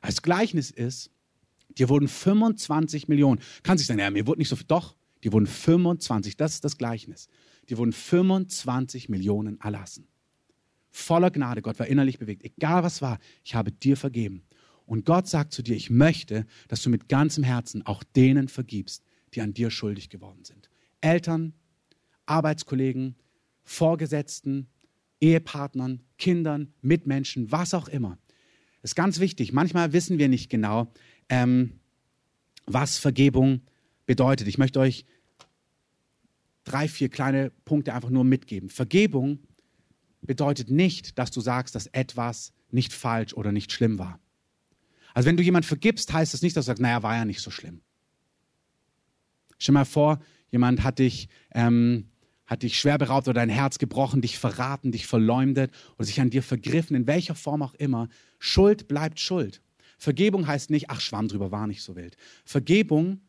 Als 0.01 0.23
Gleichnis 0.23 0.71
ist, 0.71 1.11
dir 1.79 1.89
wurden 1.89 2.09
25 2.09 3.09
Millionen, 3.09 3.41
kann 3.63 3.79
sich 3.79 3.87
sagen, 3.87 4.01
ja, 4.01 4.11
mir 4.11 4.27
wurde 4.27 4.41
nicht 4.41 4.49
so 4.49 4.57
viel, 4.57 4.67
doch, 4.67 4.97
die 5.25 5.33
wurden 5.33 5.47
25, 5.47 6.37
das 6.37 6.55
ist 6.55 6.65
das 6.65 6.79
Gleichnis. 6.79 7.29
Die 7.69 7.77
wurden 7.79 7.93
25 7.93 9.09
Millionen 9.09 9.61
erlassen. 9.61 10.07
Voller 10.91 11.31
Gnade, 11.31 11.63
Gott 11.63 11.79
war 11.79 11.87
innerlich 11.87 12.19
bewegt, 12.19 12.45
egal 12.45 12.83
was 12.83 13.03
war, 13.03 13.19
ich 13.45 13.55
habe 13.55 13.73
dir 13.73 13.97
vergeben. 13.97 14.43
Und 14.87 15.05
Gott 15.05 15.27
sagt 15.27 15.53
zu 15.53 15.63
dir, 15.63 15.75
ich 15.75 15.91
möchte, 15.91 16.47
dass 16.69 16.83
du 16.83 16.91
mit 16.91 17.09
ganzem 17.09 17.43
Herzen 17.43 17.85
auch 17.85 18.05
denen 18.05 18.49
vergibst, 18.49 19.03
die 19.35 19.41
an 19.41 19.53
dir 19.53 19.71
schuldig 19.71 20.09
geworden 20.09 20.45
sind. 20.45 20.66
Eltern, 21.07 21.53
Arbeitskollegen, 22.27 23.15
Vorgesetzten, 23.63 24.67
Ehepartnern, 25.21 26.03
Kindern, 26.19 26.75
Mitmenschen, 26.83 27.53
was 27.53 27.75
auch 27.75 27.89
immer. 27.89 28.19
Das 28.83 28.91
ist 28.91 28.95
ganz 28.97 29.21
wichtig. 29.21 29.53
Manchmal 29.53 29.93
wissen 29.93 30.19
wir 30.19 30.29
nicht 30.29 30.51
genau, 30.51 30.93
ähm, 31.29 31.79
was 32.67 32.99
Vergebung 32.99 33.61
bedeutet. 34.05 34.49
Ich 34.49 34.59
möchte 34.59 34.81
euch 34.81 35.05
drei, 36.65 36.89
vier 36.89 37.09
kleine 37.09 37.51
Punkte 37.65 37.95
einfach 37.95 38.11
nur 38.11 38.25
mitgeben. 38.25 38.69
Vergebung 38.69 39.39
bedeutet 40.23 40.71
nicht, 40.71 41.19
dass 41.19 41.31
du 41.31 41.41
sagst, 41.41 41.77
dass 41.77 41.87
etwas 41.87 42.53
nicht 42.73 42.93
falsch 42.93 43.33
oder 43.33 43.53
nicht 43.53 43.71
schlimm 43.71 44.01
war. 44.01 44.19
Also 45.15 45.29
wenn 45.29 45.37
du 45.37 45.45
jemand 45.45 45.67
vergibst, 45.67 46.13
heißt 46.13 46.35
das 46.35 46.43
nicht, 46.43 46.57
dass 46.57 46.65
du 46.65 46.71
sagst, 46.71 46.83
naja, 46.83 47.03
war 47.05 47.15
ja 47.15 47.25
nicht 47.25 47.41
so 47.41 47.53
schlimm. 47.53 47.81
Stell 49.59 49.73
mal 49.73 49.85
vor, 49.85 50.21
Jemand 50.57 50.83
hat 50.83 51.01
dich, 51.01 51.29
ähm, 51.53 52.09
hat 52.47 52.63
dich 52.63 52.81
schwer 52.81 52.97
beraubt 52.97 53.29
oder 53.29 53.41
dein 53.41 53.51
Herz 53.51 53.77
gebrochen, 53.77 54.23
dich 54.23 54.39
verraten, 54.39 54.91
dich 54.91 55.07
verleumdet 55.07 55.71
oder 55.97 56.07
sich 56.07 56.19
an 56.19 56.31
dir 56.31 56.43
vergriffen, 56.43 56.97
in 56.97 57.07
welcher 57.07 57.35
Form 57.35 57.61
auch 57.61 57.75
immer. 57.75 58.09
Schuld 58.39 58.89
bleibt 58.89 59.21
Schuld. 59.21 59.61
Vergebung 59.99 60.47
heißt 60.47 60.71
nicht, 60.71 60.89
ach, 60.89 61.03
Schwamm 61.03 61.29
drüber 61.29 61.51
war 61.53 61.67
nicht 61.67 61.83
so 61.83 61.95
wild. 61.95 62.17
Vergebung 62.47 63.21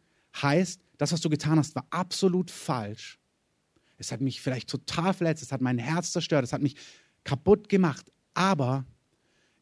heißt, 0.41 0.79
das, 0.97 1.11
was 1.11 1.19
du 1.19 1.27
getan 1.27 1.59
hast, 1.59 1.75
war 1.75 1.85
absolut 1.89 2.49
falsch. 2.49 3.19
Es 3.97 4.13
hat 4.13 4.21
mich 4.21 4.39
vielleicht 4.39 4.69
total 4.69 5.13
verletzt, 5.13 5.43
es 5.43 5.51
hat 5.51 5.59
mein 5.59 5.79
Herz 5.79 6.13
zerstört, 6.13 6.45
es 6.45 6.53
hat 6.53 6.61
mich 6.61 6.77
kaputt 7.25 7.67
gemacht. 7.67 8.09
Aber 8.35 8.85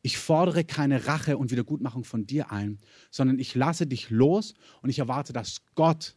ich 0.03 0.20
fordere 0.20 0.66
keine 0.66 1.07
Rache 1.07 1.36
und 1.39 1.49
Wiedergutmachung 1.49 2.03
von 2.03 2.28
dir 2.28 2.51
ein, 2.51 2.78
sondern 3.09 3.39
ich 3.39 3.55
lasse 3.55 3.88
dich 3.88 4.11
los 4.11 4.53
und 4.84 4.91
ich 4.91 4.99
erwarte, 4.99 5.34
dass 5.34 5.63
Gott 5.74 6.16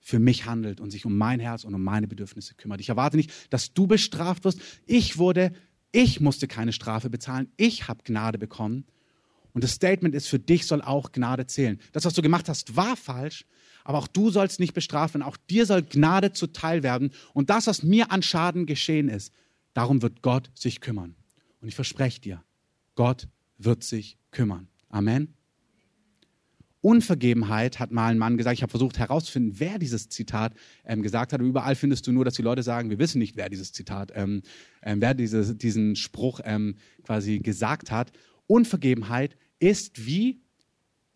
für 0.00 0.18
mich 0.18 0.46
handelt 0.46 0.80
und 0.80 0.90
sich 0.90 1.04
um 1.04 1.16
mein 1.16 1.40
Herz 1.40 1.64
und 1.64 1.74
um 1.74 1.84
meine 1.84 2.08
Bedürfnisse 2.08 2.54
kümmert. 2.54 2.80
Ich 2.80 2.88
erwarte 2.88 3.16
nicht, 3.16 3.30
dass 3.50 3.74
du 3.74 3.86
bestraft 3.86 4.44
wirst. 4.44 4.60
Ich 4.86 5.18
wurde, 5.18 5.52
ich 5.92 6.20
musste 6.20 6.48
keine 6.48 6.72
Strafe 6.72 7.10
bezahlen. 7.10 7.48
Ich 7.56 7.86
habe 7.86 8.02
Gnade 8.02 8.38
bekommen. 8.38 8.86
Und 9.52 9.64
das 9.64 9.72
Statement 9.72 10.14
ist, 10.14 10.28
für 10.28 10.38
dich 10.38 10.66
soll 10.66 10.80
auch 10.80 11.12
Gnade 11.12 11.46
zählen. 11.46 11.80
Das, 11.92 12.04
was 12.04 12.14
du 12.14 12.22
gemacht 12.22 12.48
hast, 12.48 12.76
war 12.76 12.96
falsch, 12.96 13.44
aber 13.84 13.98
auch 13.98 14.06
du 14.06 14.30
sollst 14.30 14.60
nicht 14.60 14.74
bestrafen. 14.74 15.22
Auch 15.22 15.36
dir 15.36 15.66
soll 15.66 15.82
Gnade 15.82 16.32
zuteil 16.32 16.82
werden. 16.82 17.10
Und 17.34 17.50
das, 17.50 17.66
was 17.66 17.82
mir 17.82 18.10
an 18.10 18.22
Schaden 18.22 18.66
geschehen 18.66 19.08
ist, 19.08 19.32
darum 19.74 20.02
wird 20.02 20.22
Gott 20.22 20.50
sich 20.54 20.80
kümmern. 20.80 21.14
Und 21.60 21.68
ich 21.68 21.74
verspreche 21.74 22.20
dir, 22.20 22.44
Gott 22.94 23.28
wird 23.58 23.84
sich 23.84 24.18
kümmern. 24.30 24.68
Amen. 24.88 25.39
Unvergebenheit 26.82 27.78
hat 27.78 27.90
mal 27.90 28.08
ein 28.08 28.18
Mann 28.18 28.38
gesagt. 28.38 28.54
Ich 28.54 28.62
habe 28.62 28.70
versucht 28.70 28.98
herauszufinden, 28.98 29.60
wer 29.60 29.78
dieses 29.78 30.08
Zitat 30.08 30.54
ähm, 30.84 31.02
gesagt 31.02 31.32
hat. 31.32 31.40
Und 31.40 31.48
überall 31.48 31.74
findest 31.74 32.06
du 32.06 32.12
nur, 32.12 32.24
dass 32.24 32.34
die 32.34 32.42
Leute 32.42 32.62
sagen, 32.62 32.88
wir 32.88 32.98
wissen 32.98 33.18
nicht, 33.18 33.36
wer 33.36 33.50
dieses 33.50 33.72
Zitat, 33.72 34.12
ähm, 34.14 34.42
ähm, 34.82 35.00
wer 35.00 35.14
diese, 35.14 35.54
diesen 35.54 35.96
Spruch 35.96 36.40
ähm, 36.44 36.76
quasi 37.02 37.38
gesagt 37.40 37.90
hat. 37.90 38.12
Unvergebenheit 38.46 39.36
ist 39.58 40.06
wie 40.06 40.40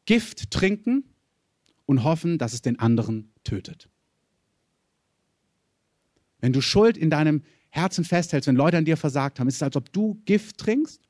Gift 0.04 0.50
trinken 0.50 1.04
und 1.86 2.04
hoffen, 2.04 2.36
dass 2.38 2.52
es 2.52 2.62
den 2.62 2.78
anderen 2.78 3.32
tötet. 3.42 3.88
Wenn 6.40 6.52
du 6.52 6.60
Schuld 6.60 6.98
in 6.98 7.08
deinem 7.08 7.42
Herzen 7.70 8.04
festhältst, 8.04 8.46
wenn 8.46 8.56
Leute 8.56 8.76
an 8.76 8.84
dir 8.84 8.98
versagt 8.98 9.40
haben, 9.40 9.48
ist 9.48 9.56
es, 9.56 9.62
als 9.62 9.76
ob 9.76 9.90
du 9.92 10.20
Gift 10.26 10.58
trinkst 10.58 11.00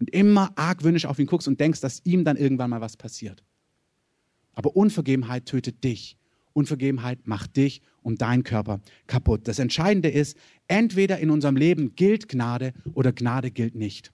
und 0.00 0.10
immer 0.10 0.52
argwöhnisch 0.56 1.06
auf 1.06 1.20
ihn 1.20 1.26
guckst 1.26 1.46
und 1.46 1.60
denkst, 1.60 1.80
dass 1.80 2.04
ihm 2.04 2.24
dann 2.24 2.36
irgendwann 2.36 2.70
mal 2.70 2.80
was 2.80 2.96
passiert. 2.96 3.44
Aber 4.54 4.76
Unvergebenheit 4.76 5.46
tötet 5.46 5.82
dich. 5.84 6.16
Unvergebenheit 6.52 7.26
macht 7.26 7.56
dich 7.56 7.80
und 8.02 8.20
deinen 8.20 8.42
Körper 8.42 8.80
kaputt. 9.06 9.48
Das 9.48 9.58
Entscheidende 9.58 10.10
ist, 10.10 10.36
entweder 10.68 11.18
in 11.18 11.30
unserem 11.30 11.56
Leben 11.56 11.94
gilt 11.94 12.28
Gnade 12.28 12.74
oder 12.94 13.12
Gnade 13.12 13.50
gilt 13.50 13.74
nicht. 13.74 14.12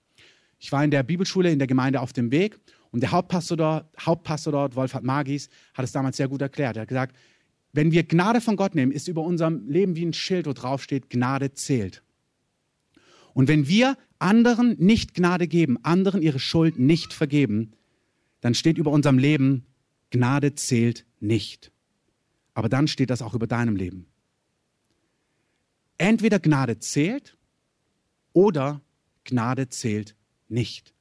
Ich 0.58 0.72
war 0.72 0.84
in 0.84 0.90
der 0.90 1.02
Bibelschule 1.02 1.50
in 1.50 1.58
der 1.58 1.68
Gemeinde 1.68 2.00
auf 2.00 2.12
dem 2.12 2.30
Weg 2.30 2.58
und 2.90 3.00
der 3.00 3.12
Hauptpastor 3.12 3.56
dort, 3.56 3.86
Hauptpastor 3.98 4.52
dort 4.52 4.76
Wolfhard 4.76 5.04
Magis, 5.04 5.48
hat 5.74 5.84
es 5.84 5.92
damals 5.92 6.16
sehr 6.16 6.28
gut 6.28 6.40
erklärt. 6.40 6.76
Er 6.76 6.82
hat 6.82 6.88
gesagt, 6.88 7.16
wenn 7.72 7.92
wir 7.92 8.02
Gnade 8.02 8.40
von 8.40 8.56
Gott 8.56 8.74
nehmen, 8.74 8.92
ist 8.92 9.08
über 9.08 9.22
unserem 9.22 9.68
Leben 9.68 9.94
wie 9.94 10.06
ein 10.06 10.12
Schild, 10.12 10.46
wo 10.46 10.52
drauf 10.52 10.82
steht, 10.82 11.10
Gnade 11.10 11.52
zählt. 11.52 12.02
Und 13.34 13.46
wenn 13.46 13.68
wir 13.68 13.96
anderen 14.18 14.74
nicht 14.78 15.14
Gnade 15.14 15.46
geben, 15.46 15.78
anderen 15.84 16.22
ihre 16.22 16.40
Schuld 16.40 16.78
nicht 16.78 17.12
vergeben, 17.12 17.72
dann 18.40 18.54
steht 18.54 18.78
über 18.78 18.90
unserem 18.90 19.18
Leben 19.18 19.66
Gnade 20.10 20.54
zählt 20.54 21.04
nicht. 21.20 21.72
Aber 22.54 22.68
dann 22.68 22.88
steht 22.88 23.10
das 23.10 23.22
auch 23.22 23.34
über 23.34 23.46
deinem 23.46 23.76
Leben. 23.76 24.06
Entweder 25.98 26.38
Gnade 26.38 26.78
zählt 26.78 27.36
oder 28.32 28.80
Gnade 29.24 29.68
zählt 29.68 30.16
nicht. 30.48 30.94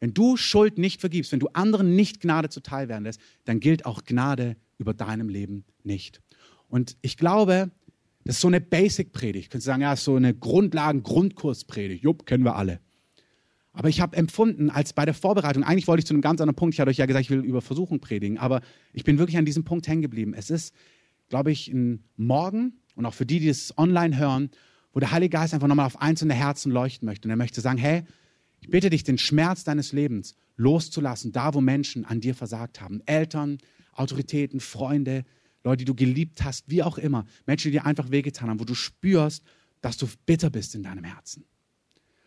Wenn 0.00 0.14
du 0.14 0.36
Schuld 0.36 0.78
nicht 0.78 1.00
vergibst, 1.00 1.32
wenn 1.32 1.40
du 1.40 1.48
anderen 1.48 1.96
nicht 1.96 2.20
Gnade 2.20 2.48
zuteil 2.48 2.88
werden 2.88 3.04
lässt, 3.04 3.20
dann 3.44 3.60
gilt 3.60 3.86
auch 3.86 4.04
Gnade 4.04 4.56
über 4.78 4.94
deinem 4.94 5.28
Leben 5.28 5.64
nicht. 5.82 6.22
Und 6.68 6.96
ich 7.00 7.16
glaube, 7.16 7.70
das 8.24 8.36
ist 8.36 8.40
so 8.40 8.48
eine 8.48 8.60
Basic-Predigt. 8.60 9.50
Könntest 9.50 9.66
du 9.66 9.70
sagen, 9.70 9.82
ja, 9.82 9.96
so 9.96 10.16
eine 10.16 10.34
Grundlagen-, 10.34 11.02
Grundkurspredigt. 11.02 12.02
Jupp, 12.02 12.26
kennen 12.26 12.44
wir 12.44 12.56
alle. 12.56 12.80
Aber 13.76 13.90
ich 13.90 14.00
habe 14.00 14.16
empfunden, 14.16 14.70
als 14.70 14.94
bei 14.94 15.04
der 15.04 15.12
Vorbereitung, 15.12 15.62
eigentlich 15.62 15.86
wollte 15.86 15.98
ich 16.00 16.06
zu 16.06 16.14
einem 16.14 16.22
ganz 16.22 16.40
anderen 16.40 16.56
Punkt, 16.56 16.74
ich 16.74 16.80
hatte 16.80 16.88
euch 16.88 16.96
ja 16.96 17.04
gesagt, 17.04 17.26
ich 17.26 17.30
will 17.30 17.40
über 17.40 17.60
Versuchung 17.60 18.00
predigen, 18.00 18.38
aber 18.38 18.62
ich 18.94 19.04
bin 19.04 19.18
wirklich 19.18 19.36
an 19.36 19.44
diesem 19.44 19.64
Punkt 19.64 19.86
hängen 19.86 20.00
geblieben. 20.00 20.32
Es 20.32 20.48
ist, 20.48 20.74
glaube 21.28 21.52
ich, 21.52 21.68
ein 21.68 22.02
Morgen 22.16 22.80
und 22.94 23.04
auch 23.04 23.12
für 23.12 23.26
die, 23.26 23.38
die 23.38 23.50
es 23.50 23.76
online 23.76 24.16
hören, 24.16 24.48
wo 24.94 25.00
der 25.00 25.10
Heilige 25.10 25.36
Geist 25.36 25.52
einfach 25.52 25.68
nochmal 25.68 25.84
auf 25.84 26.00
einzelne 26.00 26.32
Herzen 26.32 26.72
leuchten 26.72 27.04
möchte. 27.04 27.28
Und 27.28 27.30
er 27.30 27.36
möchte 27.36 27.60
sagen, 27.60 27.76
hey, 27.76 28.04
ich 28.62 28.70
bitte 28.70 28.88
dich, 28.88 29.04
den 29.04 29.18
Schmerz 29.18 29.62
deines 29.62 29.92
Lebens 29.92 30.36
loszulassen, 30.56 31.32
da 31.32 31.52
wo 31.52 31.60
Menschen 31.60 32.06
an 32.06 32.22
dir 32.22 32.34
versagt 32.34 32.80
haben. 32.80 33.02
Eltern, 33.04 33.58
Autoritäten, 33.92 34.58
Freunde, 34.58 35.24
Leute, 35.64 35.80
die 35.80 35.84
du 35.84 35.94
geliebt 35.94 36.42
hast, 36.44 36.70
wie 36.70 36.82
auch 36.82 36.96
immer. 36.96 37.26
Menschen, 37.44 37.70
die 37.70 37.78
dir 37.78 37.84
einfach 37.84 38.10
wehgetan 38.10 38.48
haben, 38.48 38.58
wo 38.58 38.64
du 38.64 38.74
spürst, 38.74 39.42
dass 39.82 39.98
du 39.98 40.06
bitter 40.24 40.48
bist 40.48 40.74
in 40.74 40.82
deinem 40.82 41.04
Herzen. 41.04 41.44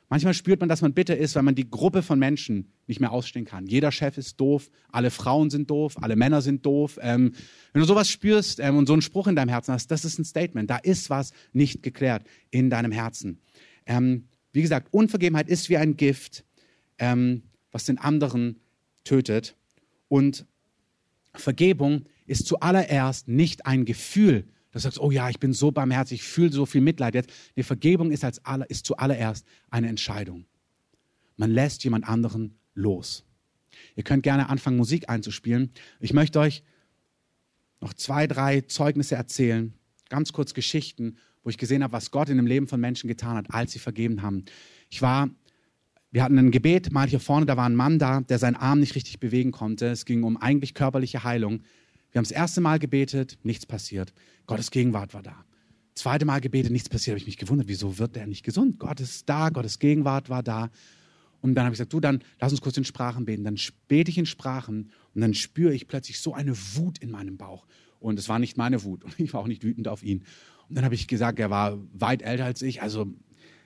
Manchmal 0.10 0.34
spürt 0.34 0.60
man, 0.60 0.70
dass 0.70 0.82
man 0.82 0.94
bitter 0.94 1.16
ist, 1.16 1.36
weil 1.36 1.44
man 1.44 1.54
die 1.54 1.70
Gruppe 1.70 2.02
von 2.02 2.18
Menschen 2.18 2.72
nicht 2.88 3.00
mehr 3.00 3.12
ausstehen 3.12 3.46
kann. 3.46 3.68
Jeder 3.68 3.92
Chef 3.92 4.18
ist 4.18 4.40
doof, 4.40 4.72
alle 4.92 5.12
Frauen 5.12 5.52
sind 5.52 5.70
doof, 5.70 5.98
alle 6.02 6.16
Männer 6.16 6.42
sind 6.42 6.66
doof. 6.66 6.98
Ähm, 7.02 7.34
wenn 7.74 7.82
du 7.82 7.88
sowas 7.88 8.10
spürst 8.10 8.60
ähm, 8.60 8.78
und 8.78 8.88
so 8.88 8.94
einen 8.94 9.04
Spruch 9.04 9.28
in 9.28 9.36
deinem 9.36 9.50
Herzen 9.50 9.72
hast, 9.72 9.92
das 9.92 10.06
ist 10.06 10.18
ein 10.18 10.26
Statement. 10.26 10.68
Da 10.68 10.78
ist 10.78 11.12
was 11.12 11.32
nicht 11.54 11.84
geklärt 11.84 12.24
in 12.50 12.72
deinem 12.72 12.92
Herzen. 12.92 13.40
Ähm, 13.86 14.28
wie 14.52 14.64
gesagt, 14.64 14.88
Unvergebenheit 14.92 15.48
ist 15.48 15.70
wie 15.70 15.78
ein 15.78 15.96
Gift, 15.96 16.44
ähm, 16.98 17.44
was 17.72 17.86
den 17.86 18.00
anderen 18.00 18.60
tötet. 19.04 19.56
Und 20.08 20.48
Vergebung 21.36 22.06
ist 22.26 22.48
zuallererst 22.48 23.28
nicht 23.28 23.68
ein 23.68 23.86
Gefühl, 23.86 24.48
Du 24.72 24.80
sagst, 24.80 25.00
oh 25.00 25.10
ja, 25.10 25.30
ich 25.30 25.40
bin 25.40 25.54
so 25.54 25.72
barmherzig, 25.72 26.22
ich 26.22 26.28
fühle 26.28 26.52
so 26.52 26.66
viel 26.66 26.82
Mitleid 26.82 27.16
jetzt. 27.16 27.32
Die 27.56 27.64
Vergebung 27.64 28.12
ist, 28.12 28.24
als 28.24 28.44
aller, 28.46 28.70
ist 28.70 28.86
zuallererst 28.86 29.46
eine 29.72 29.88
Entscheidung. 29.88 30.46
Man 31.38 31.52
lässt 31.52 31.84
jemand 31.84 32.08
anderen 32.08 32.60
los. 32.76 33.24
Ihr 33.96 34.04
könnt 34.04 34.24
gerne 34.24 34.50
anfangen, 34.50 34.78
Musik 34.78 35.10
einzuspielen. 35.10 35.72
Ich 36.00 36.14
möchte 36.14 36.40
euch 36.40 36.64
noch 37.82 37.94
zwei, 37.94 38.28
drei 38.28 38.62
Zeugnisse 38.62 39.16
erzählen, 39.16 39.74
ganz 40.10 40.34
kurz 40.34 40.54
Geschichten, 40.54 41.18
wo 41.44 41.50
ich 41.50 41.58
gesehen 41.58 41.84
habe, 41.84 41.94
was 41.94 42.12
Gott 42.12 42.30
in 42.30 42.38
dem 42.38 42.46
Leben 42.46 42.68
von 42.68 42.80
Menschen 42.80 43.08
getan 43.08 43.38
hat, 43.38 43.46
als 43.52 43.72
sie 43.72 43.80
vergeben 43.80 44.22
haben. 44.22 44.46
Ich 44.90 45.02
war, 45.02 45.30
wir 46.12 46.24
hatten 46.24 46.38
ein 46.38 46.52
Gebet 46.52 46.92
mal 46.92 47.08
hier 47.08 47.20
vorne, 47.20 47.46
da 47.46 47.56
war 47.58 47.66
ein 47.66 47.76
Mann 47.76 48.00
da, 48.00 48.22
der 48.22 48.38
seinen 48.38 48.56
Arm 48.56 48.80
nicht 48.80 48.96
richtig 48.96 49.20
bewegen 49.20 49.52
konnte. 49.52 49.88
Es 49.88 50.06
ging 50.06 50.24
um 50.24 50.38
eigentlich 50.38 50.74
körperliche 50.74 51.24
Heilung. 51.24 51.62
Wir 52.12 52.20
haben 52.20 52.26
das 52.26 52.32
erste 52.32 52.62
Mal 52.62 52.80
gebetet, 52.80 53.38
nichts 53.44 53.66
passiert. 53.66 54.14
Gottes 54.48 54.72
Gegenwart 54.72 55.14
war 55.14 55.22
da. 55.22 55.46
Zweite 55.94 56.26
Mal 56.26 56.42
gebetet, 56.42 56.72
nichts 56.72 56.90
passiert. 56.90 57.14
Habe 57.14 57.20
ich 57.20 57.28
mich 57.28 57.38
gewundert, 57.38 57.68
wieso 57.68 57.98
wird 57.98 58.16
der 58.16 58.26
nicht 58.26 58.44
gesund? 58.44 58.80
Gott 58.80 59.00
ist 59.00 59.28
da, 59.30 59.50
Gottes 59.50 59.80
Gegenwart 59.80 60.30
war 60.30 60.42
da. 60.42 60.72
Und 61.42 61.56
dann 61.56 61.66
habe 61.66 61.74
ich 61.74 61.78
gesagt, 61.78 61.94
du, 61.94 62.00
dann 62.00 62.24
lass 62.40 62.52
uns 62.52 62.62
kurz 62.62 62.78
in 62.78 62.84
Sprachen 62.84 63.26
beten. 63.26 63.44
Dann 63.44 63.58
bete 63.88 64.10
ich 64.10 64.18
in 64.18 64.26
Sprachen 64.26 64.92
und 65.14 65.22
dann 65.22 65.34
spüre 65.34 65.74
ich 65.74 65.88
plötzlich 65.88 66.20
so 66.20 66.34
eine 66.34 66.56
Wut 66.76 66.98
in 66.98 67.12
meinem 67.12 67.38
Bauch. 67.38 67.66
Und 68.00 68.18
es 68.18 68.30
war 68.30 68.40
nicht 68.40 68.58
meine 68.58 68.84
Wut 68.84 69.04
und 69.04 69.14
ich 69.20 69.34
war 69.34 69.42
auch 69.42 69.48
nicht 69.48 69.64
wütend 69.64 69.88
auf 69.88 70.04
ihn. 70.04 70.24
Und 70.68 70.76
dann 70.76 70.86
habe 70.86 70.96
ich 70.96 71.08
gesagt, 71.08 71.40
er 71.40 71.50
war 71.50 71.78
weit 71.94 72.22
älter 72.22 72.46
als 72.46 72.62
ich. 72.62 72.82
Also 72.82 73.08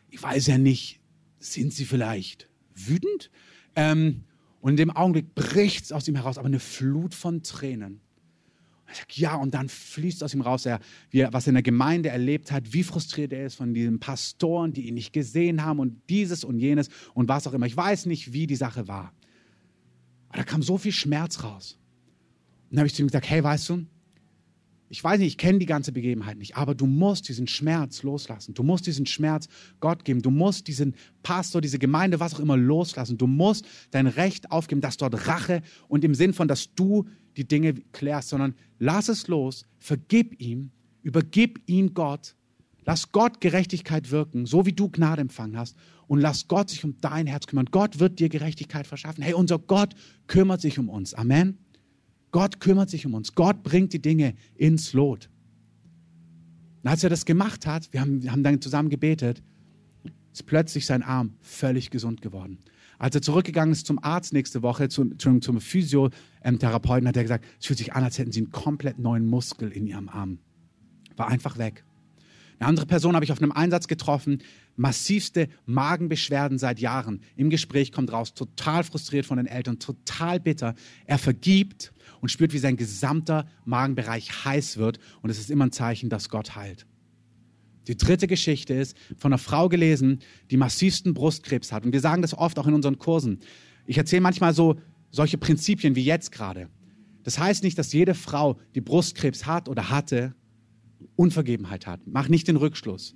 ich 0.10 0.22
weiß 0.22 0.48
ja 0.48 0.58
nicht, 0.58 1.00
sind 1.40 1.74
Sie 1.74 1.86
vielleicht 1.86 2.50
wütend? 2.74 3.30
Ähm, 3.76 4.24
und 4.62 4.72
in 4.72 4.78
dem 4.78 4.92
Augenblick 4.92 5.36
bricht 5.36 5.86
es 5.86 5.92
aus 5.92 6.08
ihm 6.08 6.16
heraus, 6.16 6.38
aber 6.38 6.48
eine 6.48 6.60
Flut 6.60 7.14
von 7.14 7.44
Tränen. 7.44 8.00
Er 8.94 8.98
sagt, 9.00 9.18
ja, 9.18 9.36
und 9.36 9.54
dann 9.54 9.70
fließt 9.70 10.24
aus 10.24 10.34
ihm 10.34 10.42
raus, 10.42 10.66
er, 10.66 10.80
er, 11.12 11.34
was 11.34 11.46
er 11.46 11.50
in 11.50 11.56
der 11.56 11.64
Gemeinde 11.64 12.10
erlebt 12.10 12.52
hat, 12.52 12.74
wie 12.74 12.84
frustriert 12.84 13.34
er 13.34 13.46
ist 13.46 13.56
von 13.56 13.74
diesen 13.74 14.00
Pastoren, 14.00 14.74
die 14.74 14.88
ihn 14.88 14.94
nicht 14.94 15.14
gesehen 15.14 15.64
haben 15.64 15.80
und 15.80 16.02
dieses 16.10 16.44
und 16.44 16.60
jenes 16.60 16.90
und 17.14 17.28
was 17.28 17.48
auch 17.48 17.54
immer. 17.54 17.66
Ich 17.66 17.76
weiß 17.76 18.06
nicht, 18.06 18.34
wie 18.34 18.48
die 18.48 18.56
Sache 18.56 18.88
war. 18.88 19.14
Aber 20.30 20.38
da 20.38 20.44
kam 20.44 20.62
so 20.62 20.78
viel 20.78 20.92
Schmerz 20.92 21.44
raus. 21.44 21.78
Und 22.70 22.76
dann 22.76 22.80
habe 22.80 22.88
ich 22.88 22.94
zu 22.94 23.02
ihm 23.02 23.08
gesagt, 23.08 23.30
hey, 23.30 23.44
weißt 23.44 23.70
du, 23.70 23.86
ich 24.94 25.04
weiß 25.04 25.18
nicht, 25.18 25.28
ich 25.30 25.38
kenne 25.40 25.58
die 25.58 25.66
ganze 25.66 25.92
Begebenheit 25.92 26.38
nicht, 26.38 26.56
aber 26.56 26.76
du 26.76 26.86
musst 26.86 27.28
diesen 27.28 27.48
Schmerz 27.48 28.04
loslassen. 28.04 28.54
Du 28.54 28.62
musst 28.62 28.86
diesen 28.86 29.08
Schmerz 29.08 29.48
Gott 29.80 30.06
geben. 30.06 30.22
Du 30.22 30.30
musst 30.30 30.68
diesen 30.68 30.94
Pastor, 31.24 31.62
diese 31.62 31.80
Gemeinde, 31.80 32.20
was 32.20 32.36
auch 32.36 32.40
immer 32.40 32.58
loslassen. 32.58 33.18
Du 33.18 33.26
musst 33.26 33.66
dein 33.90 34.06
Recht 34.06 34.52
aufgeben, 34.52 34.82
dass 34.82 34.98
dort 34.98 35.28
Rache 35.28 35.64
und 35.88 36.04
im 36.04 36.14
Sinn 36.14 36.32
von, 36.32 36.48
dass 36.48 36.76
du 36.76 37.08
die 37.38 37.48
Dinge 37.48 37.74
klärst, 37.92 38.30
sondern 38.30 38.56
lass 38.80 39.10
es 39.10 39.28
los, 39.28 39.66
vergib 39.80 40.40
ihm, 40.42 40.72
übergib 41.02 41.62
ihn 41.68 41.94
Gott, 41.94 42.36
lass 42.86 43.12
Gott 43.12 43.42
Gerechtigkeit 43.42 44.12
wirken, 44.12 44.46
so 44.46 44.66
wie 44.66 44.74
du 44.74 44.90
Gnade 44.90 45.22
empfangen 45.22 45.58
hast 45.58 45.78
und 46.08 46.20
lass 46.20 46.48
Gott 46.48 46.70
sich 46.70 46.84
um 46.84 46.96
dein 47.02 47.28
Herz 47.28 47.48
kümmern. 47.48 47.68
Gott 47.72 48.00
wird 48.00 48.20
dir 48.20 48.30
Gerechtigkeit 48.30 48.88
verschaffen. 48.88 49.24
Hey, 49.24 49.34
unser 49.34 49.60
Gott 49.60 49.96
kümmert 50.28 50.62
sich 50.62 50.80
um 50.80 50.90
uns. 50.90 51.14
Amen. 51.14 51.58
Gott 52.32 52.60
kümmert 52.60 52.90
sich 52.90 53.06
um 53.06 53.14
uns. 53.14 53.36
Gott 53.36 53.64
bringt 53.64 53.94
die 53.94 54.02
Dinge 54.02 54.36
ins 54.56 54.94
Lot. 54.94 55.30
Und 56.84 56.90
als 56.90 57.04
er 57.04 57.10
das 57.10 57.26
gemacht 57.26 57.66
hat, 57.66 57.92
wir 57.94 58.02
haben, 58.02 58.24
wir 58.24 58.32
haben 58.32 58.44
dann 58.44 58.60
zusammen 58.60 58.90
gebetet, 58.90 59.42
ist 60.34 60.46
plötzlich 60.46 60.86
sein 60.86 61.04
Arm 61.04 61.36
völlig 61.42 61.92
gesund 61.92 62.22
geworden. 62.22 62.58
Als 63.00 63.16
er 63.16 63.22
zurückgegangen 63.22 63.72
ist 63.72 63.88
zum 63.88 64.04
Arzt 64.04 64.34
nächste 64.34 64.62
Woche, 64.62 64.90
zu, 64.90 65.10
zum 65.16 65.62
Physiotherapeuten, 65.62 67.08
hat 67.08 67.18
er 67.18 67.24
gesagt, 67.24 67.46
es 67.60 67.66
fühlt 67.66 67.80
sich 67.80 67.94
an, 67.94 68.04
als 68.04 68.18
hätten 68.18 68.32
sie 68.32 68.42
einen 68.42 68.52
komplett 68.52 69.00
neuen 69.00 69.28
Muskel 69.28 69.72
in 69.72 69.88
ihrem 69.88 70.10
Arm. 70.10 70.40
War 71.16 71.28
einfach 71.28 71.58
weg. 71.58 71.84
Eine 72.60 72.70
andere 72.70 72.86
Person 72.86 73.16
habe 73.16 73.26
ich 73.26 73.32
auf 73.32 73.42
einem 73.42 73.52
Einsatz 73.52 73.88
getroffen, 73.88 74.42
massivste 74.76 75.50
Magenbeschwerden 75.66 76.58
seit 76.58 76.80
Jahren. 76.80 77.22
Im 77.36 77.50
Gespräch 77.50 77.92
kommt 77.92 78.12
raus, 78.12 78.34
total 78.34 78.84
frustriert 78.84 79.26
von 79.26 79.38
den 79.38 79.48
Eltern, 79.48 79.80
total 79.80 80.40
bitter. 80.40 80.76
Er 81.06 81.18
vergibt 81.18 81.94
und 82.22 82.30
spürt, 82.30 82.54
wie 82.54 82.60
sein 82.60 82.78
gesamter 82.78 83.48
Magenbereich 83.66 84.46
heiß 84.46 84.78
wird. 84.78 85.00
Und 85.22 85.30
es 85.30 85.40
ist 85.40 85.52
immer 85.52 85.66
ein 85.66 85.72
Zeichen, 85.72 86.10
dass 86.10 86.30
Gott 86.30 86.56
heilt. 86.56 86.86
Die 87.88 87.98
dritte 87.98 88.28
Geschichte 88.28 88.74
ist 88.74 88.96
von 89.18 89.34
einer 89.34 89.38
Frau 89.38 89.70
gelesen, 89.70 90.20
die 90.52 90.58
massivsten 90.58 91.14
Brustkrebs 91.14 91.72
hat. 91.72 91.86
Und 91.86 91.94
wir 91.94 92.00
sagen 92.00 92.22
das 92.22 92.38
oft 92.38 92.58
auch 92.60 92.68
in 92.68 92.74
unseren 92.74 92.98
Kursen. 92.98 93.40
Ich 93.86 93.98
erzähle 93.98 94.22
manchmal 94.22 94.54
so 94.54 94.78
solche 95.12 95.38
Prinzipien 95.38 95.96
wie 95.96 96.04
jetzt 96.04 96.32
gerade. 96.32 96.70
Das 97.24 97.40
heißt 97.40 97.64
nicht, 97.64 97.78
dass 97.78 97.94
jede 97.94 98.16
Frau, 98.16 98.58
die 98.76 98.82
Brustkrebs 98.82 99.46
hat 99.46 99.70
oder 99.70 99.90
hatte, 99.90 100.34
Unvergebenheit 101.16 101.88
hat. 101.88 102.02
Mach 102.06 102.30
nicht 102.30 102.48
den 102.48 102.56
Rückschluss. 102.56 103.16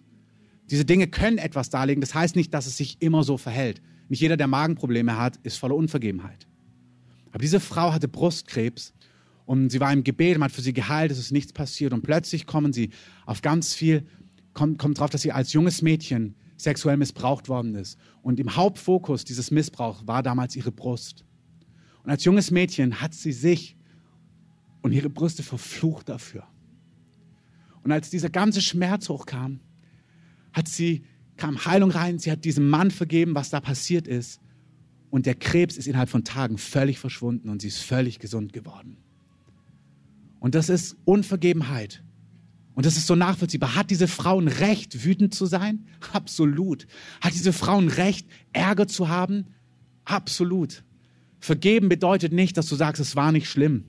Diese 0.69 0.85
Dinge 0.85 1.07
können 1.07 1.37
etwas 1.37 1.69
darlegen. 1.69 2.01
Das 2.01 2.13
heißt 2.13 2.35
nicht, 2.35 2.53
dass 2.53 2.67
es 2.67 2.77
sich 2.77 3.01
immer 3.01 3.23
so 3.23 3.37
verhält. 3.37 3.81
Nicht 4.09 4.21
jeder, 4.21 4.37
der 4.37 4.47
Magenprobleme 4.47 5.17
hat, 5.17 5.37
ist 5.43 5.57
voller 5.57 5.75
Unvergebenheit. 5.75 6.47
Aber 7.31 7.39
diese 7.39 7.59
Frau 7.59 7.93
hatte 7.93 8.07
Brustkrebs 8.07 8.93
und 9.45 9.69
sie 9.69 9.79
war 9.79 9.93
im 9.93 10.03
Gebet, 10.03 10.37
man 10.37 10.49
hat 10.49 10.55
für 10.55 10.61
sie 10.61 10.73
geheilt, 10.73 11.11
es 11.11 11.19
ist 11.19 11.31
nichts 11.31 11.53
passiert. 11.53 11.93
Und 11.93 12.01
plötzlich 12.01 12.45
kommen 12.45 12.73
sie 12.73 12.89
auf 13.25 13.41
ganz 13.41 13.73
viel, 13.73 14.05
kommt, 14.57 14.79
kommt 14.79 14.99
drauf, 14.99 15.11
dass 15.11 15.21
sie 15.21 15.31
als 15.31 15.53
junges 15.53 15.81
Mädchen 15.83 16.35
sexuell 16.57 16.97
missbraucht 16.97 17.47
worden 17.47 17.75
ist. 17.75 17.97
Und 18.23 18.39
im 18.39 18.55
Hauptfokus 18.55 19.23
dieses 19.23 19.51
Missbrauchs 19.51 20.07
war 20.07 20.23
damals 20.23 20.55
ihre 20.55 20.71
Brust. 20.71 21.23
Und 22.03 22.09
als 22.09 22.25
junges 22.25 22.49
Mädchen 22.49 22.99
hat 22.99 23.13
sie 23.13 23.31
sich 23.31 23.77
und 24.81 24.93
ihre 24.93 25.09
Brüste 25.09 25.43
verflucht 25.43 26.09
dafür. 26.09 26.43
Und 27.83 27.91
als 27.91 28.09
dieser 28.09 28.29
ganze 28.29 28.61
Schmerz 28.61 29.07
hochkam, 29.09 29.59
hat 30.51 30.67
sie, 30.67 31.03
kam 31.37 31.63
Heilung 31.63 31.91
rein, 31.91 32.17
sie 32.17 32.31
hat 32.31 32.43
diesem 32.43 32.67
Mann 32.67 32.89
vergeben, 32.89 33.35
was 33.35 33.51
da 33.51 33.59
passiert 33.59 34.07
ist. 34.07 34.41
Und 35.11 35.27
der 35.27 35.35
Krebs 35.35 35.77
ist 35.77 35.87
innerhalb 35.87 36.09
von 36.09 36.23
Tagen 36.23 36.57
völlig 36.57 36.97
verschwunden 36.97 37.49
und 37.49 37.61
sie 37.61 37.67
ist 37.67 37.83
völlig 37.83 38.17
gesund 38.17 38.53
geworden. 38.53 38.97
Und 40.39 40.55
das 40.55 40.69
ist 40.69 40.97
Unvergebenheit. 41.05 42.03
Und 42.77 42.85
das 42.85 42.95
ist 42.95 43.07
so 43.07 43.15
nachvollziehbar. 43.15 43.73
Hat 43.73 43.89
diese 43.89 44.07
Frau 44.07 44.39
ein 44.39 44.47
Recht, 44.47 45.03
wütend 45.03 45.33
zu 45.33 45.47
sein? 45.47 45.87
Absolut. 46.13 46.85
Hat 47.21 47.33
diese 47.33 47.51
Frau 47.51 47.79
ein 47.79 47.87
Recht, 47.87 48.27
Ärger 48.53 48.87
zu 48.87 49.09
haben? 49.09 49.47
Absolut. 50.05 50.83
Vergeben 51.39 51.89
bedeutet 51.89 52.33
nicht, 52.33 52.55
dass 52.55 52.67
du 52.67 52.75
sagst, 52.75 53.01
es 53.01 53.15
war 53.15 53.31
nicht 53.31 53.49
schlimm. 53.49 53.85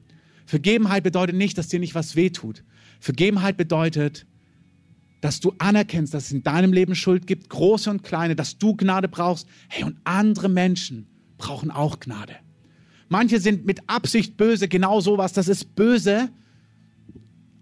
Vergebenheit 0.47 1.03
bedeutet 1.03 1.36
nicht, 1.36 1.59
dass 1.59 1.68
dir 1.68 1.80
nicht 1.80 1.95
was 1.95 2.16
wehtut. 2.16 2.64
Vergebenheit 2.99 3.59
bedeutet, 3.59 4.24
dass 5.20 5.39
du 5.41 5.53
anerkennst, 5.59 6.14
dass 6.14 6.24
es 6.24 6.32
in 6.32 6.43
deinem 6.43 6.72
Leben 6.72 6.95
Schuld 6.95 7.26
gibt, 7.26 7.51
große 7.51 7.91
und 7.91 8.05
kleine, 8.05 8.36
dass 8.36 8.57
du 8.57 8.74
Gnade 8.74 9.09
brauchst. 9.09 9.47
Hey, 9.68 9.84
und 9.84 9.99
andere 10.05 10.49
Menschen 10.49 11.09
brauchen 11.36 11.70
auch 11.70 12.01
Gnade. 12.01 12.36
Manche 13.11 13.39
sind 13.39 13.66
mit 13.66 13.80
Absicht 13.86 14.39
böse, 14.39 14.66
genau 14.66 15.03
sowas, 15.03 15.34
das 15.34 15.49
ist 15.49 15.74
böse. 15.74 16.30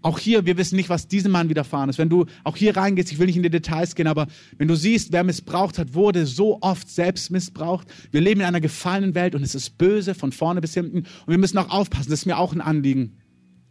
Auch 0.07 0.19
hier, 0.19 0.45
wir 0.45 0.55
wissen 0.55 0.77
nicht, 0.77 0.87
was 0.87 1.09
diesem 1.09 1.33
Mann 1.33 1.49
widerfahren 1.49 1.89
ist. 1.89 1.97
Wenn 1.97 2.07
du 2.07 2.27
auch 2.45 2.55
hier 2.55 2.77
reingehst, 2.77 3.11
ich 3.11 3.19
will 3.19 3.25
nicht 3.25 3.35
in 3.35 3.43
die 3.43 3.49
Details 3.49 3.93
gehen, 3.93 4.07
aber 4.07 4.27
wenn 4.57 4.69
du 4.69 4.75
siehst, 4.75 5.11
wer 5.11 5.25
missbraucht 5.25 5.77
hat, 5.77 5.95
wurde 5.95 6.25
so 6.25 6.59
oft 6.61 6.89
selbst 6.89 7.29
missbraucht. 7.29 7.89
Wir 8.11 8.21
leben 8.21 8.39
in 8.39 8.47
einer 8.47 8.61
gefallenen 8.61 9.15
Welt 9.15 9.35
und 9.35 9.43
es 9.43 9.53
ist 9.53 9.77
böse 9.77 10.15
von 10.15 10.31
vorne 10.31 10.61
bis 10.61 10.73
hinten. 10.73 10.99
Und 10.99 11.27
wir 11.27 11.37
müssen 11.37 11.57
auch 11.57 11.69
aufpassen, 11.71 12.09
das 12.09 12.21
ist 12.21 12.25
mir 12.25 12.37
auch 12.37 12.53
ein 12.53 12.61
Anliegen 12.61 13.17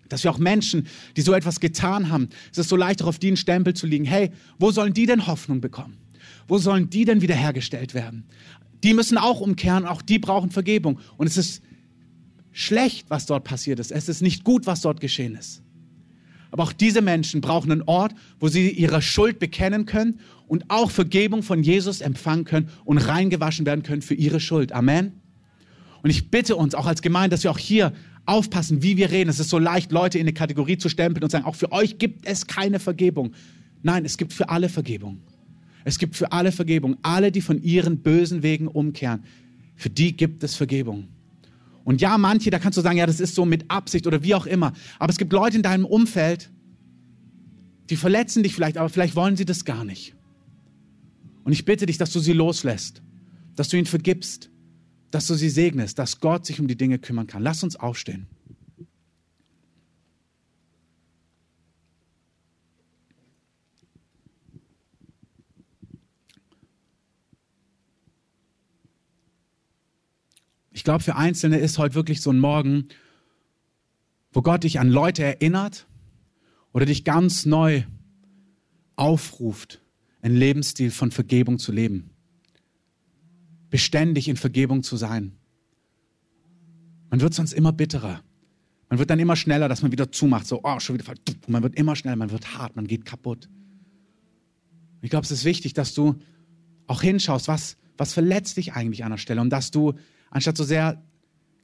dass 0.08 0.22
wir 0.22 0.30
auch 0.30 0.38
Menschen, 0.38 0.86
die 1.16 1.22
so 1.22 1.32
etwas 1.32 1.58
getan 1.58 2.10
haben, 2.10 2.28
es 2.52 2.58
ist 2.58 2.68
so 2.68 2.76
leicht, 2.76 3.02
auch 3.02 3.08
auf 3.08 3.18
die 3.18 3.26
einen 3.26 3.36
Stempel 3.36 3.74
zu 3.74 3.88
liegen. 3.88 4.04
Hey, 4.04 4.30
wo 4.56 4.70
sollen 4.70 4.94
die 4.94 5.04
denn 5.04 5.26
Hoffnung 5.26 5.60
bekommen? 5.60 5.96
Wo 6.46 6.58
sollen 6.58 6.90
die 6.90 7.04
denn 7.04 7.22
wiederhergestellt 7.22 7.92
werden? 7.92 8.24
Die 8.84 8.94
müssen 8.94 9.18
auch 9.18 9.40
umkehren, 9.40 9.84
auch 9.84 10.02
die 10.02 10.20
brauchen 10.20 10.50
Vergebung. 10.50 11.00
Und 11.16 11.26
es 11.26 11.36
ist 11.36 11.60
schlecht, 12.52 13.06
was 13.10 13.26
dort 13.26 13.42
passiert 13.42 13.80
ist. 13.80 13.90
Es 13.90 14.08
ist 14.08 14.22
nicht 14.22 14.44
gut, 14.44 14.64
was 14.66 14.80
dort 14.80 15.00
geschehen 15.00 15.34
ist. 15.34 15.64
Aber 16.50 16.62
auch 16.62 16.72
diese 16.72 17.02
Menschen 17.02 17.40
brauchen 17.40 17.72
einen 17.72 17.82
Ort, 17.82 18.14
wo 18.40 18.48
sie 18.48 18.70
ihre 18.70 19.02
Schuld 19.02 19.38
bekennen 19.38 19.86
können 19.86 20.20
und 20.46 20.64
auch 20.68 20.90
Vergebung 20.90 21.42
von 21.42 21.62
Jesus 21.62 22.00
empfangen 22.00 22.44
können 22.44 22.68
und 22.84 22.98
reingewaschen 22.98 23.66
werden 23.66 23.82
können 23.82 24.02
für 24.02 24.14
ihre 24.14 24.40
Schuld. 24.40 24.72
Amen. 24.72 25.12
Und 26.02 26.10
ich 26.10 26.30
bitte 26.30 26.56
uns 26.56 26.74
auch 26.74 26.86
als 26.86 27.02
Gemeinde, 27.02 27.30
dass 27.34 27.42
wir 27.42 27.50
auch 27.50 27.58
hier 27.58 27.92
aufpassen, 28.26 28.82
wie 28.82 28.96
wir 28.96 29.10
reden. 29.10 29.30
Es 29.30 29.40
ist 29.40 29.50
so 29.50 29.58
leicht, 29.58 29.92
Leute 29.92 30.18
in 30.18 30.24
eine 30.24 30.32
Kategorie 30.32 30.78
zu 30.78 30.88
stempeln 30.88 31.24
und 31.24 31.30
sagen, 31.30 31.44
auch 31.44 31.56
für 31.56 31.72
euch 31.72 31.98
gibt 31.98 32.26
es 32.26 32.46
keine 32.46 32.78
Vergebung. 32.78 33.32
Nein, 33.82 34.04
es 34.04 34.16
gibt 34.16 34.32
für 34.32 34.48
alle 34.48 34.68
Vergebung. 34.68 35.20
Es 35.84 35.98
gibt 35.98 36.16
für 36.16 36.32
alle 36.32 36.52
Vergebung. 36.52 36.96
Alle, 37.02 37.30
die 37.30 37.40
von 37.40 37.62
ihren 37.62 37.98
bösen 37.98 38.42
Wegen 38.42 38.66
umkehren, 38.66 39.24
für 39.76 39.90
die 39.90 40.16
gibt 40.16 40.42
es 40.42 40.56
Vergebung. 40.56 41.08
Und 41.86 42.00
ja, 42.00 42.18
manche, 42.18 42.50
da 42.50 42.58
kannst 42.58 42.76
du 42.76 42.82
sagen, 42.82 42.98
ja, 42.98 43.06
das 43.06 43.20
ist 43.20 43.36
so 43.36 43.44
mit 43.44 43.70
Absicht 43.70 44.08
oder 44.08 44.24
wie 44.24 44.34
auch 44.34 44.46
immer. 44.46 44.72
Aber 44.98 45.08
es 45.08 45.18
gibt 45.18 45.32
Leute 45.32 45.56
in 45.56 45.62
deinem 45.62 45.84
Umfeld, 45.84 46.50
die 47.90 47.94
verletzen 47.94 48.42
dich 48.42 48.56
vielleicht, 48.56 48.76
aber 48.76 48.88
vielleicht 48.88 49.14
wollen 49.14 49.36
sie 49.36 49.44
das 49.44 49.64
gar 49.64 49.84
nicht. 49.84 50.16
Und 51.44 51.52
ich 51.52 51.64
bitte 51.64 51.86
dich, 51.86 51.96
dass 51.96 52.12
du 52.12 52.18
sie 52.18 52.32
loslässt, 52.32 53.02
dass 53.54 53.68
du 53.68 53.76
ihnen 53.76 53.86
vergibst, 53.86 54.50
dass 55.12 55.28
du 55.28 55.34
sie 55.34 55.48
segnest, 55.48 56.00
dass 56.00 56.18
Gott 56.18 56.44
sich 56.44 56.58
um 56.58 56.66
die 56.66 56.76
Dinge 56.76 56.98
kümmern 56.98 57.28
kann. 57.28 57.44
Lass 57.44 57.62
uns 57.62 57.76
aufstehen. 57.76 58.26
Ich 70.76 70.84
glaube, 70.84 71.02
für 71.02 71.16
Einzelne 71.16 71.56
ist 71.56 71.78
heute 71.78 71.94
wirklich 71.94 72.20
so 72.20 72.30
ein 72.30 72.38
Morgen, 72.38 72.88
wo 74.30 74.42
Gott 74.42 74.62
dich 74.62 74.78
an 74.78 74.90
Leute 74.90 75.24
erinnert 75.24 75.86
oder 76.74 76.84
dich 76.84 77.02
ganz 77.02 77.46
neu 77.46 77.84
aufruft, 78.94 79.80
einen 80.20 80.36
Lebensstil 80.36 80.90
von 80.90 81.10
Vergebung 81.10 81.58
zu 81.58 81.72
leben 81.72 82.10
beständig 83.70 84.28
in 84.28 84.36
Vergebung 84.36 84.82
zu 84.82 84.98
sein. 84.98 85.32
Man 87.08 87.22
wird 87.22 87.32
sonst 87.32 87.54
immer 87.54 87.72
bitterer. 87.72 88.22
Man 88.90 88.98
wird 88.98 89.08
dann 89.08 89.18
immer 89.18 89.34
schneller, 89.34 89.70
dass 89.70 89.80
man 89.80 89.92
wieder 89.92 90.12
zumacht. 90.12 90.46
So, 90.46 90.60
oh, 90.62 90.78
schon 90.78 90.98
wieder. 90.98 91.10
Man 91.48 91.62
wird 91.62 91.74
immer 91.76 91.96
schneller, 91.96 92.16
man 92.16 92.30
wird 92.30 92.58
hart, 92.58 92.76
man 92.76 92.86
geht 92.86 93.06
kaputt. 93.06 93.48
Ich 95.00 95.08
glaube, 95.08 95.24
es 95.24 95.30
ist 95.30 95.46
wichtig, 95.46 95.72
dass 95.72 95.94
du 95.94 96.16
auch 96.86 97.00
hinschaust, 97.00 97.48
was, 97.48 97.78
was 97.96 98.12
verletzt 98.12 98.58
dich 98.58 98.74
eigentlich 98.74 99.04
an 99.04 99.10
der 99.10 99.18
Stelle 99.18 99.40
und 99.40 99.48
dass 99.48 99.70
du, 99.70 99.94
anstatt 100.30 100.56
so 100.56 100.64
sehr, 100.64 101.02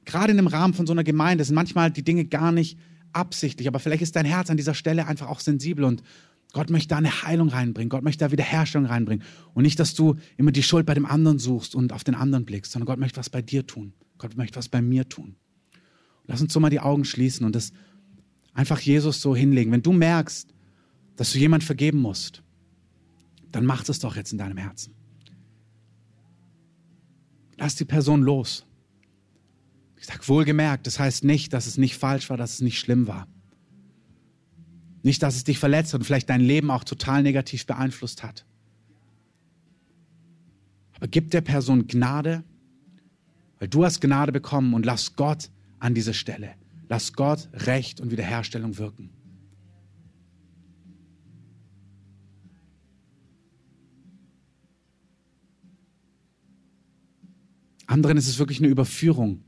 gerade 0.05 0.31
in 0.31 0.37
dem 0.37 0.47
Rahmen 0.47 0.73
von 0.73 0.87
so 0.87 0.93
einer 0.93 1.03
Gemeinde, 1.03 1.43
sind 1.43 1.55
manchmal 1.55 1.91
die 1.91 2.03
Dinge 2.03 2.25
gar 2.25 2.51
nicht 2.51 2.77
absichtlich, 3.11 3.67
aber 3.67 3.79
vielleicht 3.79 4.01
ist 4.01 4.15
dein 4.15 4.25
Herz 4.25 4.49
an 4.49 4.57
dieser 4.57 4.73
Stelle 4.73 5.07
einfach 5.07 5.29
auch 5.29 5.39
sensibel 5.39 5.85
und 5.85 6.03
Gott 6.53 6.69
möchte 6.69 6.89
da 6.89 6.97
eine 6.97 7.23
Heilung 7.23 7.49
reinbringen. 7.49 7.89
Gott 7.89 8.03
möchte 8.03 8.23
da 8.25 8.31
Wiederherstellung 8.31 8.85
reinbringen. 8.85 9.25
Und 9.55 9.63
nicht, 9.63 9.79
dass 9.79 9.95
du 9.95 10.17
immer 10.37 10.51
die 10.51 10.61
Schuld 10.61 10.85
bei 10.85 10.93
dem 10.93 11.07
anderen 11.07 11.39
suchst 11.39 11.73
und 11.73 11.91
auf 11.91 12.03
den 12.03 12.13
anderen 12.13 12.45
blickst, 12.45 12.71
sondern 12.71 12.85
Gott 12.85 12.99
möchte 12.99 13.17
was 13.17 13.31
bei 13.31 13.41
dir 13.41 13.65
tun. 13.65 13.93
Gott 14.19 14.37
möchte 14.37 14.57
was 14.57 14.69
bei 14.69 14.79
mir 14.79 15.09
tun. 15.09 15.35
Lass 16.25 16.41
uns 16.41 16.53
so 16.53 16.59
mal 16.59 16.69
die 16.69 16.79
Augen 16.79 17.05
schließen 17.05 17.43
und 17.43 17.55
das 17.55 17.73
einfach 18.53 18.79
Jesus 18.79 19.19
so 19.19 19.35
hinlegen. 19.35 19.71
Wenn 19.71 19.81
du 19.81 19.93
merkst, 19.93 20.53
dass 21.15 21.33
du 21.33 21.39
jemand 21.39 21.63
vergeben 21.63 21.99
musst, 21.99 22.43
dann 23.51 23.65
mach 23.65 23.87
es 23.89 23.99
doch 23.99 24.15
jetzt 24.15 24.31
in 24.31 24.37
deinem 24.37 24.57
Herzen. 24.57 24.93
Lass 27.57 27.75
die 27.75 27.85
Person 27.85 28.21
los. 28.21 28.65
Ich 29.97 30.05
sage 30.05 30.27
wohlgemerkt, 30.27 30.85
das 30.85 30.99
heißt 30.99 31.23
nicht, 31.23 31.53
dass 31.53 31.65
es 31.65 31.77
nicht 31.77 31.97
falsch 31.97 32.29
war, 32.29 32.37
dass 32.37 32.55
es 32.55 32.61
nicht 32.61 32.79
schlimm 32.79 33.07
war. 33.07 33.27
Nicht, 35.01 35.23
dass 35.23 35.35
es 35.35 35.43
dich 35.43 35.59
verletzt 35.59 35.93
und 35.93 36.03
vielleicht 36.03 36.29
dein 36.29 36.41
Leben 36.41 36.71
auch 36.71 36.83
total 36.83 37.23
negativ 37.23 37.65
beeinflusst 37.65 38.23
hat. 38.23 38.45
Aber 40.95 41.07
gib 41.07 41.31
der 41.31 41.41
Person 41.41 41.87
Gnade, 41.87 42.43
weil 43.59 43.67
du 43.67 43.85
hast 43.85 44.01
Gnade 44.01 44.31
bekommen 44.31 44.73
und 44.73 44.85
lass 44.85 45.15
Gott 45.15 45.49
an 45.79 45.93
diese 45.93 46.13
Stelle. 46.13 46.55
Lass 46.89 47.13
Gott 47.13 47.49
Recht 47.53 48.01
und 48.01 48.11
Wiederherstellung 48.11 48.77
wirken. 48.77 49.09
Anderen 57.87 58.17
ist 58.17 58.27
es 58.27 58.39
wirklich 58.39 58.59
eine 58.59 58.67
Überführung, 58.67 59.41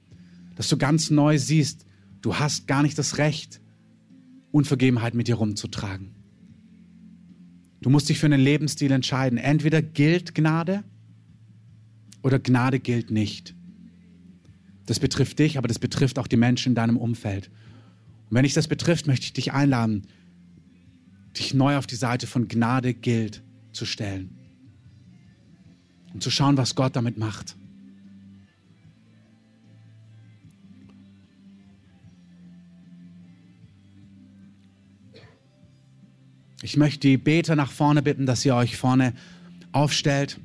dass 0.56 0.68
du 0.68 0.78
ganz 0.78 1.10
neu 1.10 1.38
siehst, 1.38 1.86
du 2.22 2.36
hast 2.36 2.68
gar 2.68 2.84
nicht 2.84 2.98
das 2.98 3.18
Recht, 3.18 3.62
Unvergebenheit 4.52 5.14
mit 5.14 5.28
dir 5.28 5.36
rumzutragen. 5.36 6.16
Du 7.82 7.90
musst 7.90 8.10
dich 8.10 8.20
für 8.20 8.26
einen 8.26 8.42
Lebensstil 8.42 8.92
entscheiden. 8.92 9.38
Entweder 9.38 9.82
gilt 9.82 10.34
Gnade 10.34 10.84
oder 12.24 12.40
Gnade 12.40 12.80
gilt 12.80 13.12
nicht. 13.12 13.54
Das 14.86 15.00
betrifft 15.00 15.40
dich, 15.40 15.58
aber 15.58 15.68
das 15.68 15.78
betrifft 15.78 16.18
auch 16.18 16.28
die 16.28 16.38
Menschen 16.38 16.70
in 16.70 16.76
deinem 16.76 16.98
Umfeld. 16.98 17.50
Und 18.30 18.36
wenn 18.36 18.44
dich 18.44 18.54
das 18.54 18.68
betrifft, 18.68 19.08
möchte 19.08 19.26
ich 19.26 19.34
dich 19.34 19.54
einladen, 19.54 20.08
dich 21.38 21.54
neu 21.54 21.78
auf 21.78 21.86
die 21.86 21.96
Seite 21.96 22.28
von 22.28 22.48
Gnade 22.48 22.94
gilt 22.94 23.44
zu 23.72 23.86
stellen 23.86 24.38
und 26.14 26.24
zu 26.24 26.32
schauen, 26.32 26.58
was 26.58 26.76
Gott 26.76 26.96
damit 26.96 27.18
macht. 27.18 27.56
Ich 36.62 36.78
möchte 36.78 37.08
die 37.08 37.18
Beter 37.18 37.56
nach 37.56 37.72
vorne 37.72 38.02
bitten, 38.02 38.26
dass 38.26 38.46
ihr 38.46 38.56
euch 38.56 38.78
vorne 38.78 39.14
aufstellt. 39.72 40.40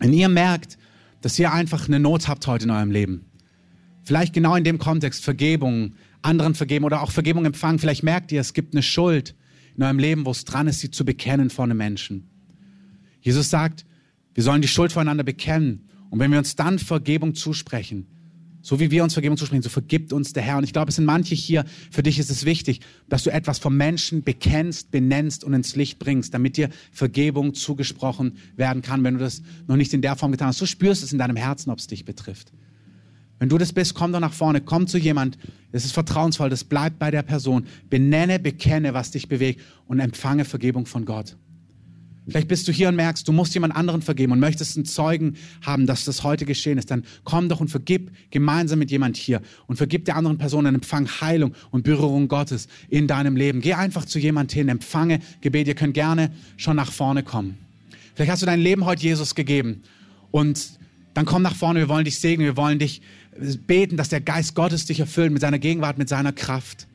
Wenn 0.00 0.12
ihr 0.12 0.28
merkt, 0.28 0.78
dass 1.22 1.38
ihr 1.38 1.52
einfach 1.52 1.88
eine 1.88 1.98
Not 1.98 2.28
habt 2.28 2.46
heute 2.46 2.66
in 2.66 2.70
eurem 2.70 2.90
Leben, 2.90 3.24
vielleicht 4.04 4.32
genau 4.32 4.54
in 4.54 4.64
dem 4.64 4.78
Kontext 4.78 5.24
Vergebung, 5.24 5.94
anderen 6.22 6.54
vergeben 6.54 6.84
oder 6.84 7.02
auch 7.02 7.10
Vergebung 7.10 7.44
empfangen, 7.44 7.78
vielleicht 7.78 8.02
merkt 8.02 8.32
ihr, 8.32 8.40
es 8.40 8.52
gibt 8.52 8.74
eine 8.74 8.82
Schuld 8.82 9.34
in 9.76 9.82
eurem 9.82 9.98
Leben, 9.98 10.26
wo 10.26 10.30
es 10.30 10.44
dran 10.44 10.66
ist, 10.66 10.80
sie 10.80 10.90
zu 10.90 11.04
bekennen 11.04 11.50
vor 11.50 11.64
einem 11.64 11.76
Menschen. 11.76 12.28
Jesus 13.20 13.50
sagt, 13.50 13.86
wir 14.34 14.42
sollen 14.42 14.62
die 14.62 14.68
Schuld 14.68 14.92
voreinander 14.92 15.24
bekennen. 15.24 15.88
Und 16.10 16.20
wenn 16.20 16.30
wir 16.30 16.38
uns 16.38 16.56
dann 16.56 16.78
Vergebung 16.78 17.34
zusprechen, 17.34 18.06
so 18.60 18.80
wie 18.80 18.90
wir 18.90 19.04
uns 19.04 19.12
Vergebung 19.12 19.36
zusprechen, 19.36 19.62
so 19.62 19.68
vergibt 19.68 20.12
uns 20.12 20.32
der 20.32 20.42
Herr. 20.42 20.58
Und 20.58 20.64
ich 20.64 20.72
glaube, 20.72 20.90
es 20.90 20.96
sind 20.96 21.04
manche 21.04 21.34
hier, 21.34 21.64
für 21.90 22.02
dich 22.02 22.18
ist 22.18 22.30
es 22.30 22.44
wichtig, 22.44 22.80
dass 23.08 23.22
du 23.22 23.30
etwas 23.30 23.58
vom 23.58 23.76
Menschen 23.76 24.24
bekennst, 24.24 24.90
benennst 24.90 25.44
und 25.44 25.54
ins 25.54 25.76
Licht 25.76 25.98
bringst, 25.98 26.34
damit 26.34 26.56
dir 26.56 26.68
Vergebung 26.92 27.54
zugesprochen 27.54 28.36
werden 28.56 28.82
kann, 28.82 29.04
wenn 29.04 29.14
du 29.14 29.20
das 29.20 29.42
noch 29.66 29.76
nicht 29.76 29.94
in 29.94 30.02
der 30.02 30.16
Form 30.16 30.32
getan 30.32 30.48
hast. 30.48 30.60
Du 30.60 30.66
spürst 30.66 31.02
es 31.02 31.12
in 31.12 31.18
deinem 31.18 31.36
Herzen, 31.36 31.70
ob 31.70 31.78
es 31.78 31.86
dich 31.86 32.04
betrifft. 32.04 32.52
Wenn 33.38 33.48
du 33.48 33.56
das 33.56 33.72
bist, 33.72 33.94
komm 33.94 34.12
doch 34.12 34.20
nach 34.20 34.32
vorne, 34.32 34.60
komm 34.60 34.88
zu 34.88 34.98
jemand, 34.98 35.38
das 35.70 35.84
ist 35.84 35.92
vertrauensvoll, 35.92 36.50
das 36.50 36.64
bleibt 36.64 36.98
bei 36.98 37.10
der 37.10 37.22
Person. 37.22 37.66
Benenne, 37.88 38.38
bekenne, 38.40 38.94
was 38.94 39.12
dich 39.12 39.28
bewegt 39.28 39.60
und 39.86 40.00
empfange 40.00 40.44
Vergebung 40.44 40.86
von 40.86 41.04
Gott. 41.04 41.36
Vielleicht 42.28 42.48
bist 42.48 42.68
du 42.68 42.72
hier 42.72 42.88
und 42.88 42.96
merkst, 42.96 43.26
du 43.26 43.32
musst 43.32 43.54
jemand 43.54 43.74
anderen 43.74 44.02
vergeben 44.02 44.32
und 44.32 44.40
möchtest 44.40 44.76
einen 44.76 44.84
Zeugen 44.84 45.36
haben, 45.62 45.86
dass 45.86 46.04
das 46.04 46.24
heute 46.24 46.44
geschehen 46.44 46.76
ist. 46.76 46.90
Dann 46.90 47.04
komm 47.24 47.48
doch 47.48 47.60
und 47.60 47.68
vergib 47.68 48.10
gemeinsam 48.30 48.78
mit 48.78 48.90
jemand 48.90 49.16
hier 49.16 49.40
und 49.66 49.76
vergib 49.76 50.04
der 50.04 50.16
anderen 50.16 50.36
Person 50.36 50.66
und 50.66 50.74
empfang 50.74 51.08
Heilung 51.20 51.54
und 51.70 51.84
Berührung 51.84 52.28
Gottes 52.28 52.68
in 52.90 53.06
deinem 53.06 53.34
Leben. 53.34 53.60
Geh 53.60 53.74
einfach 53.74 54.04
zu 54.04 54.18
jemand 54.18 54.52
hin, 54.52 54.68
empfange 54.68 55.20
Gebet. 55.40 55.68
Ihr 55.68 55.74
könnt 55.74 55.94
gerne 55.94 56.30
schon 56.56 56.76
nach 56.76 56.92
vorne 56.92 57.22
kommen. 57.22 57.56
Vielleicht 58.14 58.30
hast 58.30 58.42
du 58.42 58.46
dein 58.46 58.60
Leben 58.60 58.84
heute 58.84 59.02
Jesus 59.02 59.34
gegeben 59.34 59.82
und 60.30 60.78
dann 61.14 61.24
komm 61.24 61.42
nach 61.42 61.54
vorne. 61.54 61.80
Wir 61.80 61.88
wollen 61.88 62.04
dich 62.04 62.18
segnen. 62.18 62.46
Wir 62.46 62.56
wollen 62.56 62.78
dich 62.78 63.00
beten, 63.66 63.96
dass 63.96 64.08
der 64.08 64.20
Geist 64.20 64.54
Gottes 64.54 64.84
dich 64.86 65.00
erfüllt 65.00 65.32
mit 65.32 65.40
seiner 65.40 65.58
Gegenwart, 65.58 65.98
mit 65.98 66.08
seiner 66.08 66.32
Kraft. 66.32 66.86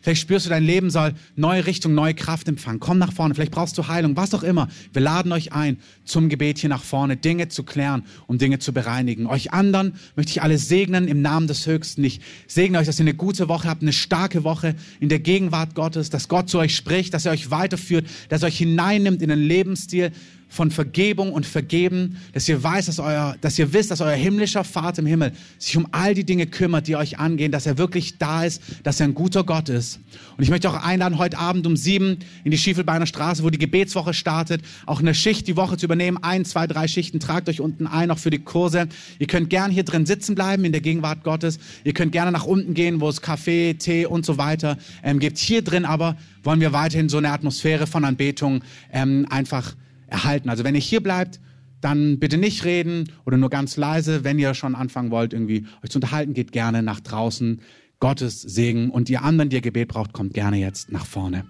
Vielleicht 0.00 0.20
spürst 0.22 0.46
du, 0.46 0.50
dein 0.50 0.64
Leben 0.64 0.90
soll 0.90 1.14
neue 1.36 1.66
Richtung, 1.66 1.94
neue 1.94 2.14
Kraft 2.14 2.48
empfangen. 2.48 2.80
Komm 2.80 2.98
nach 2.98 3.12
vorne. 3.12 3.34
Vielleicht 3.34 3.52
brauchst 3.52 3.76
du 3.78 3.88
Heilung, 3.88 4.16
was 4.16 4.32
auch 4.34 4.42
immer. 4.42 4.68
Wir 4.92 5.02
laden 5.02 5.32
euch 5.32 5.52
ein, 5.52 5.78
zum 6.04 6.28
Gebet 6.28 6.58
hier 6.58 6.70
nach 6.70 6.82
vorne, 6.82 7.16
Dinge 7.16 7.48
zu 7.48 7.64
klären, 7.64 8.04
um 8.26 8.38
Dinge 8.38 8.58
zu 8.58 8.72
bereinigen. 8.72 9.26
Euch 9.26 9.52
anderen 9.52 9.94
möchte 10.16 10.30
ich 10.30 10.42
alle 10.42 10.58
segnen 10.58 11.08
im 11.08 11.20
Namen 11.20 11.46
des 11.46 11.66
Höchsten. 11.66 12.04
Ich 12.04 12.20
segne 12.46 12.78
euch, 12.78 12.86
dass 12.86 12.98
ihr 12.98 13.04
eine 13.04 13.14
gute 13.14 13.48
Woche 13.48 13.68
habt, 13.68 13.82
eine 13.82 13.92
starke 13.92 14.44
Woche 14.44 14.74
in 15.00 15.08
der 15.08 15.18
Gegenwart 15.18 15.74
Gottes, 15.74 16.10
dass 16.10 16.28
Gott 16.28 16.48
zu 16.48 16.58
euch 16.58 16.76
spricht, 16.76 17.12
dass 17.14 17.26
er 17.26 17.32
euch 17.32 17.50
weiterführt, 17.50 18.06
dass 18.28 18.42
er 18.42 18.48
euch 18.48 18.58
hineinnimmt 18.58 19.22
in 19.22 19.30
einen 19.30 19.42
Lebensstil, 19.42 20.12
von 20.48 20.70
Vergebung 20.70 21.32
und 21.32 21.46
Vergeben, 21.46 22.16
dass 22.32 22.48
ihr 22.48 22.62
weiß, 22.62 22.86
dass 22.86 22.98
euer, 22.98 23.36
dass 23.40 23.58
ihr 23.58 23.72
wisst, 23.72 23.90
dass 23.90 24.00
euer 24.00 24.14
himmlischer 24.14 24.64
Vater 24.64 25.00
im 25.00 25.06
Himmel 25.06 25.32
sich 25.58 25.76
um 25.76 25.86
all 25.92 26.14
die 26.14 26.24
Dinge 26.24 26.46
kümmert, 26.46 26.88
die 26.88 26.96
euch 26.96 27.18
angehen, 27.18 27.52
dass 27.52 27.66
er 27.66 27.78
wirklich 27.78 28.18
da 28.18 28.44
ist, 28.44 28.62
dass 28.82 29.00
er 29.00 29.08
ein 29.08 29.14
guter 29.14 29.44
Gott 29.44 29.68
ist. 29.68 30.00
Und 30.36 30.42
ich 30.42 30.50
möchte 30.50 30.68
auch 30.70 30.82
einladen, 30.82 31.18
heute 31.18 31.38
Abend 31.38 31.66
um 31.66 31.76
sieben 31.76 32.18
in 32.44 32.50
die 32.50 32.58
Schiefelbeiner 32.58 33.06
Straße, 33.06 33.42
wo 33.42 33.50
die 33.50 33.58
Gebetswoche 33.58 34.14
startet, 34.14 34.62
auch 34.86 35.00
eine 35.00 35.14
Schicht 35.14 35.46
die 35.48 35.56
Woche 35.56 35.76
zu 35.76 35.86
übernehmen. 35.86 36.18
Ein, 36.22 36.44
zwei, 36.44 36.66
drei 36.66 36.88
Schichten. 36.88 37.20
Tragt 37.20 37.48
euch 37.48 37.60
unten 37.60 37.86
ein, 37.86 38.10
auch 38.10 38.18
für 38.18 38.30
die 38.30 38.38
Kurse. 38.38 38.88
Ihr 39.18 39.26
könnt 39.26 39.50
gern 39.50 39.70
hier 39.70 39.84
drin 39.84 40.06
sitzen 40.06 40.34
bleiben 40.34 40.64
in 40.64 40.72
der 40.72 40.80
Gegenwart 40.80 41.24
Gottes. 41.24 41.58
Ihr 41.84 41.92
könnt 41.92 42.12
gerne 42.12 42.32
nach 42.32 42.44
unten 42.44 42.74
gehen, 42.74 43.00
wo 43.00 43.08
es 43.08 43.20
Kaffee, 43.20 43.74
Tee 43.74 44.06
und 44.06 44.24
so 44.24 44.38
weiter 44.38 44.78
ähm, 45.02 45.18
gibt. 45.18 45.38
Hier 45.38 45.62
drin 45.62 45.84
aber 45.84 46.16
wollen 46.42 46.60
wir 46.60 46.72
weiterhin 46.72 47.08
so 47.08 47.18
eine 47.18 47.30
Atmosphäre 47.30 47.86
von 47.86 48.04
Anbetung 48.04 48.62
ähm, 48.92 49.26
einfach 49.28 49.74
erhalten. 50.08 50.48
Also 50.48 50.64
wenn 50.64 50.74
ihr 50.74 50.80
hier 50.80 51.02
bleibt, 51.02 51.40
dann 51.80 52.18
bitte 52.18 52.38
nicht 52.38 52.64
reden 52.64 53.10
oder 53.24 53.36
nur 53.36 53.50
ganz 53.50 53.76
leise. 53.76 54.24
Wenn 54.24 54.38
ihr 54.38 54.54
schon 54.54 54.74
anfangen 54.74 55.10
wollt, 55.10 55.32
irgendwie 55.32 55.66
euch 55.84 55.90
zu 55.90 55.98
unterhalten, 55.98 56.34
geht 56.34 56.52
gerne 56.52 56.82
nach 56.82 57.00
draußen. 57.00 57.60
Gottes 58.00 58.42
Segen. 58.42 58.90
Und 58.90 59.10
ihr 59.10 59.22
anderen, 59.22 59.50
die 59.50 59.56
ihr 59.56 59.62
Gebet 59.62 59.88
braucht, 59.88 60.12
kommt 60.12 60.34
gerne 60.34 60.56
jetzt 60.56 60.92
nach 60.92 61.06
vorne. 61.06 61.44